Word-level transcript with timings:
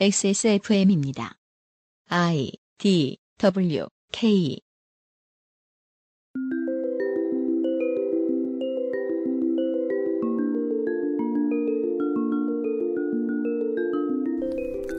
XSFM입니다. 0.00 1.36
I 2.08 2.50
D 2.78 3.18
W 3.38 3.86
K 4.10 4.58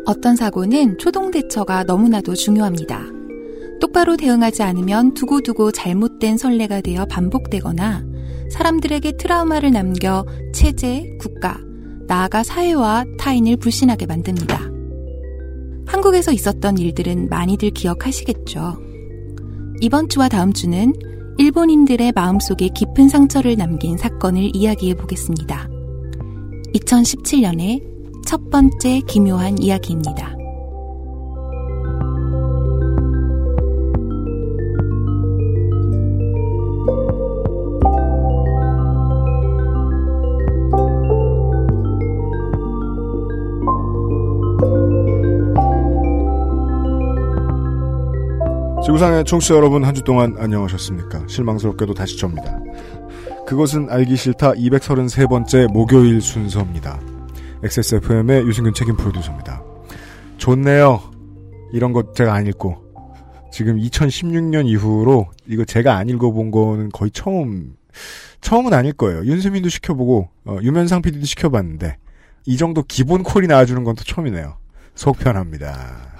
어떤 0.05 0.35
사고는 0.35 0.97
초동 0.97 1.31
대처가 1.31 1.83
너무나도 1.83 2.35
중요합니다. 2.35 3.05
똑바로 3.81 4.15
대응하지 4.15 4.63
않으면 4.63 5.13
두고두고 5.13 5.71
잘못된 5.71 6.37
선례가 6.37 6.81
되어 6.81 7.05
반복되거나 7.05 8.03
사람들에게 8.51 9.17
트라우마를 9.17 9.71
남겨 9.71 10.25
체제, 10.53 11.17
국가, 11.19 11.57
나아가 12.07 12.43
사회와 12.43 13.05
타인을 13.17 13.57
불신하게 13.57 14.05
만듭니다. 14.05 14.72
한국에서 15.93 16.31
있었던 16.31 16.79
일들은 16.79 17.29
많이들 17.29 17.69
기억하시겠죠. 17.69 18.77
이번 19.79 20.09
주와 20.09 20.27
다음 20.27 20.51
주는 20.51 20.91
일본인들의 21.37 22.13
마음속에 22.13 22.69
깊은 22.69 23.09
상처를 23.09 23.55
남긴 23.57 23.95
사건을 23.95 24.55
이야기해 24.55 24.95
보겠습니다. 24.95 25.69
2017년의 26.73 27.83
첫 28.25 28.49
번째 28.49 29.01
기묘한 29.07 29.59
이야기입니다. 29.59 30.35
지구상의 48.85 49.23
청취자 49.25 49.55
여러분 49.55 49.83
한 49.85 49.93
주 49.93 50.01
동안 50.03 50.35
안녕하셨습니까? 50.37 51.27
실망스럽게도 51.27 51.93
다시 51.93 52.17
접니다. 52.17 52.59
그것은 53.47 53.89
알기 53.89 54.15
싫다 54.15 54.53
233번째 54.53 55.71
목요일 55.71 56.21
순서입니다. 56.21 56.99
XSFM의 57.63 58.45
유승균 58.45 58.73
책임 58.73 58.97
프로듀서입니다. 58.97 59.63
좋네요. 60.37 61.01
이런 61.71 61.93
것 61.93 62.15
제가 62.15 62.33
안 62.33 62.47
읽고. 62.47 62.81
지금 63.51 63.77
2016년 63.77 64.65
이후로 64.67 65.27
이거 65.47 65.63
제가 65.63 65.95
안 65.95 66.09
읽어본 66.09 66.51
거는 66.51 66.89
거의 66.89 67.11
처음, 67.11 67.75
처음은 68.41 68.73
아닐 68.73 68.91
거예요. 68.93 69.23
윤세민도 69.23 69.69
시켜보고, 69.69 70.29
어, 70.45 70.57
유면상 70.61 71.03
PD도 71.03 71.25
시켜봤는데, 71.25 71.97
이 72.47 72.57
정도 72.57 72.83
기본 72.87 73.21
콜이 73.23 73.45
나와주는 73.47 73.83
건 73.83 73.95
또 73.95 74.03
처음이네요. 74.03 74.57
속편합니다. 74.95 76.12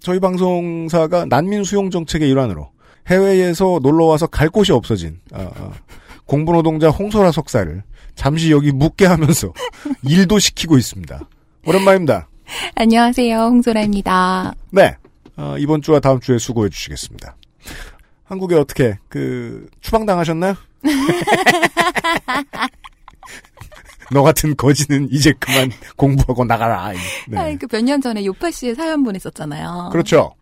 저희 0.00 0.18
방송사가 0.18 1.26
난민 1.26 1.64
수용 1.64 1.90
정책의 1.90 2.30
일환으로 2.30 2.70
해외에서 3.08 3.80
놀러 3.82 4.06
와서 4.06 4.26
갈 4.26 4.48
곳이 4.48 4.72
없어진 4.72 5.20
어, 5.32 5.50
어, 5.56 5.72
공부 6.24 6.52
노동자 6.52 6.88
홍소라 6.88 7.32
석사를 7.32 7.82
잠시 8.14 8.50
여기 8.50 8.72
묵게 8.72 9.06
하면서 9.06 9.52
일도 10.06 10.38
시키고 10.38 10.78
있습니다. 10.78 11.20
오랜만입니다. 11.66 12.28
안녕하세요. 12.74 13.38
홍소라입니다. 13.38 14.54
네. 14.70 14.96
어, 15.36 15.56
이번 15.58 15.82
주와 15.82 16.00
다음 16.00 16.20
주에 16.20 16.38
수고해 16.38 16.70
주시겠습니다. 16.70 17.36
한국에 18.24 18.56
어떻게 18.56 18.98
그 19.08 19.68
추방당하셨나요? 19.80 20.54
너 24.12 24.22
같은 24.22 24.56
거지는 24.56 25.08
이제 25.10 25.32
그만 25.38 25.70
공부하고 25.96 26.44
나가라. 26.44 26.92
네. 27.28 27.38
아, 27.38 27.56
그몇 27.56 27.84
년 27.84 28.00
전에 28.00 28.24
요파 28.24 28.50
씨의 28.50 28.74
사연 28.74 29.04
보냈었잖아요. 29.04 29.90
그렇죠. 29.92 30.32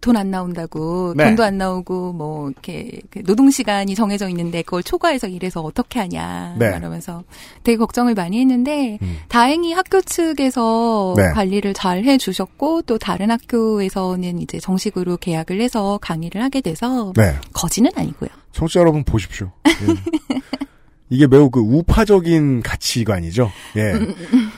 돈 0.00 0.16
안 0.20 0.30
나온다고, 0.30 1.14
네. 1.16 1.24
돈도 1.24 1.42
안 1.42 1.56
나오고, 1.58 2.12
뭐, 2.12 2.50
이렇게, 2.50 3.00
그 3.10 3.22
노동 3.24 3.50
시간이 3.50 3.94
정해져 3.94 4.28
있는데, 4.28 4.62
그걸 4.62 4.82
초과해서 4.82 5.28
일해서 5.28 5.62
어떻게 5.62 5.98
하냐. 5.98 6.56
네. 6.58 6.76
이러면서 6.76 7.24
되게 7.64 7.76
걱정을 7.78 8.14
많이 8.14 8.38
했는데, 8.40 8.98
음. 9.00 9.18
다행히 9.28 9.72
학교 9.72 10.00
측에서 10.02 11.14
네. 11.16 11.30
관리를 11.32 11.72
잘 11.74 12.04
해주셨고, 12.04 12.82
또 12.82 12.98
다른 12.98 13.30
학교에서는 13.30 14.38
이제 14.40 14.60
정식으로 14.60 15.16
계약을 15.16 15.60
해서 15.60 15.98
강의를 16.02 16.42
하게 16.42 16.60
돼서, 16.60 17.12
네. 17.16 17.34
거지는 17.52 17.90
아니고요. 17.94 18.28
청취자 18.52 18.80
여러분 18.80 19.02
보십시오. 19.04 19.50
예. 19.66 19.70
이게 21.10 21.26
매우 21.26 21.50
그 21.50 21.60
우파적인 21.60 22.62
가치관이죠. 22.62 23.52
예. 23.76 23.92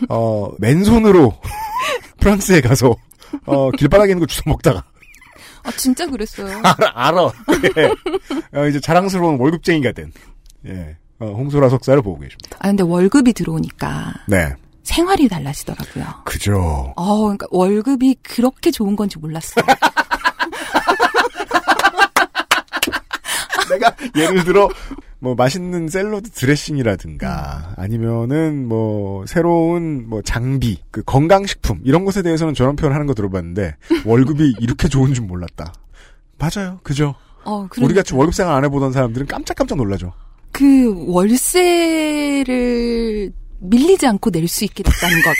어, 0.09 0.53
맨손으로 0.59 1.35
프랑스에 2.21 2.61
가서 2.61 2.95
어, 3.47 3.71
길바닥에 3.73 4.13
있는 4.13 4.21
거 4.21 4.27
주워 4.27 4.53
먹다가 4.53 4.85
아, 5.65 5.71
진짜 5.73 6.07
그랬어요. 6.07 6.61
알아. 6.63 6.93
알아. 6.95 7.33
예. 7.79 8.59
어, 8.59 8.67
이제 8.67 8.79
자랑스러운 8.81 9.39
월급쟁이가 9.41 9.93
된 9.93 10.13
예. 10.67 10.97
어, 11.19 11.27
홍소라 11.27 11.69
석사를 11.69 12.01
보고 12.03 12.21
계십니다. 12.21 12.57
아, 12.61 12.69
근데 12.69 12.83
월급이 12.83 13.33
들어오니까, 13.33 14.15
네. 14.27 14.53
생활이 14.83 15.29
달라지더라고요. 15.29 16.05
그죠. 16.25 16.93
어, 16.97 17.19
그러니까 17.21 17.47
월급이 17.51 18.17
그렇게 18.23 18.71
좋은 18.73 18.97
건지 18.97 19.19
몰랐어요. 19.21 19.65
내가 23.71 23.95
예를 24.17 24.45
들어 24.45 24.69
뭐 25.23 25.37
맛있는 25.37 25.87
샐러드 25.89 26.31
드레싱이라든가 26.31 27.75
아니면은 27.77 28.67
뭐 28.67 29.25
새로운 29.27 30.09
뭐 30.09 30.21
장비 30.21 30.81
그 30.91 31.05
건강식품 31.05 31.81
이런 31.85 32.05
것에 32.05 32.23
대해서는 32.23 32.55
저런 32.55 32.75
표현 32.75 32.93
하는 32.93 33.07
거 33.07 33.15
들어봤는데 33.15 33.77
월급이 34.05 34.57
이렇게 34.59 34.89
좋은 34.89 35.15
줄 35.15 35.25
몰랐다. 35.27 35.73
맞아요. 36.41 36.81
그죠. 36.83 37.15
어, 37.45 37.69
우리 37.81 37.95
같이 37.95 38.15
월급 38.15 38.35
생활 38.35 38.57
안 38.57 38.65
해보던 38.65 38.91
사람들은 38.91 39.29
깜짝깜짝 39.29 39.79
놀라죠. 39.79 40.13
그 40.51 40.93
월세를 42.33 43.33
밀리지 43.61 44.05
않고 44.09 44.31
낼 44.31 44.49
수 44.49 44.65
있게 44.65 44.83
됐다는 44.83 45.17
것. 45.23 45.33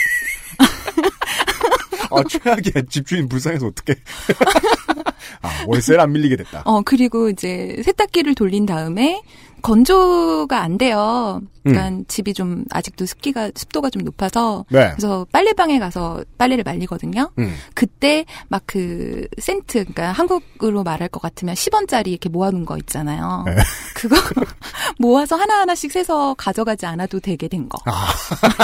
아, 2.15 2.23
최악이야. 2.29 2.83
집주인 2.89 3.27
불쌍해서 3.27 3.67
어떡해. 3.67 3.99
아, 5.41 5.49
월세를 5.67 5.99
안 5.99 6.11
밀리게 6.13 6.37
됐다. 6.37 6.61
어, 6.65 6.81
그리고 6.83 7.29
이제 7.29 7.81
세탁기를 7.83 8.35
돌린 8.35 8.65
다음에 8.65 9.21
건조가 9.63 10.61
안 10.61 10.77
돼요. 10.77 11.41
그러니까 11.63 12.03
집이 12.07 12.33
좀 12.33 12.65
아직도 12.69 13.05
습기가 13.05 13.49
습도가 13.55 13.89
좀 13.89 14.03
높아서 14.03 14.65
네. 14.69 14.89
그래서 14.91 15.25
빨래방에 15.31 15.79
가서 15.79 16.23
빨래를 16.37 16.63
말리거든요. 16.63 17.31
음. 17.39 17.55
그때 17.73 18.25
막 18.49 18.63
그 18.73 19.27
센트 19.37 19.83
그러니까 19.85 20.11
한국으로 20.11 20.81
말할 20.83 21.07
것 21.09 21.21
같으면 21.21 21.53
10원짜리 21.53 22.07
이렇게 22.07 22.27
모아놓은 22.27 22.65
거 22.65 22.75
있잖아요. 22.79 23.43
네. 23.45 23.55
그거 23.93 24.15
모아서 24.97 25.35
하나 25.35 25.59
하나씩 25.59 25.91
세서 25.91 26.33
가져가지 26.39 26.87
않아도 26.87 27.19
되게 27.19 27.47
된 27.47 27.69
거. 27.69 27.77
아. 27.85 28.07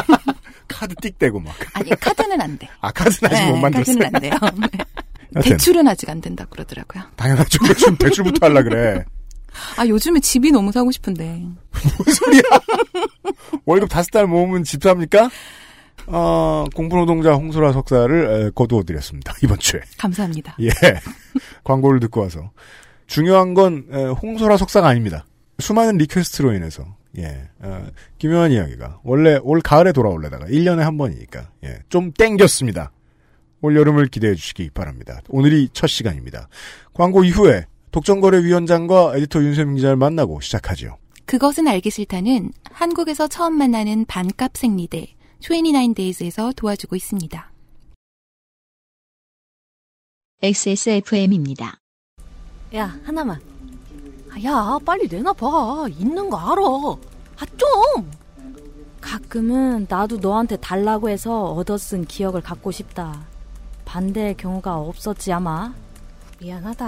카드 0.67 0.95
띡대고 0.95 1.43
막. 1.43 1.53
아니 1.73 1.91
카드는 1.91 2.41
안 2.41 2.57
돼. 2.57 2.67
아, 2.81 2.91
카드는 2.91 3.31
아직 3.31 3.45
못 3.49 3.57
만들었어요. 3.57 3.97
카드는 3.97 4.15
안 4.15 4.21
돼요. 4.21 4.33
네. 5.31 5.41
대출은 5.41 5.87
아직 5.87 6.09
안 6.09 6.21
된다 6.21 6.45
그러더라고요. 6.49 7.03
당연하죠. 7.15 7.63
대출, 7.67 7.95
대출부터 7.97 8.47
하려 8.47 8.63
그래. 8.63 9.05
아 9.77 9.87
요즘에 9.87 10.19
집이 10.19 10.51
너무 10.51 10.71
사고 10.71 10.91
싶은데. 10.91 11.25
뭔 11.41 12.13
소리야? 12.15 12.41
월급 13.65 13.89
다섯 13.89 14.09
달 14.11 14.27
모으면 14.27 14.63
집 14.63 14.83
삽니까? 14.83 15.29
어, 16.07 16.65
공부노동자 16.73 17.33
홍소라 17.33 17.71
석사를 17.73 18.47
에, 18.47 18.51
거두어드렸습니다. 18.55 19.33
이번 19.43 19.59
주에. 19.59 19.81
감사합니다. 19.97 20.55
예. 20.61 20.69
광고를 21.63 21.99
듣고 21.99 22.21
와서. 22.21 22.51
중요한 23.05 23.53
건, 23.53 23.85
에, 23.91 24.05
홍소라 24.05 24.57
석사가 24.57 24.87
아닙니다. 24.87 25.25
수많은 25.59 25.97
request로 25.97 26.53
인해서, 26.53 26.85
예, 27.17 27.49
어, 27.59 27.87
기묘한 28.17 28.51
이야기가, 28.51 29.01
원래 29.03 29.37
올 29.43 29.61
가을에 29.61 29.91
돌아올래다가 29.91 30.45
1년에 30.45 30.79
한 30.79 30.97
번이니까, 30.97 31.49
예, 31.65 31.79
좀 31.89 32.11
땡겼습니다. 32.13 32.91
올 33.61 33.75
여름을 33.75 34.07
기대해 34.07 34.35
주시기 34.35 34.69
바랍니다. 34.69 35.19
오늘이 35.27 35.69
첫 35.73 35.87
시간입니다. 35.87 36.47
광고 36.93 37.23
이후에 37.23 37.65
독점거래위원장과 37.91 39.15
에디터 39.15 39.41
윤세민 39.41 39.75
기자를 39.75 39.95
만나고 39.95 40.41
시작하지요. 40.41 40.97
그것은 41.25 41.67
알기 41.67 41.89
싫다는 41.89 42.51
한국에서 42.71 43.27
처음 43.27 43.53
만나는 43.57 44.05
반값 44.05 44.57
생리대 44.57 45.15
29days에서 45.41 46.55
도와주고 46.55 46.95
있습니다. 46.95 47.51
XSFM입니다. 50.41 51.79
야, 52.75 52.97
하나만. 53.03 53.41
아, 54.31 54.43
야, 54.43 54.79
빨리 54.85 55.07
내놔봐. 55.07 55.87
있는 55.89 56.29
거 56.29 56.37
알아. 56.37 56.61
아, 57.41 57.45
좀! 57.57 58.09
가끔은 59.01 59.87
나도 59.89 60.17
너한테 60.17 60.55
달라고 60.57 61.09
해서 61.09 61.45
얻어 61.51 61.77
쓴 61.77 62.05
기억을 62.05 62.41
갖고 62.41 62.71
싶다. 62.71 63.25
반대의 63.85 64.37
경우가 64.37 64.77
없었지, 64.77 65.33
아마. 65.33 65.73
미안하다. 66.39 66.85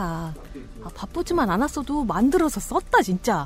아, 0.83 0.89
바쁘지만 0.95 1.49
않았어도 1.49 2.03
만들어서 2.05 2.59
썼다, 2.59 3.01
진짜. 3.01 3.45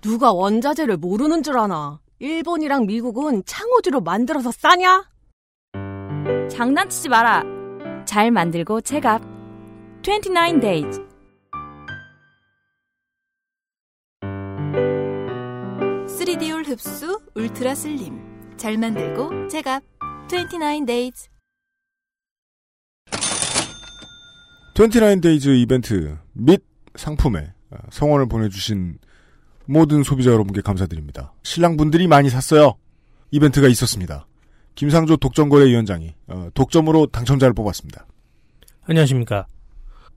누가 0.00 0.32
원자재를 0.32 0.96
모르는 0.96 1.42
줄 1.42 1.58
아나. 1.58 2.00
일본이랑 2.18 2.86
미국은 2.86 3.44
창호지로 3.44 4.00
만들어서 4.00 4.50
싸냐? 4.50 5.08
장난치지 6.50 7.08
마라. 7.08 7.44
잘 8.04 8.30
만들고 8.30 8.80
체갑. 8.80 9.22
29 10.02 10.60
days. 10.60 11.08
쓰리디올 16.08 16.64
흡수 16.64 17.20
울트라 17.36 17.74
슬림 17.74 18.18
잘 18.56 18.76
만들고 18.76 19.48
제갑 19.48 19.82
29 20.28 20.84
days 20.84 21.30
29데이즈 24.78 25.60
이벤트 25.60 26.16
및 26.34 26.62
상품에 26.94 27.52
어, 27.70 27.76
성원을 27.90 28.28
보내주신 28.28 28.98
모든 29.66 30.04
소비자 30.04 30.30
여러분께 30.30 30.60
감사드립니다. 30.60 31.32
신랑분들이 31.42 32.06
많이 32.06 32.30
샀어요. 32.30 32.76
이벤트가 33.32 33.66
있었습니다. 33.66 34.26
김상조 34.76 35.16
독점거래위원장이 35.16 36.14
어, 36.28 36.48
독점으로 36.54 37.06
당첨자를 37.08 37.54
뽑았습니다. 37.54 38.06
안녕하십니까. 38.84 39.46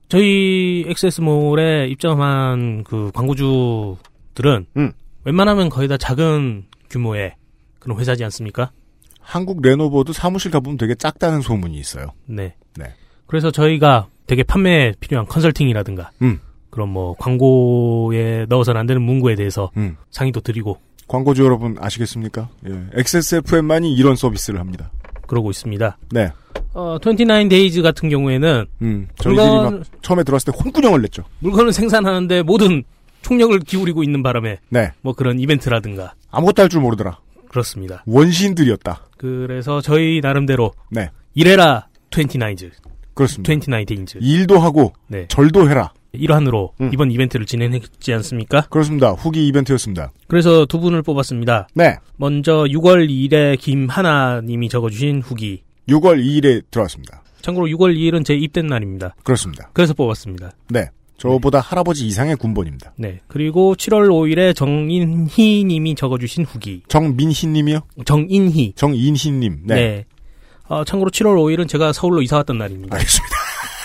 저희 0.08 0.84
엑세스몰에 0.86 1.88
입점한 1.88 2.84
그 2.84 3.10
광고주들은 3.14 4.66
음. 4.76 4.92
웬만하면 5.24 5.70
거의 5.70 5.88
다 5.88 5.96
작은 5.96 6.66
규모의 6.88 7.34
그런 7.80 7.98
회사지 7.98 8.22
않습니까? 8.24 8.70
한국 9.18 9.60
레노버도 9.60 10.12
사무실 10.12 10.52
가보면 10.52 10.78
되게 10.78 10.94
작다는 10.94 11.40
소문이 11.40 11.76
있어요. 11.78 12.12
네. 12.26 12.54
네. 12.76 12.94
그래서 13.26 13.50
저희가 13.50 14.08
되게 14.32 14.42
판매에 14.44 14.94
필요한 14.98 15.26
컨설팅이라든가 15.26 16.10
음. 16.22 16.40
그런 16.70 16.88
뭐 16.88 17.14
광고에 17.18 18.46
넣어서는 18.48 18.80
안 18.80 18.86
되는 18.86 19.02
문구에 19.02 19.34
대해서 19.34 19.70
음. 19.76 19.98
상의도 20.10 20.40
드리고 20.40 20.78
광고주 21.06 21.44
여러분 21.44 21.76
아시겠습니까? 21.78 22.48
예. 22.66 22.72
XSFM만이 22.94 23.92
이런 23.94 24.16
서비스를 24.16 24.58
합니다. 24.58 24.90
그러고 25.26 25.50
있습니다. 25.50 25.98
네. 26.12 26.32
어, 26.72 26.96
29 26.98 27.50
days 27.50 27.82
같은 27.82 28.08
경우에는 28.08 28.64
음, 28.80 29.08
저희들이 29.16 29.46
물건, 29.46 29.78
막 29.80 29.84
처음에 30.00 30.24
들어왔을 30.24 30.50
때 30.50 30.58
혼꾸녕을 30.64 31.02
냈죠. 31.02 31.24
물건을 31.40 31.74
생산하는데 31.74 32.40
모든 32.42 32.84
총력을 33.20 33.58
기울이고 33.58 34.02
있는 34.02 34.22
바람에 34.22 34.60
네. 34.70 34.92
뭐 35.02 35.12
그런 35.12 35.38
이벤트라든가 35.40 36.14
아무것도 36.30 36.62
할 36.62 36.70
줄 36.70 36.80
모르더라. 36.80 37.18
그렇습니다. 37.50 38.02
원시인들이었다. 38.06 39.08
그래서 39.18 39.82
저희 39.82 40.20
나름대로 40.22 40.72
네. 40.90 41.10
이래라 41.34 41.88
29days, 42.10 42.70
그렇습니다. 43.14 43.52
29 43.52 43.84
days. 43.86 44.18
일도 44.20 44.58
하고 44.58 44.92
네. 45.08 45.26
절도 45.28 45.68
해라. 45.68 45.92
일환으로 46.12 46.72
음. 46.80 46.90
이번 46.92 47.10
이벤트를 47.10 47.46
진행했지 47.46 48.12
않습니까? 48.12 48.62
그렇습니다. 48.70 49.12
후기 49.12 49.46
이벤트였습니다. 49.48 50.12
그래서 50.28 50.66
두 50.66 50.78
분을 50.78 51.02
뽑았습니다. 51.02 51.68
네. 51.74 51.96
먼저 52.16 52.64
6월 52.64 53.08
2일에 53.08 53.58
김하나님이 53.58 54.68
적어주신 54.68 55.22
후기. 55.22 55.62
6월 55.88 56.22
2일에 56.22 56.62
들어왔습니다. 56.70 57.22
참고로 57.40 57.66
6월 57.66 57.96
2일은 57.96 58.24
제 58.24 58.34
입된 58.34 58.66
날입니다. 58.66 59.14
그렇습니다. 59.24 59.70
그래서 59.72 59.94
뽑았습니다. 59.94 60.52
네. 60.68 60.88
저보다 61.18 61.60
할아버지 61.60 62.06
이상의 62.06 62.34
군번입니다. 62.36 62.94
네. 62.96 63.20
그리고 63.28 63.74
7월 63.76 64.08
5일에 64.08 64.56
정인희 64.56 65.64
님이 65.64 65.94
적어주신 65.94 66.44
후기. 66.44 66.82
정민희 66.88 67.46
님이요? 67.46 67.80
정인희. 68.04 68.72
정인희 68.74 69.30
님. 69.30 69.60
네. 69.64 69.74
네. 69.74 70.04
어, 70.72 70.84
참고로 70.84 71.10
7월 71.10 71.36
5일은 71.36 71.68
제가 71.68 71.92
서울로 71.92 72.22
이사 72.22 72.36
왔던 72.38 72.56
날입니다. 72.56 72.96
알겠습니다. 72.96 73.36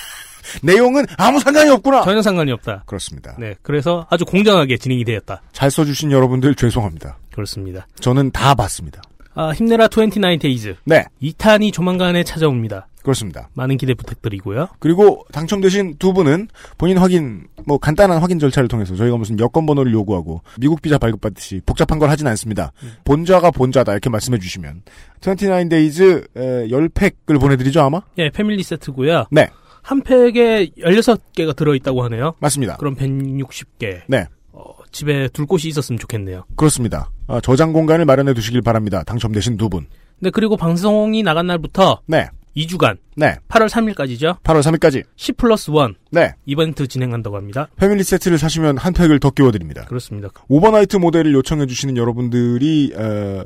내용은 0.63 1.05
아무 1.17 1.37
상관이 1.41 1.69
없구나. 1.69 2.03
전혀 2.03 2.21
상관이 2.21 2.49
없다. 2.53 2.83
그렇습니다. 2.85 3.35
네. 3.37 3.55
그래서 3.61 4.07
아주 4.09 4.23
공정하게 4.23 4.77
진행이 4.77 5.03
되었다. 5.03 5.41
잘 5.51 5.69
써주신 5.69 6.13
여러분들 6.13 6.55
죄송합니다. 6.55 7.17
그렇습니다. 7.33 7.85
저는 7.99 8.31
다 8.31 8.55
봤습니다. 8.55 9.01
아, 9.35 9.51
힘내라 9.51 9.89
29 9.89 10.39
days. 10.39 10.75
네. 10.85 11.03
2탄이 11.21 11.73
조만간에 11.73 12.23
찾아옵니다. 12.23 12.87
그렇습니다. 13.07 13.49
많은 13.53 13.77
기대 13.77 13.93
부탁드리고요. 13.93 14.67
그리고 14.79 15.25
당첨되신 15.31 15.95
두 15.97 16.11
분은 16.11 16.49
본인 16.77 16.97
확인, 16.97 17.47
뭐 17.65 17.77
간단한 17.77 18.17
확인 18.17 18.37
절차를 18.37 18.67
통해서 18.67 18.97
저희가 18.97 19.15
무슨 19.15 19.39
여권 19.39 19.65
번호를 19.65 19.93
요구하고 19.93 20.41
미국 20.59 20.81
비자 20.81 20.97
발급받듯이 20.97 21.61
복잡한 21.65 21.99
걸 21.99 22.09
하진 22.09 22.27
않습니다. 22.27 22.73
본자가 23.05 23.51
본자다 23.51 23.93
이렇게 23.93 24.09
말씀해 24.09 24.39
주시면 24.39 24.81
29days 25.21 26.27
10팩을 26.35 27.39
보내드리죠 27.39 27.79
아마? 27.79 28.01
예, 28.17 28.29
패밀리 28.29 28.61
세트고요. 28.61 29.27
네. 29.31 29.47
한 29.83 30.01
팩에 30.01 30.71
16개가 30.77 31.55
들어있다고 31.55 32.03
하네요. 32.03 32.33
맞습니다. 32.39 32.75
그럼 32.75 32.97
160개. 32.97 34.01
네. 34.07 34.25
어, 34.51 34.65
집에 34.91 35.29
둘 35.29 35.45
곳이 35.45 35.69
있었으면 35.69 35.97
좋겠네요. 35.97 36.43
그렇습니다. 36.57 37.09
아, 37.27 37.39
저장 37.39 37.71
공간을 37.71 38.03
마련해 38.03 38.33
두시길 38.33 38.61
바랍니다. 38.63 39.03
당첨되신 39.03 39.55
두 39.55 39.69
분. 39.69 39.85
네, 40.19 40.29
그리고 40.29 40.57
방송이 40.57 41.23
나간 41.23 41.47
날부터 41.47 42.01
네. 42.05 42.27
2주간, 42.57 42.97
네. 43.15 43.37
8월 43.49 43.69
3일까지죠. 43.69 44.41
8월 44.41 44.61
3일까지. 44.61 45.03
10 45.15 45.37
플러스 45.37 45.69
1 45.69 45.93
네. 46.11 46.33
이벤트 46.47 46.87
진행한다고 46.87 47.37
합니다. 47.37 47.67
family 47.75 48.03
세트를 48.03 48.39
사시면 48.39 48.77
한 48.77 48.93
팩을 48.93 49.19
더 49.19 49.29
끼워드립니다. 49.29 49.85
그렇습니다. 49.85 50.29
overnight 50.47 50.97
모델을 50.97 51.33
요청해 51.35 51.67
주시는 51.67 51.97
여러분들이 51.97 52.93
어, 52.95 53.43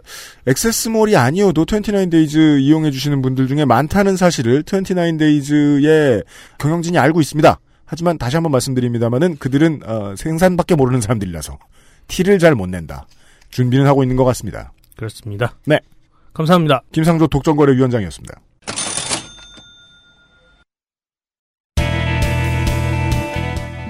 액세스몰이 0.48 1.18
아니어도 1.18 1.66
29days 1.66 2.62
이용해 2.62 2.92
주시는 2.92 3.22
분들 3.22 3.48
중에 3.48 3.66
많다는 3.66 4.16
사실을 4.16 4.64
29days의 4.64 6.24
경영진이 6.58 6.98
알고 6.98 7.20
있습니다. 7.20 7.60
하지만 7.86 8.18
다시 8.18 8.38
한번 8.38 8.54
말씀드립니다만은 8.54 9.38
그들은 9.38 9.82
어, 9.86 10.16
생산밖에 10.16 10.76
모르는 10.76 11.02
사람들이라서 11.02 11.60
티를 12.08 12.40
잘 12.40 12.56
못 12.56 12.68
낸다. 12.70 13.08
준비는 13.50 13.86
하고 13.86 14.04
있는 14.04 14.16
것 14.16 14.24
같습니다. 14.24 14.72
그렇습니다. 14.96 15.58
네. 15.66 15.80
감사합니다. 16.34 16.84
김상조 16.94 17.28
독점거래위원장이었습니다. 17.28 18.36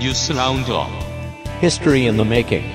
뉴스 0.01 0.31
roundup 0.31 0.87
History 1.61 2.07
in 2.07 2.15
the 2.17 2.25
making. 2.25 2.67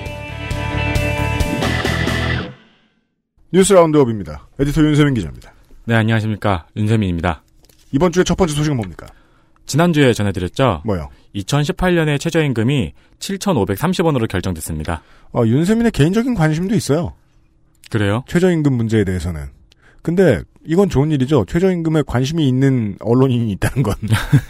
뉴스 3.51 3.73
roundup입니다. 3.73 4.47
에디터 4.57 4.81
윤세민 4.81 5.13
기자입니다. 5.13 5.53
네, 5.83 5.95
안녕하십니까. 5.95 6.67
윤세민입니다. 6.77 7.43
이번 7.91 8.13
주에 8.13 8.23
첫 8.23 8.37
번째 8.37 8.53
소식은 8.53 8.77
뭡니까? 8.77 9.07
지난주에 9.65 10.13
전해드렸죠? 10.13 10.83
뭐요? 10.85 11.09
2018년에 11.35 12.17
최저임금이 12.17 12.93
7,530원으로 13.19 14.29
결정됐습니다. 14.29 15.01
어, 15.33 15.43
윤세민의 15.45 15.91
개인적인 15.91 16.33
관심도 16.33 16.75
있어요. 16.75 17.13
그래요? 17.91 18.23
최저임금 18.27 18.71
문제에 18.71 19.03
대해서는. 19.03 19.56
근데 20.07 20.41
이건 20.65 20.87
좋은 20.87 21.11
일이죠. 21.11 21.43
최저임금에 21.49 22.03
관심이 22.07 22.47
있는 22.47 22.95
언론인이 23.01 23.51
있다는 23.51 23.83
건. 23.83 23.93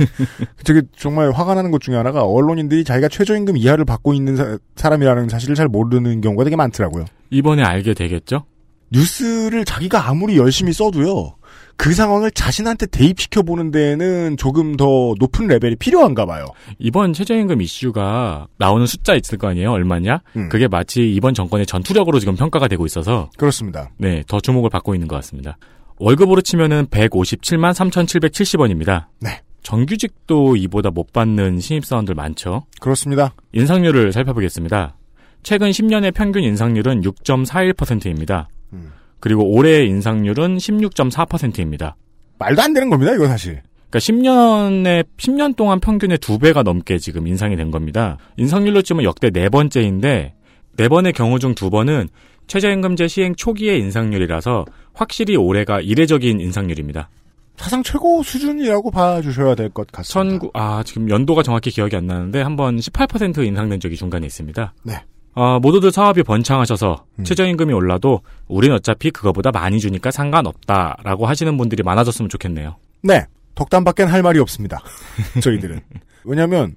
되게 0.64 0.84
정말 0.96 1.32
화가 1.32 1.56
나는 1.56 1.72
것 1.72 1.82
중에 1.82 1.96
하나가 1.96 2.24
언론인들이 2.24 2.84
자기가 2.84 3.08
최저임금 3.08 3.58
이하를 3.58 3.84
받고 3.84 4.14
있는 4.14 4.36
사, 4.76 4.90
람이라는 4.90 5.30
사실을 5.30 5.56
잘 5.56 5.68
모르는 5.68 6.22
경우가 6.22 6.44
되게 6.44 6.56
많더라고요. 6.56 7.06
이번에 7.32 7.64
알게 7.64 7.96
되겠죠? 7.96 8.46
뉴스를 8.92 9.66
자기가 9.66 10.08
아무리 10.08 10.38
열심히 10.38 10.74
써도요. 10.74 11.37
그 11.78 11.94
상황을 11.94 12.32
자신한테 12.32 12.88
대입시켜 12.88 13.44
보는 13.44 13.72
데에는 13.72 14.36
조금 14.38 14.76
더 14.76 15.14
높은 15.20 15.48
레벨이 15.48 15.76
필요한가 15.76 16.26
봐요. 16.26 16.46
이번 16.80 17.14
최저임금 17.14 17.62
이슈가 17.62 18.48
나오는 18.58 18.86
숫자 18.88 19.14
있을 19.14 19.38
거 19.38 19.48
아니에요? 19.48 19.72
얼마냐? 19.72 20.22
음. 20.36 20.50
그게 20.50 20.68
마치 20.68 21.10
이번 21.14 21.34
정권의 21.36 21.66
전투력으로 21.68 22.20
지금 22.20 22.36
평가가 22.36 22.68
되고 22.68 22.86
있어서 22.86 23.30
그렇습니다. 23.38 23.92
네, 23.98 24.24
더 24.28 24.40
주목을 24.40 24.72
받고 24.72 24.96
있는 24.96 25.08
것 25.08 25.16
같습니다. 25.18 25.58
월급으로 26.00 26.42
치면은 26.42 26.88
157만 26.88 27.74
3,770원입니다. 27.74 29.06
네. 29.20 29.42
정규직도 29.64 30.56
이보다 30.56 30.92
못 30.92 31.12
받는 31.14 31.60
신입사원들 31.60 32.16
많죠. 32.16 32.66
그렇습니다. 32.80 33.34
인상률을 33.54 34.14
살펴보겠습니다. 34.14 34.96
최근 35.44 35.70
10년의 35.70 36.14
평균 36.14 36.44
인상률은 36.44 37.02
6.41%입니다. 37.02 38.50
음. 38.74 38.92
그리고 39.20 39.44
올해의 39.52 39.88
인상률은 39.90 40.58
16.4%입니다. 40.58 41.96
말도 42.40 42.62
안 42.62 42.74
되는 42.74 42.90
겁니다. 42.90 43.14
이거 43.14 43.28
사실. 43.28 43.62
그러니까 43.90 44.00
10년에 44.00 45.06
10년 45.18 45.56
동안 45.56 45.80
평균의 45.80 46.18
두 46.20 46.38
배가 46.40 46.62
넘게 46.64 46.98
지금 47.00 47.26
인상이 47.28 47.56
된 47.56 47.72
겁니다. 47.72 48.18
인상률로 48.38 48.82
치면 48.82 49.04
역대 49.04 49.30
네 49.30 49.50
번째인데 49.50 50.34
네 50.78 50.88
번의 50.90 51.14
경우 51.14 51.40
중 51.40 51.56
두 51.56 51.70
번은 51.70 52.10
최저임금제 52.48 53.08
시행 53.08 53.36
초기의 53.36 53.80
인상률이라서 53.80 54.66
확실히 54.94 55.36
올해가 55.36 55.82
이례적인 55.82 56.40
인상률입니다. 56.40 57.10
사상 57.58 57.82
최고 57.82 58.22
수준이라고 58.24 58.92
봐주셔야 58.92 59.56
될 59.56 59.70
것 59.70 59.88
같습니다. 59.92 60.14
천구 60.14 60.52
아 60.54 60.84
지금 60.86 61.10
연도가 61.10 61.42
정확히 61.42 61.72
기억이 61.72 61.96
안 61.96 62.06
나는데 62.06 62.42
한번 62.42 62.78
18% 62.78 63.44
인상된 63.46 63.80
적이 63.80 63.96
중간에 63.96 64.28
있습니다. 64.28 64.74
네. 64.84 64.94
아, 65.40 65.60
모두들 65.60 65.92
사업이 65.92 66.24
번창하셔서 66.24 67.06
음. 67.20 67.24
최저임금이 67.24 67.72
올라도 67.72 68.22
우린 68.48 68.72
어차피 68.72 69.12
그거보다 69.12 69.52
많이 69.52 69.80
주니까 69.80 70.10
상관없다라고 70.10 71.28
하시는 71.28 71.56
분들이 71.58 71.84
많아졌으면 71.84 72.28
좋겠네요. 72.28 72.78
네. 73.04 73.24
덕담밖엔 73.54 74.08
할 74.08 74.24
말이 74.24 74.40
없습니다. 74.40 74.82
저희들은. 75.44 75.80
왜냐하면 76.24 76.76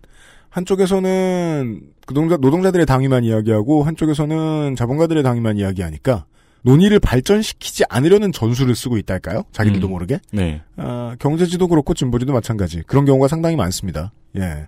한쪽에서는 0.50 1.80
그 2.04 2.12
노동자, 2.12 2.36
노동자들의 2.36 2.84
당위만 2.84 3.24
이야기하고 3.24 3.82
한쪽에서는 3.82 4.76
자본가들의 4.76 5.22
당위만 5.22 5.56
이야기하니까 5.56 6.26
논의를 6.60 7.00
발전시키지 7.00 7.84
않으려는 7.88 8.30
전술을 8.30 8.74
쓰고 8.74 8.98
있달까요? 8.98 9.44
자기들도 9.52 9.88
음. 9.88 9.92
모르게. 9.92 10.20
네. 10.32 10.60
아, 10.76 11.16
경제지도 11.18 11.66
그렇고 11.66 11.94
진보지도 11.94 12.34
마찬가지. 12.34 12.82
그런 12.86 13.06
경우가 13.06 13.26
상당히 13.28 13.56
많습니다. 13.56 14.12
예. 14.36 14.66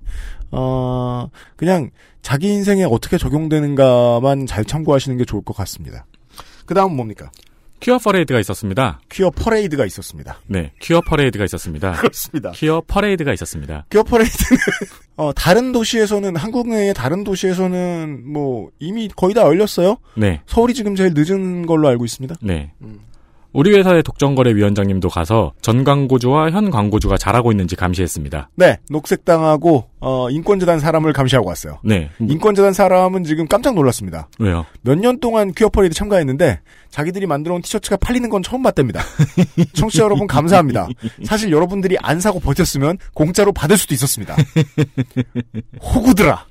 어, 0.51 1.29
그냥 1.57 1.91
자기 2.21 2.49
인생에 2.49 2.85
어떻게 2.85 3.19
적용되는가만 3.19 4.47
잘 4.47 4.65
참고하시는 4.65 5.17
게 5.19 5.25
좋을 5.25 5.43
것 5.43 5.57
같습니다. 5.57 6.07
그 6.67 6.75
다음은 6.75 6.97
뭡니까? 6.97 7.31
퀴어 7.83 7.99
퍼레이드가 7.99 8.39
있었습니다. 8.39 9.01
퀴어 9.11 9.31
퍼레이드가 9.31 9.85
있었습니다. 9.87 10.39
네. 10.47 10.71
퀴어 10.81 11.01
퍼레이드가 11.01 11.45
있었습니다. 11.47 11.93
그렇습니다. 11.95 12.53
퀴어 12.53 12.81
퍼레이드가 12.87 13.33
있었습니다. 13.33 13.87
퀴어 13.91 14.05
퍼레이드는 14.05 14.61
어, 15.17 15.33
다른 15.33 15.73
도시에서는 15.73 16.37
한국 16.37 16.69
내의 16.69 16.95
다른 16.95 17.25
도시에서는 17.25 18.33
뭐 18.33 18.71
이미 18.79 19.09
거의 19.09 19.35
다 19.35 19.43
열렸어요. 19.43 19.97
네. 20.17 20.43
서울이 20.47 20.75
지금 20.75 20.95
제일 20.95 21.13
늦은 21.13 21.67
걸로 21.67 21.89
알고 21.89 22.05
있습니다. 22.05 22.37
네. 22.41 22.73
우리 23.53 23.77
회사의 23.77 24.03
독점거래위원장님도 24.03 25.09
가서 25.11 25.53
전 25.61 25.85
광고주와 25.85 26.51
현 26.51 26.71
광고주가 26.71 27.19
잘하고 27.19 27.53
있는지 27.53 27.77
감시했습니다. 27.77 28.49
네, 28.57 28.79
녹색당하고 28.91 29.89
어, 30.01 30.31
인권재단 30.31 30.81
사람을 30.81 31.13
감시하고 31.13 31.49
왔어요. 31.49 31.79
네. 31.85 32.09
인권재단 32.21 32.73
사람은 32.73 33.25
지금 33.25 33.47
깜짝 33.47 33.75
놀랐습니다. 33.75 34.29
왜요? 34.39 34.65
몇 34.83 34.99
년 34.99 35.21
동안 35.21 35.53
퀴어 35.53 35.69
퍼레이드 35.69 35.95
참가했는데 35.95 36.61
자기들이 36.91 37.27
만들어 37.27 37.55
온 37.55 37.63
티셔츠가 37.63 37.97
팔리는 37.97 38.29
건 38.31 38.43
처음 38.43 38.63
봤답니다. 38.63 39.03
청취자 39.75 40.05
여러분 40.05 40.27
감사합니다. 40.27 40.89
사실 41.25 41.51
여러분들이 41.53 41.97
안 42.01 42.21
사고 42.21 42.41
버텼으면 42.41 42.99
공짜로 43.15 43.53
받을 43.53 43.77
수도 43.77 43.95
있었습니다. 43.95 44.35
호구들아. 45.83 46.47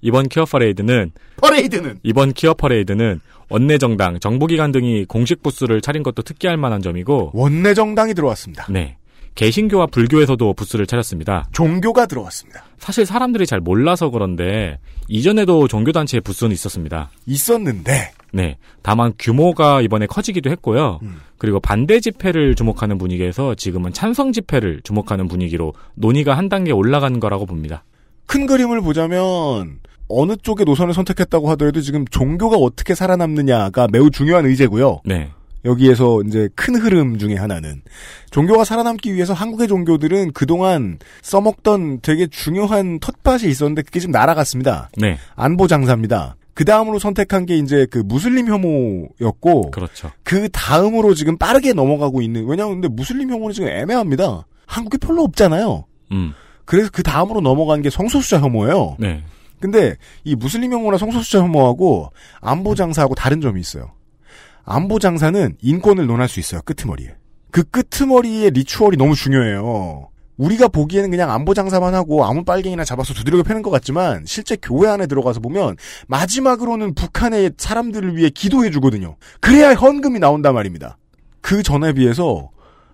이번 0.00 0.28
퀴어 0.28 0.44
퍼레이드는 0.44 1.12
퍼레이드는 1.36 1.98
이번 2.02 2.32
퀴어 2.32 2.54
퍼레이드는 2.54 3.20
원내정당, 3.48 4.18
정부기관 4.18 4.72
등이 4.72 5.04
공식 5.04 5.42
부스를 5.42 5.80
차린 5.80 6.02
것도 6.02 6.22
특기할 6.22 6.56
만한 6.56 6.82
점이고 6.82 7.30
원내 7.32 7.74
정당이 7.74 8.14
들어왔습니다. 8.14 8.66
네. 8.70 8.96
개신교와 9.36 9.86
불교에서도 9.86 10.54
부스를 10.54 10.86
차렸습니다. 10.86 11.46
종교가 11.52 12.06
들어왔습니다. 12.06 12.64
사실 12.78 13.04
사람들이 13.04 13.46
잘 13.46 13.60
몰라서 13.60 14.08
그런데 14.08 14.78
이전에도 15.08 15.68
종교단체의 15.68 16.22
부스는 16.22 16.52
있었습니다. 16.52 17.10
있었는데 17.26 18.12
네. 18.32 18.56
다만 18.82 19.12
규모가 19.18 19.82
이번에 19.82 20.06
커지기도 20.06 20.50
했고요. 20.50 21.00
음. 21.02 21.20
그리고 21.38 21.60
반대 21.60 22.00
집회를 22.00 22.54
주목하는 22.54 22.96
분위기에서 22.98 23.54
지금은 23.54 23.92
찬성 23.92 24.32
집회를 24.32 24.80
주목하는 24.82 25.28
분위기로 25.28 25.74
논의가 25.94 26.36
한 26.36 26.48
단계 26.48 26.72
올라간 26.72 27.20
거라고 27.20 27.44
봅니다. 27.44 27.84
큰 28.26 28.46
그림을 28.46 28.80
보자면 28.80 29.78
어느 30.08 30.36
쪽의 30.36 30.66
노선을 30.66 30.94
선택했다고 30.94 31.50
하더라도 31.50 31.80
지금 31.80 32.04
종교가 32.06 32.56
어떻게 32.56 32.94
살아남느냐가 32.94 33.88
매우 33.90 34.10
중요한 34.10 34.46
의제고요. 34.46 35.00
네. 35.04 35.30
여기에서 35.64 36.22
이제 36.26 36.48
큰 36.54 36.76
흐름 36.76 37.18
중에 37.18 37.34
하나는 37.34 37.82
종교가 38.30 38.64
살아남기 38.64 39.12
위해서 39.14 39.32
한국의 39.32 39.66
종교들은 39.66 40.32
그동안 40.32 40.98
써먹던 41.22 42.00
되게 42.02 42.28
중요한 42.28 43.00
텃밭이 43.00 43.50
있었는데 43.50 43.82
그게 43.82 43.98
지금 43.98 44.12
날아갔습니다. 44.12 44.90
네. 44.96 45.18
안보 45.34 45.66
장사입니다. 45.66 46.36
그 46.54 46.64
다음으로 46.64 46.98
선택한 46.98 47.44
게 47.46 47.58
이제 47.58 47.86
그 47.90 47.98
무슬림 47.98 48.48
혐오였고 48.48 49.72
그렇죠. 49.72 50.12
그 50.22 50.48
다음으로 50.48 51.14
지금 51.14 51.36
빠르게 51.36 51.72
넘어가고 51.72 52.22
있는 52.22 52.46
왜냐하면 52.46 52.80
근데 52.80 52.88
무슬림 52.88 53.30
혐오는 53.30 53.52
지금 53.52 53.68
애매합니다. 53.68 54.46
한국에 54.66 54.98
별로 54.98 55.22
없잖아요. 55.24 55.84
음. 56.12 56.32
그래서 56.66 56.90
그 56.92 57.02
다음으로 57.02 57.40
넘어간 57.40 57.80
게 57.80 57.88
성소수자 57.88 58.40
혐오예요. 58.40 58.96
네. 58.98 59.22
근데 59.60 59.96
이 60.24 60.34
무슬림 60.34 60.72
혐오나 60.72 60.98
성소수자 60.98 61.38
혐오하고 61.38 62.10
안보 62.40 62.74
장사하고 62.74 63.14
다른 63.14 63.40
점이 63.40 63.58
있어요. 63.60 63.92
안보 64.64 64.98
장사는 64.98 65.56
인권을 65.62 66.06
논할 66.06 66.28
수 66.28 66.40
있어요. 66.40 66.60
끄트머리에. 66.62 67.14
그 67.52 67.62
끄트머리의 67.62 68.50
리추얼이 68.50 68.98
너무 68.98 69.14
중요해요. 69.14 70.10
우리가 70.36 70.68
보기에는 70.68 71.10
그냥 71.10 71.30
안보 71.30 71.54
장사만 71.54 71.94
하고 71.94 72.24
아무 72.26 72.44
빨갱이나 72.44 72.84
잡아서 72.84 73.14
두드려 73.14 73.42
패는 73.42 73.62
것 73.62 73.70
같지만 73.70 74.24
실제 74.26 74.56
교회 74.60 74.90
안에 74.90 75.06
들어가서 75.06 75.40
보면 75.40 75.76
마지막으로는 76.08 76.94
북한의 76.94 77.52
사람들을 77.56 78.16
위해 78.16 78.28
기도해 78.28 78.70
주거든요. 78.70 79.16
그래야 79.40 79.72
헌금이 79.72 80.18
나온단 80.18 80.52
말입니다. 80.52 80.98
그 81.40 81.62
전에 81.62 81.94
비해서 81.94 82.50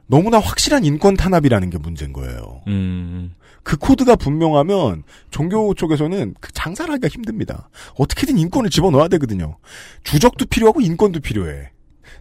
너무나 0.06 0.38
확실한 0.38 0.84
인권 0.84 1.16
탄압이라는 1.16 1.70
게 1.70 1.78
문제인 1.78 2.12
거예요. 2.12 2.60
음. 2.68 3.34
그 3.62 3.76
코드가 3.76 4.16
분명하면 4.16 5.04
종교 5.30 5.72
쪽에서는 5.74 6.34
그 6.40 6.52
장사를 6.52 6.92
하기가 6.92 7.08
힘듭니다. 7.08 7.68
어떻게든 7.96 8.38
인권을 8.38 8.70
집어넣어야 8.70 9.08
되거든요. 9.08 9.56
주적도 10.04 10.46
필요하고 10.46 10.80
인권도 10.80 11.20
필요해. 11.20 11.70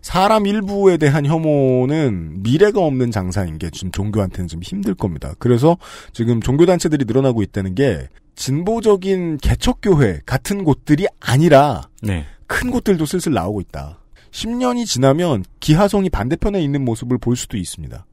사람 0.01 0.47
일부에 0.47 0.97
대한 0.97 1.25
혐오는 1.25 2.41
미래가 2.41 2.81
없는 2.81 3.11
장사인 3.11 3.57
게 3.59 3.69
지금 3.69 3.91
종교한테는 3.91 4.47
좀 4.47 4.61
힘들 4.63 4.95
겁니다. 4.95 5.33
그래서 5.37 5.77
지금 6.13 6.41
종교단체들이 6.41 7.05
늘어나고 7.05 7.43
있다는 7.43 7.75
게 7.75 8.07
진보적인 8.35 9.37
개척교회 9.37 10.21
같은 10.25 10.63
곳들이 10.63 11.05
아니라 11.19 11.89
네. 12.01 12.25
큰 12.47 12.71
곳들도 12.71 13.05
슬슬 13.05 13.33
나오고 13.33 13.61
있다. 13.61 13.99
10년이 14.31 14.85
지나면 14.85 15.43
기하성이 15.59 16.09
반대편에 16.09 16.61
있는 16.61 16.83
모습을 16.83 17.17
볼 17.17 17.35
수도 17.35 17.57
있습니다. 17.57 18.05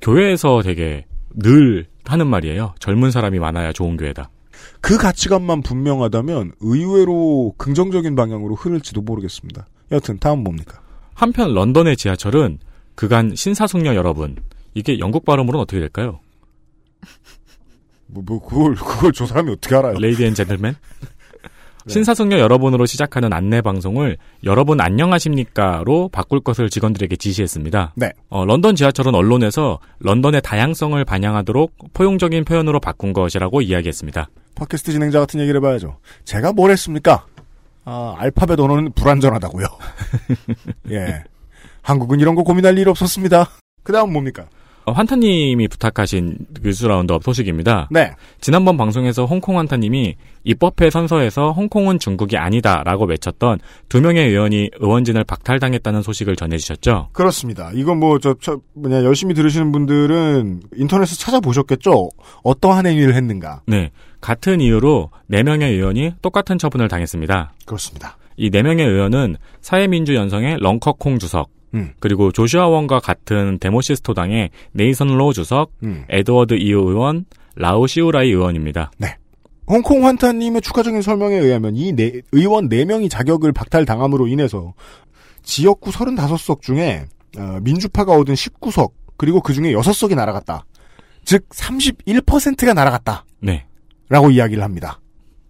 교회에서 0.00 0.62
되게 0.62 1.04
늘 1.34 1.86
하는 2.04 2.26
말이에요. 2.26 2.74
젊은 2.78 3.10
사람이 3.10 3.38
많아야 3.38 3.72
좋은 3.72 3.96
교회다. 3.96 4.30
그 4.80 4.96
가치관만 4.96 5.62
분명하다면 5.62 6.52
의외로 6.60 7.54
긍정적인 7.58 8.14
방향으로 8.14 8.54
흐를지도 8.54 9.02
모르겠습니다. 9.02 9.66
여튼 9.92 10.18
다음 10.18 10.44
뭡니까? 10.44 10.80
한편 11.14 11.54
런던의 11.54 11.96
지하철은 11.96 12.58
그간 12.94 13.34
신사숙녀 13.34 13.94
여러분 13.94 14.36
이게 14.74 14.98
영국 14.98 15.24
발음으로는 15.24 15.62
어떻게 15.62 15.80
될까요? 15.80 16.20
뭐, 18.06 18.22
뭐 18.24 18.40
그걸 18.40 18.74
그걸 18.74 19.12
저 19.12 19.26
사람이 19.26 19.52
어떻게 19.52 19.74
알아요? 19.74 19.98
Lady 19.98 20.24
and 20.24 20.34
gentleman? 20.34 20.76
신사숙녀 21.86 22.38
여러분으로 22.38 22.86
시작하는 22.86 23.32
안내 23.32 23.60
방송을 23.60 24.16
여러분 24.44 24.80
안녕하십니까로 24.80 26.08
바꿀 26.08 26.40
것을 26.40 26.70
직원들에게 26.70 27.16
지시했습니다. 27.16 27.92
네. 27.96 28.10
어, 28.30 28.44
런던 28.44 28.74
지하철은 28.74 29.14
언론에서 29.14 29.78
런던의 30.00 30.40
다양성을 30.42 31.02
반영하도록 31.04 31.72
포용적인 31.92 32.44
표현으로 32.44 32.80
바꾼 32.80 33.12
것이라고 33.12 33.60
이야기했습니다. 33.60 34.28
팟캐스트 34.54 34.92
진행자 34.92 35.20
같은 35.20 35.40
얘기를 35.40 35.58
해봐야죠. 35.60 35.98
제가 36.24 36.52
뭘 36.52 36.70
했습니까? 36.70 37.26
아, 37.84 38.14
알파벳 38.18 38.58
언어는 38.58 38.92
불완전하다고요. 38.92 39.66
예. 40.90 41.24
한국은 41.82 42.18
이런 42.20 42.34
거 42.34 42.42
고민할 42.42 42.78
일 42.78 42.88
없었습니다. 42.88 43.50
그 43.82 43.92
다음 43.92 44.12
뭡니까? 44.12 44.46
어, 44.86 44.92
환타님이 44.92 45.68
부탁하신 45.68 46.36
뉴스 46.62 46.84
roundup 46.86 47.22
소식입니다. 47.24 47.88
네. 47.90 48.12
지난번 48.40 48.76
방송에서 48.76 49.24
홍콩 49.24 49.58
환타님이 49.58 50.14
입법회 50.44 50.90
선서에서 50.90 51.52
홍콩은 51.52 51.98
중국이 51.98 52.36
아니다라고 52.36 53.06
외쳤던 53.06 53.60
두 53.88 54.02
명의 54.02 54.28
의원이 54.28 54.70
의원직을 54.78 55.24
박탈당했다는 55.24 56.02
소식을 56.02 56.36
전해주셨죠. 56.36 57.08
그렇습니다. 57.12 57.70
이건 57.74 57.98
뭐, 57.98 58.18
저, 58.18 58.34
저, 58.42 58.60
뭐냐, 58.74 59.04
열심히 59.04 59.32
들으시는 59.32 59.72
분들은 59.72 60.60
인터넷에서 60.76 61.16
찾아보셨겠죠? 61.16 62.10
어떠한 62.42 62.86
행위를 62.86 63.14
했는가? 63.14 63.62
네. 63.66 63.90
같은 64.20 64.60
이유로 64.60 65.10
네 65.26 65.42
명의 65.42 65.72
의원이 65.72 66.12
똑같은 66.20 66.58
처분을 66.58 66.88
당했습니다. 66.88 67.54
그렇습니다. 67.64 68.18
이 68.36 68.50
네 68.50 68.62
명의 68.62 68.84
의원은 68.86 69.36
사회민주연성의 69.60 70.56
렁커콩 70.60 71.18
주석, 71.18 71.50
음. 71.74 71.92
그리고 72.00 72.32
조슈아 72.32 72.68
원과 72.68 73.00
같은 73.00 73.58
데모시스토당의 73.58 74.50
네이선 74.72 75.08
로 75.08 75.32
주석, 75.32 75.72
음. 75.82 76.04
에드워드 76.08 76.54
이우 76.54 76.88
의원, 76.88 77.26
라우 77.56 77.86
시우라이 77.86 78.28
의원입니다. 78.28 78.92
홍콩 79.66 80.06
환타님의 80.06 80.60
추가적인 80.60 81.02
설명에 81.02 81.36
의하면 81.36 81.74
이 81.76 81.92
네, 81.92 82.20
의원 82.32 82.68
4명이 82.68 83.10
자격을 83.10 83.52
박탈당함으로 83.52 84.26
인해서 84.26 84.74
지역구 85.42 85.90
35석 85.90 86.62
중에 86.62 87.06
어, 87.38 87.58
민주파가 87.62 88.12
얻은 88.12 88.34
19석 88.34 88.92
그리고 89.16 89.40
그 89.40 89.52
중에 89.52 89.72
6석이 89.72 90.14
날아갔다. 90.14 90.64
즉 91.24 91.48
31%가 91.48 92.74
날아갔다. 92.74 93.24
네. 93.40 93.66
라고 94.08 94.30
이야기를 94.30 94.62
합니다. 94.62 95.00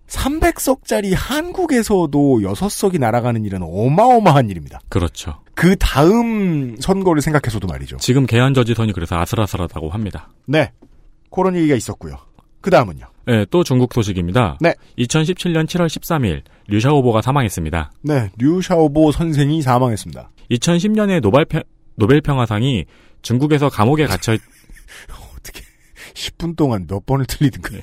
300석짜리 0.09 1.15
한국에서도 1.15 2.09
6석이 2.41 2.99
날아가는 2.99 3.45
일은 3.45 3.61
어마어마한 3.63 4.51
일입니다. 4.51 4.81
그렇죠. 4.89 5.41
그 5.55 5.77
다음 5.77 6.77
선거를 6.81 7.23
생각해서도 7.23 7.67
말이죠. 7.67 7.97
지금 7.99 8.27
개헌 8.27 8.55
저지선이 8.55 8.93
그래서 8.93 9.17
아슬아슬하다고 9.19 9.91
합니다. 9.91 10.29
네. 10.47 10.71
그런 11.31 11.57
얘기가 11.57 11.75
있었고요. 11.75 12.17
그 12.61 12.71
다음은요. 12.71 13.07
네, 13.27 13.47
또 13.51 13.65
중국 13.65 13.93
소식입니다. 13.93 14.59
네. 14.61 14.75
2017년 14.99 15.67
7월 15.67 15.87
13일 15.87 16.43
류샤오보가 16.69 17.23
사망했습니다. 17.23 17.93
네. 18.03 18.31
류샤오보 18.39 19.13
선생이 19.13 19.63
사망했습니다. 19.63 20.31
2010년에 20.51 21.21
노벨 21.21 21.45
평, 21.45 21.63
노벨 21.97 22.21
평화상이 22.21 22.85
중국에서 23.23 23.69
감옥에 23.69 24.07
갇혀 24.07 24.37
10분 26.15 26.55
동안 26.57 26.87
몇 26.87 27.05
번을 27.07 27.27
틀리든 27.27 27.63
그 27.63 27.81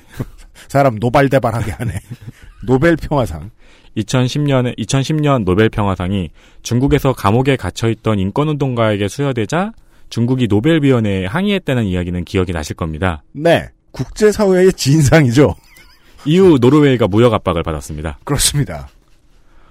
사람 0.68 0.96
노발대발하게 0.96 1.72
하네. 1.72 1.92
노벨 2.66 2.96
평화상. 2.96 3.50
2010년에 3.96 4.78
2010년 4.78 5.44
노벨 5.44 5.68
평화상이 5.68 6.30
중국에서 6.62 7.12
감옥에 7.12 7.56
갇혀 7.56 7.88
있던 7.90 8.18
인권 8.18 8.48
운동가에게 8.48 9.08
수여되자 9.08 9.72
중국이 10.08 10.48
노벨 10.48 10.82
위원회에 10.82 11.26
항의했다는 11.26 11.84
이야기는 11.84 12.24
기억이 12.24 12.52
나실 12.52 12.76
겁니다. 12.76 13.22
네. 13.32 13.68
국제 13.90 14.32
사회의 14.32 14.72
진상이죠. 14.72 15.54
이후 16.24 16.58
노르웨이가 16.60 17.08
무역 17.08 17.34
압박을 17.34 17.62
받았습니다. 17.62 18.18
그렇습니다. 18.24 18.88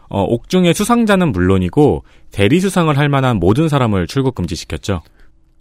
어, 0.09 0.23
옥중의 0.23 0.73
수상자는 0.73 1.31
물론이고 1.31 2.03
대리 2.31 2.59
수상을 2.59 2.95
할 2.97 3.07
만한 3.07 3.37
모든 3.37 3.69
사람을 3.69 4.07
출국 4.07 4.35
금지시켰죠. 4.35 5.01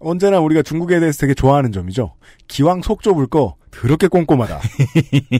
언제나 0.00 0.40
우리가 0.40 0.62
중국에 0.62 0.98
대해서 0.98 1.20
되게 1.20 1.34
좋아하는 1.34 1.72
점이죠. 1.72 2.14
기왕 2.48 2.82
속 2.82 3.02
좁을 3.02 3.26
거 3.26 3.56
더럽게 3.70 4.08
꼼꼼하다. 4.08 4.60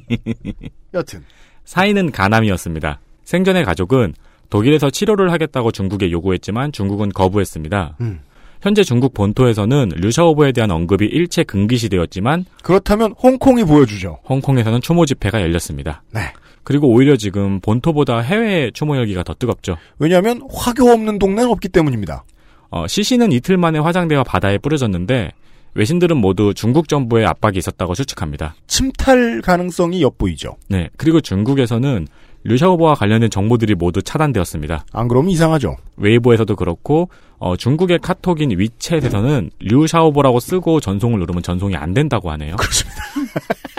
여튼 0.95 1.25
사인은 1.65 2.13
가남이었습니다. 2.13 3.01
생전의 3.25 3.65
가족은 3.65 4.15
독일에서 4.51 4.91
치료를 4.91 5.33
하겠다고 5.33 5.73
중국에 5.73 6.11
요구했지만 6.11 6.73
중국은 6.73 7.11
거부했습니다. 7.11 7.97
음. 8.01 8.21
현재 8.61 8.83
중국 8.83 9.15
본토에서는 9.15 9.93
류샤오보에 9.97 10.53
대한 10.53 10.71
언급이 10.71 11.07
일체 11.07 11.45
금기시되었지만 11.45 12.45
그렇다면 12.63 13.13
홍콩이 13.13 13.65
보여주죠. 13.65 14.19
홍콩에서는 14.29 14.83
추모 14.83 15.07
집회가 15.07 15.41
열렸습니다. 15.41 16.03
네. 16.13 16.21
그리고 16.63 16.89
오히려 16.89 17.17
지금 17.17 17.61
본토보다 17.61 18.21
해외 18.21 18.71
추모 18.73 18.97
열기가 18.97 19.23
더 19.23 19.33
뜨겁죠. 19.33 19.79
왜냐하면 19.99 20.43
화교 20.53 20.91
없는 20.91 21.19
동네는 21.19 21.51
없기 21.51 21.69
때문입니다. 21.71 22.25
어, 22.71 22.87
시신은 22.87 23.33
이틀 23.33 23.57
만에 23.57 23.79
화장되어 23.79 24.25
바다에 24.25 24.59
뿌려졌는데 24.59 25.33
외신들은 25.75 26.17
모두 26.17 26.53
중국 26.55 26.89
정부의 26.89 27.27
압박이 27.27 27.59
있었다고 27.59 27.95
추측합니다. 27.95 28.55
침탈 28.67 29.41
가능성이 29.43 30.03
엿보이죠. 30.03 30.57
네. 30.69 30.91
그리고 30.97 31.21
중국에서는 31.21 32.09
류샤오보와 32.43 32.95
관련된 32.95 33.31
정보들이 33.31 33.75
모두 33.75 34.03
차단되었습니다. 34.03 34.87
안 34.93 35.09
그러면 35.09 35.31
이상하죠. 35.31 35.77
웨이보에서도 35.97 36.57
그렇고 36.57 37.11
어, 37.39 37.57
중국의 37.57 37.99
카톡인 38.01 38.51
위챗에서는 38.51 39.51
류샤오보라고 39.61 40.41
쓰고 40.41 40.81
전송을 40.81 41.19
누르면 41.21 41.43
전송이 41.43 41.77
안 41.77 41.93
된다고 41.93 42.31
하네요. 42.33 42.57
그렇습니다. 42.57 43.03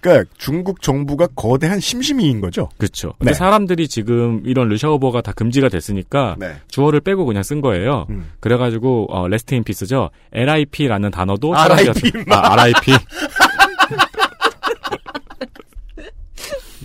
그러니까 0.00 0.30
중국 0.38 0.80
정부가 0.82 1.28
거대한 1.36 1.78
심심이인 1.78 2.40
거죠. 2.40 2.68
그렇죠. 2.78 3.12
근데 3.18 3.32
네. 3.32 3.38
사람들이 3.38 3.86
지금 3.86 4.42
이런 4.46 4.68
류샤오보가 4.68 5.20
다 5.20 5.32
금지가 5.32 5.68
됐으니까 5.68 6.36
네. 6.38 6.56
주어를 6.68 7.00
빼고 7.00 7.26
그냥 7.26 7.42
쓴 7.42 7.60
거예요. 7.60 8.06
음. 8.10 8.30
그래가지고 8.40 9.06
어, 9.10 9.28
Rest 9.28 9.54
in 9.54 9.62
Peace죠. 9.62 10.10
RIP라는 10.32 11.10
단어도 11.10 11.54
RIP, 11.54 11.92
차단되었- 12.12 12.32
아, 12.32 12.52
RIP. 12.54 12.92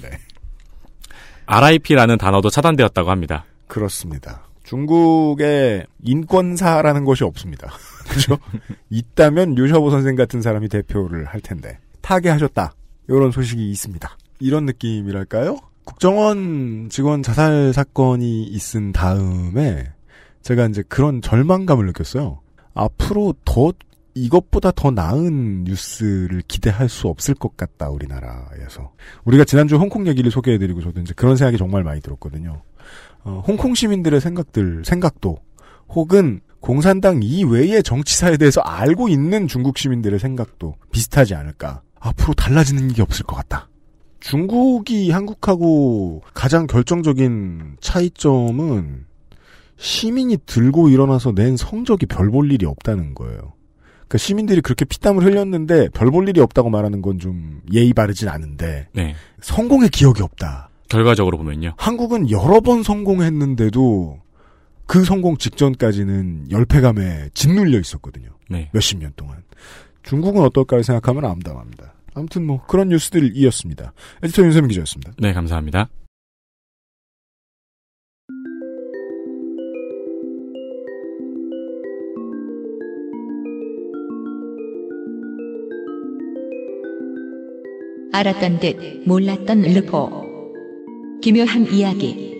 네. 0.01 0.10
RIP라는 1.45 2.17
단어도 2.17 2.50
차단되었다고 2.50 3.10
합니다. 3.12 3.45
그렇습니다. 3.67 4.43
중국에 4.63 5.86
인권사라는 6.03 7.05
것이 7.05 7.24
없습니다. 7.24 7.72
그죠? 8.10 8.38
있다면 8.89 9.55
류샤보 9.55 9.89
선생 9.91 10.15
같은 10.15 10.41
사람이 10.41 10.69
대표를 10.69 11.25
할 11.25 11.39
텐데 11.41 11.77
타계하셨다. 12.01 12.74
이런 13.07 13.31
소식이 13.31 13.69
있습니다. 13.69 14.17
이런 14.39 14.65
느낌이랄까요? 14.65 15.57
국정원 15.83 16.89
직원 16.89 17.24
자살 17.24 17.71
사건이 17.74 18.43
있은 18.43 18.91
다음에 18.91 19.91
제가 20.41 20.65
이제 20.67 20.83
그런 20.88 21.21
절망감을 21.21 21.85
느꼈어요. 21.88 22.41
앞으로 22.74 23.35
더 23.45 23.71
이것보다 24.15 24.71
더 24.71 24.91
나은 24.91 25.65
뉴스를 25.65 26.41
기대할 26.47 26.88
수 26.88 27.07
없을 27.07 27.35
것 27.35 27.57
같다 27.57 27.89
우리나라에서 27.89 28.93
우리가 29.25 29.43
지난주 29.43 29.75
홍콩 29.75 30.07
얘기를 30.07 30.31
소개해드리고 30.31 30.81
저도 30.81 31.01
이제 31.01 31.13
그런 31.15 31.35
생각이 31.35 31.57
정말 31.57 31.83
많이 31.83 32.01
들었거든요. 32.01 32.62
어, 33.24 33.43
홍콩 33.45 33.75
시민들의 33.75 34.21
생각들 34.21 34.83
생각도 34.85 35.38
혹은 35.89 36.39
공산당 36.62 37.21
이외의 37.21 37.83
정치사에 37.83 38.38
대해서 38.38 38.62
알고 38.62 39.09
있는 39.09 39.47
중국 39.47 39.77
시민들의 39.77 40.17
생각도 40.17 40.75
비슷하지 40.91 41.36
않을까. 41.36 41.82
앞으로 42.06 42.34
달라지는 42.34 42.91
일이 42.91 43.02
없을 43.02 43.26
것 43.26 43.36
같다. 43.36 43.68
중국이 44.20 45.12
한국하고 45.12 46.22
가장 46.34 46.68
결정적인 46.68 47.78
차이점은 47.80 49.06
시민이 49.78 50.38
들고 50.46 50.89
일어나서 50.89 51.34
낸 51.34 51.58
성적이 51.58 52.06
별 52.08 52.30
볼 52.32 52.52
일이 52.52 52.65
없다는 52.65 53.13
거예요. 53.13 53.54
그러니까 54.08 54.18
시민들이 54.20 54.62
그렇게 54.62 54.86
피땀을 54.86 55.24
흘렸는데 55.24 55.89
별 55.89 56.12
볼 56.12 56.28
일이 56.30 56.39
없다고 56.41 56.70
말하는 56.70 57.02
건 57.02 57.20
좀 57.20 57.62
예의 57.74 57.94
바르진 57.94 58.30
않은데 58.30 58.88
네. 58.94 59.15
성공의 59.41 59.89
기억이 59.89 60.22
없다. 60.22 60.70
결과적으로 60.89 61.38
보면요. 61.38 61.74
한국은 61.78 62.30
여러 62.30 62.62
번 62.62 62.84
성공했는데도 62.84 64.20
그 64.86 65.04
성공 65.04 65.38
직전까지는 65.38 66.52
열패감에 66.52 67.30
짓눌려 67.34 67.80
있었거든요. 67.80 68.30
네. 68.50 68.70
몇십 68.74 69.00
년 69.00 69.12
동안. 69.15 69.44
중국은 70.04 70.44
어떨까 70.44 70.82
생각하면 70.84 71.26
암담합니다. 71.26 71.94
아무튼 72.15 72.45
뭐 72.45 72.65
그런 72.65 72.89
뉴스들이었습니다. 72.89 73.93
에디터 74.23 74.43
윤세민 74.43 74.69
기자였습니다. 74.69 75.13
네, 75.19 75.34
감사합니다. 75.34 75.89
알았던 88.13 88.60
듯 88.62 89.04
몰랐던 89.06 89.62
르포. 89.62 90.23
기묘한 91.21 91.67
이야기. 91.67 92.35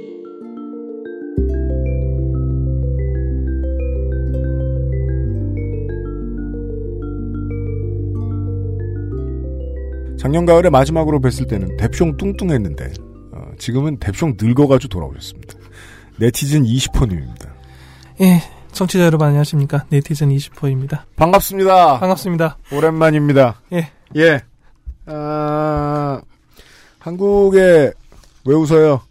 작년 10.26 10.48
가을에 10.48 10.72
마지막으로 10.72 11.20
뵀을 11.22 11.48
때는 11.48 11.78
뎁숑 11.78 12.18
뚱뚱했는데 12.18 12.94
어, 13.32 13.52
지금은 13.60 14.00
뎁숑 14.00 14.44
늙어가지고 14.44 14.90
돌아오셨습니다. 14.90 15.54
네티즌 16.18 16.64
20호님입니다. 16.64 17.52
예, 18.22 18.42
청취자 18.72 19.06
여러분 19.06 19.28
안녕하십니까. 19.28 19.86
네티즌 19.90 20.30
20호입니다. 20.30 21.04
반갑습니다. 21.16 22.00
반갑습니다. 22.00 22.58
오랜만입니다. 22.72 23.62
예. 23.74 23.92
예. 24.16 24.42
아, 25.06 26.20
한국에 26.98 27.92
왜 28.46 28.56
웃어요? 28.56 29.02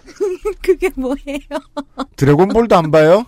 그게 0.60 0.90
뭐예요? 0.94 2.04
드래곤볼도 2.16 2.76
안 2.76 2.90
봐요? 2.90 3.24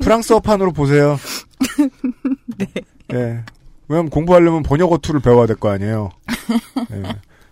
프랑스어판으로 0.00 0.72
보세요. 0.72 1.16
네. 2.58 2.66
예. 3.14 3.42
왜냐면 3.90 4.08
공부하려면 4.10 4.62
번역어 4.62 4.98
tool을 4.98 5.20
배워야 5.20 5.46
될 5.46 5.56
거 5.56 5.68
아니에요. 5.70 6.10
예. 6.92 7.02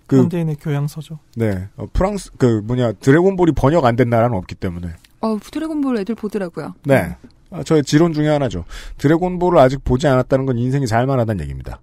그, 0.07 0.19
현대인의 0.21 0.57
교양서죠. 0.61 1.19
네. 1.35 1.69
어, 1.77 1.87
프랑스, 1.93 2.31
그, 2.39 2.63
뭐냐, 2.65 2.93
드래곤볼이 2.93 3.53
번역 3.53 3.85
안 3.85 3.97
된 3.97 4.09
나라는 4.09 4.37
없기 4.39 4.55
때문에. 4.55 4.89
어, 5.21 5.37
드래곤볼 5.43 5.99
애들 5.99 6.15
보더라고요. 6.15 6.75
네. 6.85 7.17
아, 7.51 7.63
저의 7.65 7.83
지론 7.83 8.13
중에 8.13 8.29
하나죠. 8.29 8.65
드래곤볼을 8.99 9.59
아직 9.59 9.83
보지 9.83 10.07
않았다는 10.07 10.47
건 10.47 10.59
인생이 10.59 10.87
살만하다는 10.87 11.43
얘기입니다. 11.43 11.81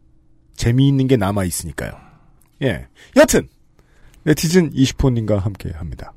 재미있는 0.55 1.07
게 1.07 1.17
남아 1.17 1.43
있으니까요. 1.43 1.91
예. 2.63 2.87
여튼! 3.17 3.47
네티즌 4.23 4.71
20호님과 4.71 5.37
함께 5.39 5.71
합니다. 5.75 6.13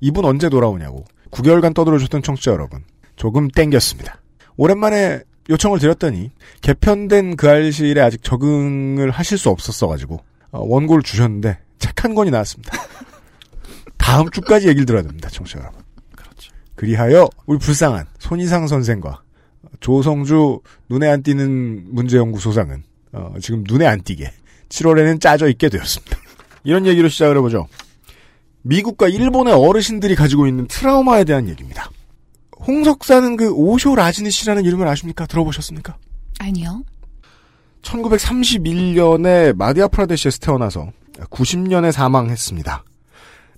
이분 0.00 0.24
언제 0.24 0.48
돌아오냐고. 0.48 1.04
9개월간 1.30 1.74
떠들어줬던 1.74 2.22
청취자 2.22 2.52
여러분. 2.52 2.82
조금 3.16 3.48
땡겼습니다. 3.48 4.20
오랜만에 4.56 5.20
요청을 5.48 5.78
드렸더니, 5.78 6.30
개편된 6.60 7.36
그 7.36 7.48
알실에 7.48 8.00
아직 8.00 8.22
적응을 8.22 9.10
하실 9.10 9.38
수 9.38 9.50
없었어가지고, 9.50 10.20
어, 10.52 10.60
원고를 10.60 11.02
주셨는데, 11.02 11.58
책한 11.78 12.14
권이 12.14 12.30
나왔습니다. 12.30 12.76
다음 13.98 14.30
주까지 14.30 14.68
얘기를 14.68 14.86
들어야 14.86 15.02
됩니다, 15.02 15.28
청취자 15.28 15.60
여러분. 15.60 15.82
그리하여 16.82 17.28
우리 17.46 17.58
불쌍한 17.58 18.06
손이상 18.18 18.66
선생과 18.66 19.22
조성주 19.78 20.60
눈에 20.88 21.08
안 21.08 21.22
띄는 21.22 21.94
문제연구소장은 21.94 22.82
어, 23.12 23.34
지금 23.40 23.62
눈에 23.68 23.86
안 23.86 24.02
띄게 24.02 24.32
7월에는 24.68 25.20
짜져 25.20 25.48
있게 25.48 25.68
되었습니다. 25.68 26.18
이런 26.64 26.86
얘기로 26.86 27.08
시작을 27.08 27.36
해보죠. 27.36 27.68
미국과 28.62 29.08
일본의 29.08 29.54
어르신들이 29.54 30.16
가지고 30.16 30.48
있는 30.48 30.66
트라우마에 30.66 31.22
대한 31.22 31.48
얘기입니다. 31.48 31.88
홍석사는 32.66 33.36
그 33.36 33.50
오쇼 33.52 33.94
라지니 33.94 34.30
씨라는 34.30 34.64
이름을 34.64 34.86
아십니까? 34.88 35.26
들어보셨습니까? 35.26 35.96
아니요. 36.38 36.84
1931년에 37.82 39.54
마디아프라데시에서 39.56 40.38
태어나서 40.38 40.90
90년에 41.30 41.92
사망했습니다. 41.92 42.84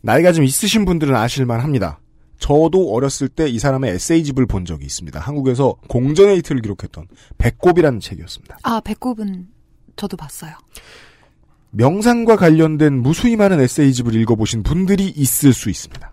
나이가 0.00 0.32
좀 0.32 0.44
있으신 0.44 0.84
분들은 0.84 1.14
아실만 1.14 1.60
합니다. 1.60 1.98
저도 2.38 2.92
어렸을 2.94 3.28
때 3.28 3.48
이 3.48 3.58
사람의 3.58 3.92
에세이집을 3.94 4.46
본 4.46 4.64
적이 4.64 4.86
있습니다. 4.86 5.18
한국에서 5.20 5.76
공전의 5.88 6.38
이틀을 6.38 6.62
기록했던 6.62 7.06
배꼽이라는 7.38 8.00
책이었습니다. 8.00 8.58
아, 8.62 8.80
배꼽은 8.80 9.48
저도 9.96 10.16
봤어요. 10.16 10.52
명상과 11.70 12.36
관련된 12.36 12.94
무수히 12.94 13.36
많은 13.36 13.60
에세이집을 13.60 14.14
읽어보신 14.14 14.62
분들이 14.62 15.08
있을 15.08 15.52
수 15.52 15.70
있습니다. 15.70 16.12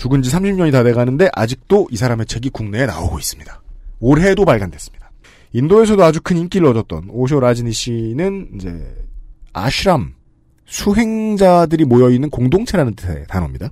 죽은 0.00 0.22
지 0.22 0.30
30년이 0.30 0.72
다 0.72 0.82
돼가는데 0.82 1.28
아직도 1.34 1.88
이 1.90 1.96
사람의 1.98 2.24
책이 2.24 2.48
국내에 2.48 2.86
나오고 2.86 3.18
있습니다. 3.18 3.62
올해에도 3.98 4.46
발간됐습니다. 4.46 5.10
인도에서도 5.52 6.02
아주 6.02 6.22
큰 6.22 6.38
인기를 6.38 6.66
얻었던 6.68 7.10
오쇼 7.10 7.38
라지니 7.38 7.70
씨는 7.72 8.48
이제 8.54 8.96
아슈람 9.52 10.14
수행자들이 10.64 11.84
모여 11.84 12.08
있는 12.08 12.30
공동체라는 12.30 12.94
뜻의 12.94 13.26
단어입니다. 13.28 13.68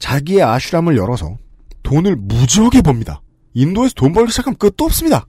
자기의 0.00 0.42
아슈람을 0.42 0.96
열어서 0.96 1.38
돈을 1.84 2.16
무지하게 2.16 2.82
법니다. 2.82 3.22
인도에서 3.54 3.94
돈 3.94 4.12
벌기 4.12 4.32
시작하면 4.32 4.56
끝도 4.56 4.86
없습니다. 4.86 5.28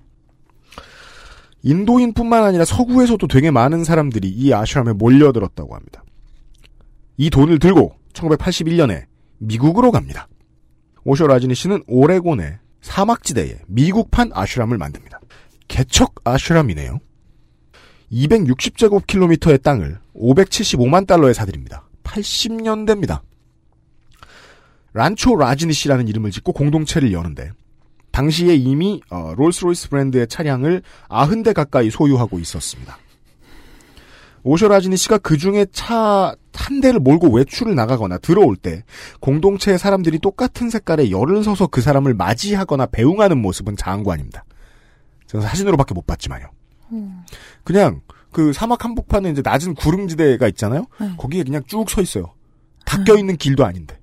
인도인뿐만 1.62 2.43
아니라 2.43 2.65
서구에서도 2.65 3.27
되게 3.27 3.51
많은 3.51 3.84
사람들이 3.84 4.27
이 4.27 4.53
아슈람에 4.53 4.93
몰려들었다고 4.93 5.75
합니다. 5.75 6.03
이 7.17 7.29
돈을 7.29 7.60
들고 7.60 7.93
1981년에 8.13 9.12
미국으로 9.43 9.91
갑니다. 9.91 10.27
오쇼 11.03 11.27
라지니 11.27 11.56
씨는 11.56 11.84
오레곤의 11.88 12.60
사막지대에 12.82 13.60
미국판 13.67 14.32
아슈람을 14.34 14.77
만듭니다. 14.77 15.19
개척 15.67 16.15
아슈람이네요. 16.23 16.99
260제곱킬로미터의 18.12 19.62
땅을 19.62 19.99
575만 20.15 21.08
달러에 21.08 21.34
사들입니다. 21.34 21.88
80년대입니다. 22.03 23.21
란초 24.93 25.36
라즈니시라는 25.36 26.07
이름을 26.08 26.32
짓고 26.32 26.53
공동체를 26.53 27.12
여는데 27.12 27.51
당시에 28.12 28.53
이미 28.56 29.01
어, 29.10 29.34
롤스로이스 29.36 29.89
브랜드의 29.89 30.27
차량을 30.27 30.84
90대 31.10 31.53
가까이 31.53 31.89
소유하고 31.89 32.38
있었습니다. 32.39 32.97
오쇼 34.43 34.67
라즈니시가 34.67 35.17
그 35.19 35.38
중에 35.38 35.65
차 35.71 36.36
한 36.56 36.82
대를 36.82 36.99
몰고 36.99 37.29
외출을 37.29 37.75
나가거나 37.75 38.17
들어올 38.19 38.56
때 38.56 38.84
공동체의 39.19 39.77
사람들이 39.77 40.19
똑같은 40.19 40.69
색깔의 40.69 41.12
열을 41.12 41.43
서서 41.43 41.67
그 41.67 41.82
사람을 41.82 42.13
맞이하거나 42.13 42.88
배웅하는 42.88 43.41
모습은 43.41 43.75
장관입니다. 43.75 44.45
저는 45.27 45.45
사진으로밖에 45.45 45.93
못 45.93 46.06
봤지만요. 46.06 46.47
그냥 47.63 48.01
그 48.32 48.53
사막 48.53 48.84
한복판에 48.86 49.32
이제 49.32 49.41
낮은 49.43 49.73
구릉지대가 49.75 50.47
있잖아요. 50.49 50.86
네. 50.99 51.13
거기에 51.17 51.43
그냥 51.43 51.63
쭉 51.65 51.89
서 51.89 52.01
있어요. 52.01 52.34
닦여 52.86 53.17
있는 53.17 53.36
길도 53.38 53.65
아닌데. 53.65 53.99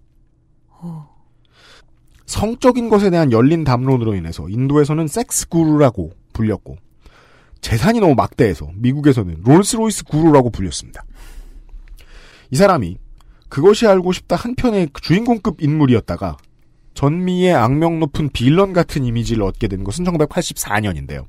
성적인 2.27 2.89
것에 2.89 3.11
대한 3.11 3.33
열린 3.33 3.65
담론으로 3.65 4.15
인해서 4.15 4.49
인도에서는 4.49 5.07
섹스 5.09 5.49
구루라고 5.49 6.13
불렸고 6.33 6.77
재산이 7.61 8.01
너무 8.01 8.15
막대해서 8.15 8.71
미국에서는 8.75 9.43
롤스로이스 9.45 10.05
구루라고 10.05 10.51
불렸습니다. 10.51 11.05
이 12.51 12.57
사람이 12.57 12.99
그것이 13.49 13.87
알고 13.87 14.13
싶다 14.13 14.37
한 14.37 14.55
편의 14.55 14.89
주인공급 15.01 15.63
인물이었다가 15.63 16.37
전미의 16.95 17.55
악명 17.55 18.01
높은 18.01 18.31
빌런 18.31 18.73
같은 18.73 19.05
이미지를 19.05 19.43
얻게 19.43 19.69
된 19.69 19.85
것은 19.85 20.05
1984년인데요. 20.05 21.27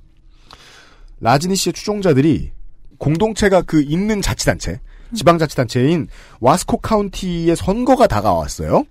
라지니 1.20 1.56
씨의 1.56 1.74
추종자들이 1.74 2.52
공동체가 2.98 3.62
그 3.62 3.82
있는 3.82 4.22
자치단체, 4.22 4.80
지방자치단체인 5.16 6.08
와스코 6.40 6.78
카운티의 6.78 7.56
선거가 7.56 8.08
다가왔어요. 8.08 8.86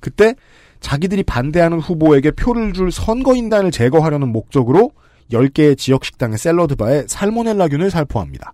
그때 0.00 0.34
자기들이 0.80 1.22
반대하는 1.22 1.78
후보에게 1.78 2.32
표를 2.32 2.72
줄 2.72 2.90
선거인단을 2.90 3.70
제거하려는 3.70 4.28
목적으로 4.28 4.92
10개의 5.32 5.76
지역 5.76 6.04
식당의 6.04 6.38
샐러드 6.38 6.76
바에 6.76 7.04
살모넬라균을 7.06 7.90
살포합니다. 7.90 8.52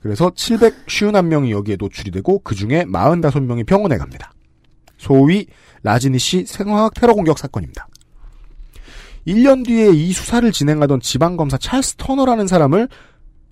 그래서 0.00 0.30
751명이 0.30 1.50
여기에 1.50 1.76
노출이 1.78 2.10
되고 2.10 2.40
그 2.40 2.54
중에 2.54 2.84
45명이 2.84 3.66
병원에 3.66 3.98
갑니다. 3.98 4.32
소위 4.96 5.46
라지니 5.82 6.18
씨 6.18 6.44
생화학 6.46 6.94
테러 6.94 7.14
공격 7.14 7.38
사건입니다. 7.38 7.88
1년 9.26 9.64
뒤에 9.66 9.90
이 9.90 10.12
수사를 10.12 10.50
진행하던 10.50 11.00
지방검사 11.00 11.58
찰스 11.58 11.96
터너라는 11.96 12.46
사람을 12.46 12.88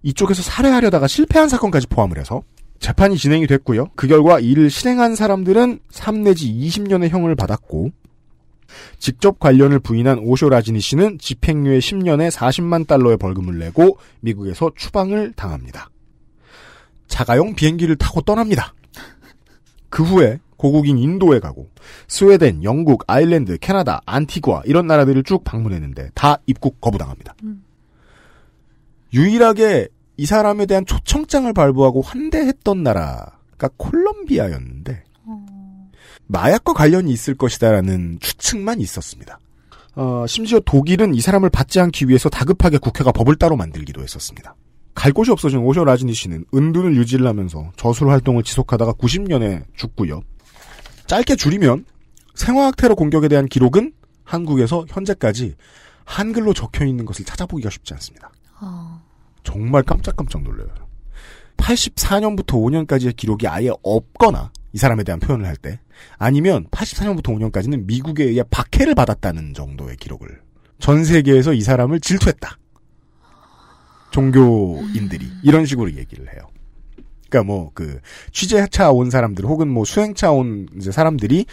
이쪽에서 0.03 0.43
살해하려다가 0.43 1.07
실패한 1.07 1.49
사건까지 1.49 1.87
포함을 1.89 2.19
해서 2.19 2.43
재판이 2.81 3.17
진행이 3.17 3.47
됐고요. 3.47 3.89
그 3.97 4.07
결과 4.07 4.39
이를 4.41 4.71
실행한 4.71 5.15
사람들은 5.15 5.81
3 5.91 6.23
내지 6.23 6.53
20년의 6.53 7.09
형을 7.09 7.35
받았고 7.35 7.91
직접 8.99 9.39
관련을 9.39 9.79
부인한 9.81 10.19
오쇼 10.19 10.49
라지니 10.49 10.81
씨는 10.81 11.19
집행유예 11.19 11.79
10년에 11.79 12.31
40만 12.31 12.87
달러의 12.87 13.17
벌금을 13.17 13.59
내고 13.59 13.99
미국에서 14.21 14.71
추방을 14.77 15.33
당합니다. 15.35 15.91
자가용 17.07 17.55
비행기를 17.55 17.97
타고 17.97 18.21
떠납니다. 18.21 18.75
그 19.89 20.03
후에 20.03 20.39
고국인 20.57 20.99
인도에 20.99 21.39
가고 21.39 21.71
스웨덴, 22.09 22.65
영국, 22.65 23.05
아일랜드, 23.07 23.57
캐나다, 23.59 24.03
안티구아 24.05 24.63
이런 24.67 24.87
나라들을 24.87 25.23
쭉 25.23 25.45
방문했는데 25.45 26.11
다 26.15 26.39
입국 26.47 26.81
거부당합니다. 26.81 27.35
유일하게 29.15 29.89
이 30.17 30.27
사람에 30.27 30.67
대한 30.67 30.85
초청장을 30.85 31.51
발부하고 31.53 32.03
환대했던 32.03 32.83
나라가 32.83 33.71
콜롬비아였는데 33.77 35.05
마약과 36.29 36.75
관련이 36.75 37.11
있을 37.13 37.35
것이다라는 37.35 38.19
추측만 38.21 38.81
있었습니다. 38.81 39.39
어, 39.97 40.25
심지어 40.29 40.61
독일은 40.61 41.15
이 41.15 41.21
사람을 41.21 41.51
받지 41.51 41.81
않기 41.81 42.09
위해서 42.09 42.29
다급하게 42.29 42.79
국회가 42.79 43.11
법을 43.11 43.37
따로 43.37 43.57
만들기도 43.57 44.03
했었습니다. 44.03 44.55
갈 44.95 45.13
곳이 45.13 45.31
없어진 45.31 45.59
오쇼 45.61 45.85
라지니 45.85 46.13
씨는 46.13 46.45
은둔을 46.55 46.97
유지를 46.97 47.27
하면서 47.27 47.71
저술 47.77 48.11
활동을 48.11 48.43
지속하다가 48.43 48.93
90년에 48.93 49.65
죽고요. 49.77 50.23
짧게 51.07 51.37
줄이면 51.37 51.85
생화학 52.35 52.77
테러 52.77 52.95
공격에 52.95 53.29
대한 53.29 53.47
기록은 53.47 53.93
한국에서 54.25 54.85
현재까지 54.89 55.55
한글로 56.05 56.53
적혀 56.53 56.85
있는 56.85 57.05
것을 57.05 57.25
찾아보기가 57.25 57.71
쉽지 57.71 57.95
않습니다. 57.95 58.31
정말 59.43 59.83
깜짝깜짝 59.83 60.43
놀라요. 60.43 60.69
84년부터 61.57 62.53
5년까지의 62.53 63.17
기록이 63.17 63.47
아예 63.49 63.71
없거나 63.83 64.51
이 64.73 64.79
사람에 64.79 65.05
대한 65.05 65.21
표현을 65.21 65.47
할 65.47 65.57
때 65.57 65.81
아니면 66.19 66.67
84년부터 66.71 67.27
5년까지는 67.29 67.85
미국에 67.87 68.25
의해 68.25 68.43
박해를 68.51 68.95
받았다는 68.95 69.55
정도의 69.55 69.97
기록을 69.97 70.41
전 70.79 71.05
세계에서 71.05 71.53
이 71.55 71.61
사람을 71.61 72.01
질투했다. 72.01 72.59
종교인들이 74.11 75.27
이런 75.43 75.67
식으로 75.67 75.93
얘기를 75.95 76.27
해요. 76.33 76.41
그러니까 77.29 77.47
뭐 77.53 77.71
그 77.75 78.01
취재차 78.33 78.91
온 78.91 79.11
사람들 79.11 79.45
혹은 79.45 79.69
뭐 79.69 79.85
수행차 79.85 80.33
온 80.33 80.67
이제 80.79 80.91
사람들이 80.91 81.45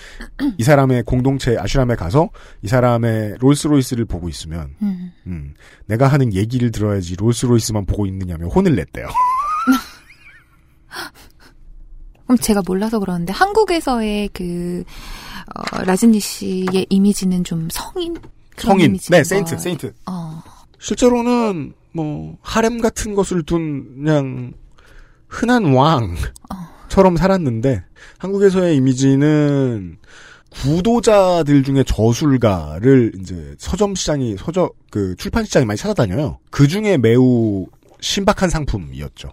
이 0.58 0.64
사람의 0.64 1.04
공동체 1.04 1.58
아슈람에 1.58 1.96
가서 1.96 2.30
이 2.62 2.70
사람의 2.70 3.36
롤스로이스를 3.40 4.06
보고 4.06 4.30
있으면 4.30 4.74
음. 4.82 5.12
음, 5.28 5.54
내가 5.86 6.08
하는 6.08 6.34
얘기를 6.34 6.72
들어야지 6.72 7.18
롤스로이스만 7.18 7.86
보고 7.86 8.06
있느냐며 8.06 8.48
혼을 8.48 8.76
냈대요. 8.76 9.08
그럼 12.26 12.38
제가 12.38 12.62
몰라서 12.66 13.00
그러는데 13.00 13.34
한국에서의 13.34 14.30
그 14.34 14.84
어, 15.56 15.84
라즈니시의 15.84 16.88
이미지는 16.90 17.44
좀 17.44 17.68
성인 17.72 18.18
성인, 18.58 18.98
네, 19.10 19.24
saint, 19.24 19.56
거. 19.56 19.62
saint. 19.62 19.94
어. 20.08 20.42
실제로는 20.80 21.74
뭐 21.92 22.38
하렘 22.42 22.82
같은 22.82 23.16
것을 23.16 23.44
둔 23.44 24.04
그냥 24.04 24.54
흔한 25.28 25.74
왕처럼 25.74 27.18
살았는데 27.18 27.84
한국에서의 28.18 28.78
이미지는 28.78 29.98
구도자들 30.52 31.64
중에 31.64 31.84
저술가를 31.84 33.14
이제 33.20 33.56
서점 33.58 33.96
시장이 33.96 34.38
서점 34.38 34.70
그 34.90 35.16
출판 35.18 35.44
시장이 35.44 35.66
많이 35.66 35.78
찾아다녀요. 35.78 36.40
그 36.50 36.68
중에 36.68 36.98
매우 36.98 37.66
신박한 38.00 38.50
상품이었죠. 38.50 39.32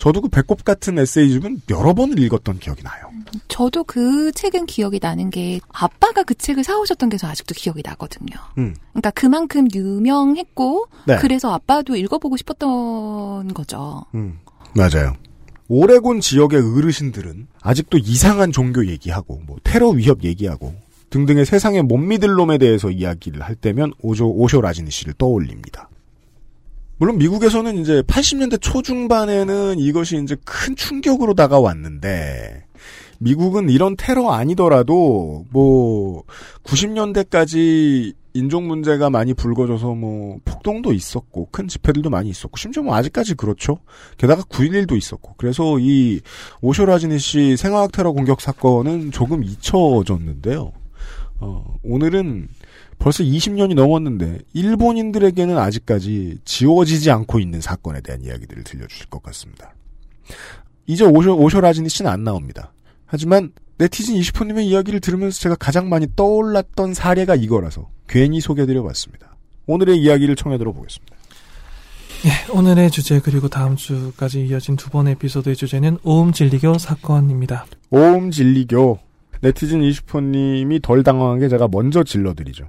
저도 0.00 0.22
그 0.22 0.28
배꼽 0.28 0.64
같은 0.64 0.98
에세이집은 0.98 1.62
여러 1.70 1.92
번을 1.94 2.18
읽었던 2.18 2.58
기억이 2.58 2.82
나요. 2.82 3.10
저도 3.48 3.84
그 3.84 4.32
책은 4.32 4.64
기억이 4.66 4.98
나는 5.00 5.28
게 5.30 5.60
아빠가 5.68 6.22
그 6.24 6.34
책을 6.34 6.64
사오셨던 6.64 7.10
게 7.10 7.18
저 7.20 7.28
아직도 7.28 7.54
기억이 7.54 7.82
나거든요. 7.84 8.34
음. 8.56 8.74
그러니까 8.92 9.10
그만큼 9.10 9.68
유명했고 9.74 10.86
네. 11.06 11.16
그래서 11.18 11.52
아빠도 11.52 11.96
읽어보고 11.96 12.38
싶었던 12.38 13.52
거죠. 13.52 14.06
음, 14.14 14.38
맞아요. 14.74 15.16
오레곤 15.68 16.22
지역의 16.22 16.60
어르신들은 16.78 17.46
아직도 17.60 17.98
이상한 17.98 18.52
종교 18.52 18.86
얘기하고 18.86 19.42
뭐 19.46 19.58
테러 19.62 19.90
위협 19.90 20.24
얘기하고 20.24 20.74
등등의 21.10 21.44
세상에 21.44 21.82
못 21.82 21.98
믿을 21.98 22.32
놈에 22.36 22.56
대해서 22.56 22.90
이야기를 22.90 23.42
할 23.42 23.54
때면 23.54 23.92
오조 24.00 24.30
오쇼 24.30 24.62
라지니 24.62 24.90
씨를 24.90 25.12
떠올립니다. 25.18 25.89
물론 27.00 27.16
미국에서는 27.16 27.78
이제 27.78 28.02
80년대 28.02 28.60
초중반에는 28.60 29.78
이것이 29.78 30.20
이제 30.22 30.36
큰 30.44 30.76
충격으로 30.76 31.32
다가왔는데 31.32 32.64
미국은 33.18 33.70
이런 33.70 33.96
테러 33.96 34.32
아니더라도 34.32 35.46
뭐 35.50 36.24
90년대까지 36.62 38.12
인종 38.34 38.68
문제가 38.68 39.08
많이 39.08 39.32
불거져서 39.32 39.94
뭐 39.94 40.40
暴동도 40.44 40.92
있었고 40.92 41.48
큰 41.50 41.68
집회들도 41.68 42.10
많이 42.10 42.28
있었고 42.28 42.58
심지어 42.58 42.82
뭐 42.82 42.94
아직까지 42.94 43.34
그렇죠. 43.34 43.78
게다가 44.18 44.42
9.11도 44.42 44.94
있었고 44.94 45.36
그래서 45.38 45.78
이 45.78 46.20
오쇼라지니 46.60 47.18
씨 47.18 47.56
생화학 47.56 47.92
테러 47.92 48.12
공격 48.12 48.42
사건은 48.42 49.10
조금 49.10 49.42
잊혀졌는데요. 49.42 50.72
어, 51.40 51.76
오늘은 51.82 52.48
벌써 53.00 53.24
20년이 53.24 53.74
넘었는데 53.74 54.40
일본인들에게는 54.52 55.58
아직까지 55.58 56.38
지워지지 56.44 57.10
않고 57.10 57.40
있는 57.40 57.60
사건에 57.60 58.00
대한 58.02 58.22
이야기들을 58.22 58.62
들려주실 58.62 59.06
것 59.06 59.22
같습니다. 59.22 59.74
이제 60.86 61.04
오쇼, 61.04 61.34
오쇼라지니 61.34 61.88
씨는 61.88 62.10
안 62.10 62.24
나옵니다. 62.24 62.72
하지만 63.06 63.52
네티즌 63.78 64.14
20호님의 64.16 64.64
이야기를 64.64 65.00
들으면서 65.00 65.40
제가 65.40 65.54
가장 65.54 65.88
많이 65.88 66.06
떠올랐던 66.14 66.92
사례가 66.92 67.36
이거라서 67.36 67.88
괜히 68.06 68.40
소개해드려봤습니다. 68.40 69.34
오늘의 69.66 69.98
이야기를 69.98 70.36
청해 70.36 70.58
들어보겠습니다. 70.58 71.16
예, 72.26 72.52
오늘의 72.52 72.90
주제 72.90 73.18
그리고 73.20 73.48
다음 73.48 73.76
주까지 73.76 74.44
이어진 74.44 74.76
두 74.76 74.90
번의 74.90 75.12
에피소드의 75.12 75.56
주제는 75.56 75.98
오음 76.02 76.32
진리교 76.32 76.76
사건입니다. 76.76 77.64
오음 77.88 78.30
진리교 78.30 78.98
네티즌 79.40 79.80
20호님이 79.80 80.82
덜 80.82 81.02
당황한 81.02 81.38
게 81.38 81.48
제가 81.48 81.68
먼저 81.68 82.04
질러드리죠. 82.04 82.68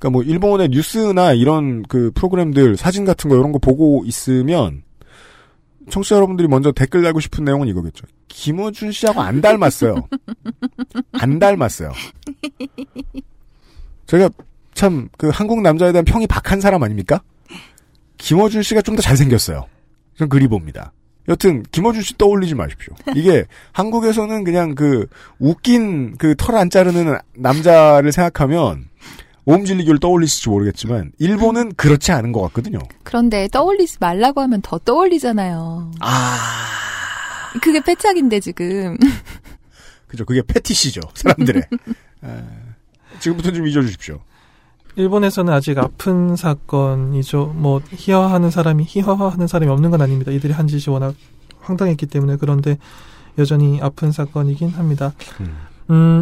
그러니까 0.00 0.10
뭐 0.10 0.22
일본의 0.22 0.70
뉴스나 0.70 1.34
이런 1.34 1.82
그 1.84 2.10
프로그램들 2.14 2.76
사진 2.76 3.04
같은 3.04 3.28
거 3.30 3.36
이런 3.36 3.52
거 3.52 3.58
보고 3.58 4.02
있으면 4.06 4.82
청취자 5.90 6.16
여러분들이 6.16 6.48
먼저 6.48 6.72
댓글 6.72 7.02
달고 7.02 7.20
싶은 7.20 7.44
내용은 7.44 7.68
이거겠죠. 7.68 8.06
김어준 8.28 8.92
씨하고 8.92 9.20
안 9.20 9.40
닮았어요. 9.40 10.08
안 11.12 11.38
닮았어요. 11.38 11.92
제가 14.06 14.28
참 14.74 15.08
그 15.18 15.28
한국 15.28 15.60
남자에 15.60 15.92
대한 15.92 16.04
평이 16.04 16.26
박한 16.26 16.60
사람 16.60 16.82
아닙니까? 16.82 17.22
김어준 18.18 18.62
씨가 18.62 18.82
좀 18.82 18.96
더 18.96 19.02
잘생겼어요. 19.02 19.66
전 20.16 20.28
그리 20.28 20.48
봅니다. 20.48 20.92
여튼 21.28 21.62
김어준 21.70 22.02
씨 22.02 22.16
떠올리지 22.18 22.54
마십시오. 22.54 22.94
이게 23.14 23.44
한국에서는 23.72 24.44
그냥 24.44 24.74
그 24.74 25.06
웃긴 25.38 26.16
그 26.16 26.34
털 26.36 26.56
안 26.56 26.70
자르는 26.70 27.18
남자를 27.34 28.10
생각하면 28.12 28.88
오음진리교를 29.50 30.00
떠올리실지 30.00 30.48
모르겠지만 30.48 31.12
일본은 31.18 31.74
그렇지 31.74 32.12
않은 32.12 32.32
것 32.32 32.40
같거든요. 32.42 32.78
그런데 33.02 33.48
떠올리지 33.48 33.96
말라고 34.00 34.40
하면 34.42 34.62
더 34.62 34.78
떠올리잖아요. 34.78 35.92
아, 36.00 36.36
그게 37.60 37.80
패착인데 37.80 38.40
지금. 38.40 38.96
그죠. 40.06 40.24
그게 40.24 40.42
패티시죠. 40.46 41.00
사람들의. 41.14 41.62
에, 42.24 42.44
지금부터 43.20 43.52
좀 43.52 43.66
잊어주십시오. 43.66 44.20
일본에서는 44.96 45.52
아직 45.52 45.78
아픈 45.78 46.34
사건이죠. 46.36 47.54
뭐 47.56 47.80
희화하는 47.90 48.50
사람이 48.50 48.84
희화화하는 48.88 49.46
사람이 49.46 49.70
없는 49.70 49.90
건 49.90 50.02
아닙니다. 50.02 50.32
이들이 50.32 50.52
한 50.52 50.66
짓이 50.66 50.92
워낙 50.92 51.14
황당했기 51.60 52.06
때문에 52.06 52.36
그런데 52.36 52.76
여전히 53.38 53.80
아픈 53.80 54.10
사건이긴 54.10 54.70
합니다. 54.70 55.12
음, 55.40 55.56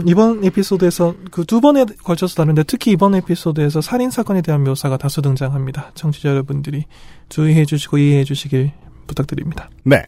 이번 0.06 0.44
에피소드에서 0.44 1.14
그 1.30 1.44
두 1.44 1.60
번에 1.60 1.84
걸쳐서 1.84 2.34
다루는데 2.36 2.62
특히 2.64 2.92
이번 2.92 3.14
에피소드에서 3.14 3.80
살인 3.80 4.10
사건에 4.10 4.42
대한 4.42 4.64
묘사가 4.64 4.96
다수 4.96 5.22
등장합니다. 5.22 5.92
청취자 5.94 6.28
여러분들이 6.28 6.84
주의해 7.28 7.64
주시고 7.64 7.98
이해해 7.98 8.24
주시길 8.24 8.72
부탁드립니다. 9.06 9.70
네. 9.84 10.04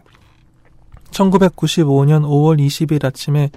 1995년 1.11 2.23
5월 2.23 2.59
20일 2.59 3.05
아침에 3.05 3.51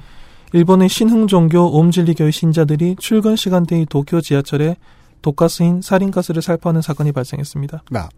일본의 0.54 0.90
신흥종교 0.90 1.78
옴진리교의 1.78 2.32
신자들이 2.32 2.96
출근 3.00 3.36
시간대의 3.36 3.88
도쿄 3.90 4.22
지하철에 4.22 4.78
독가스인 5.22 5.82
살인가스를 5.82 6.42
살포하는 6.42 6.82
사건이 6.82 7.12
발생했습니다. 7.12 7.84
나 7.92 8.10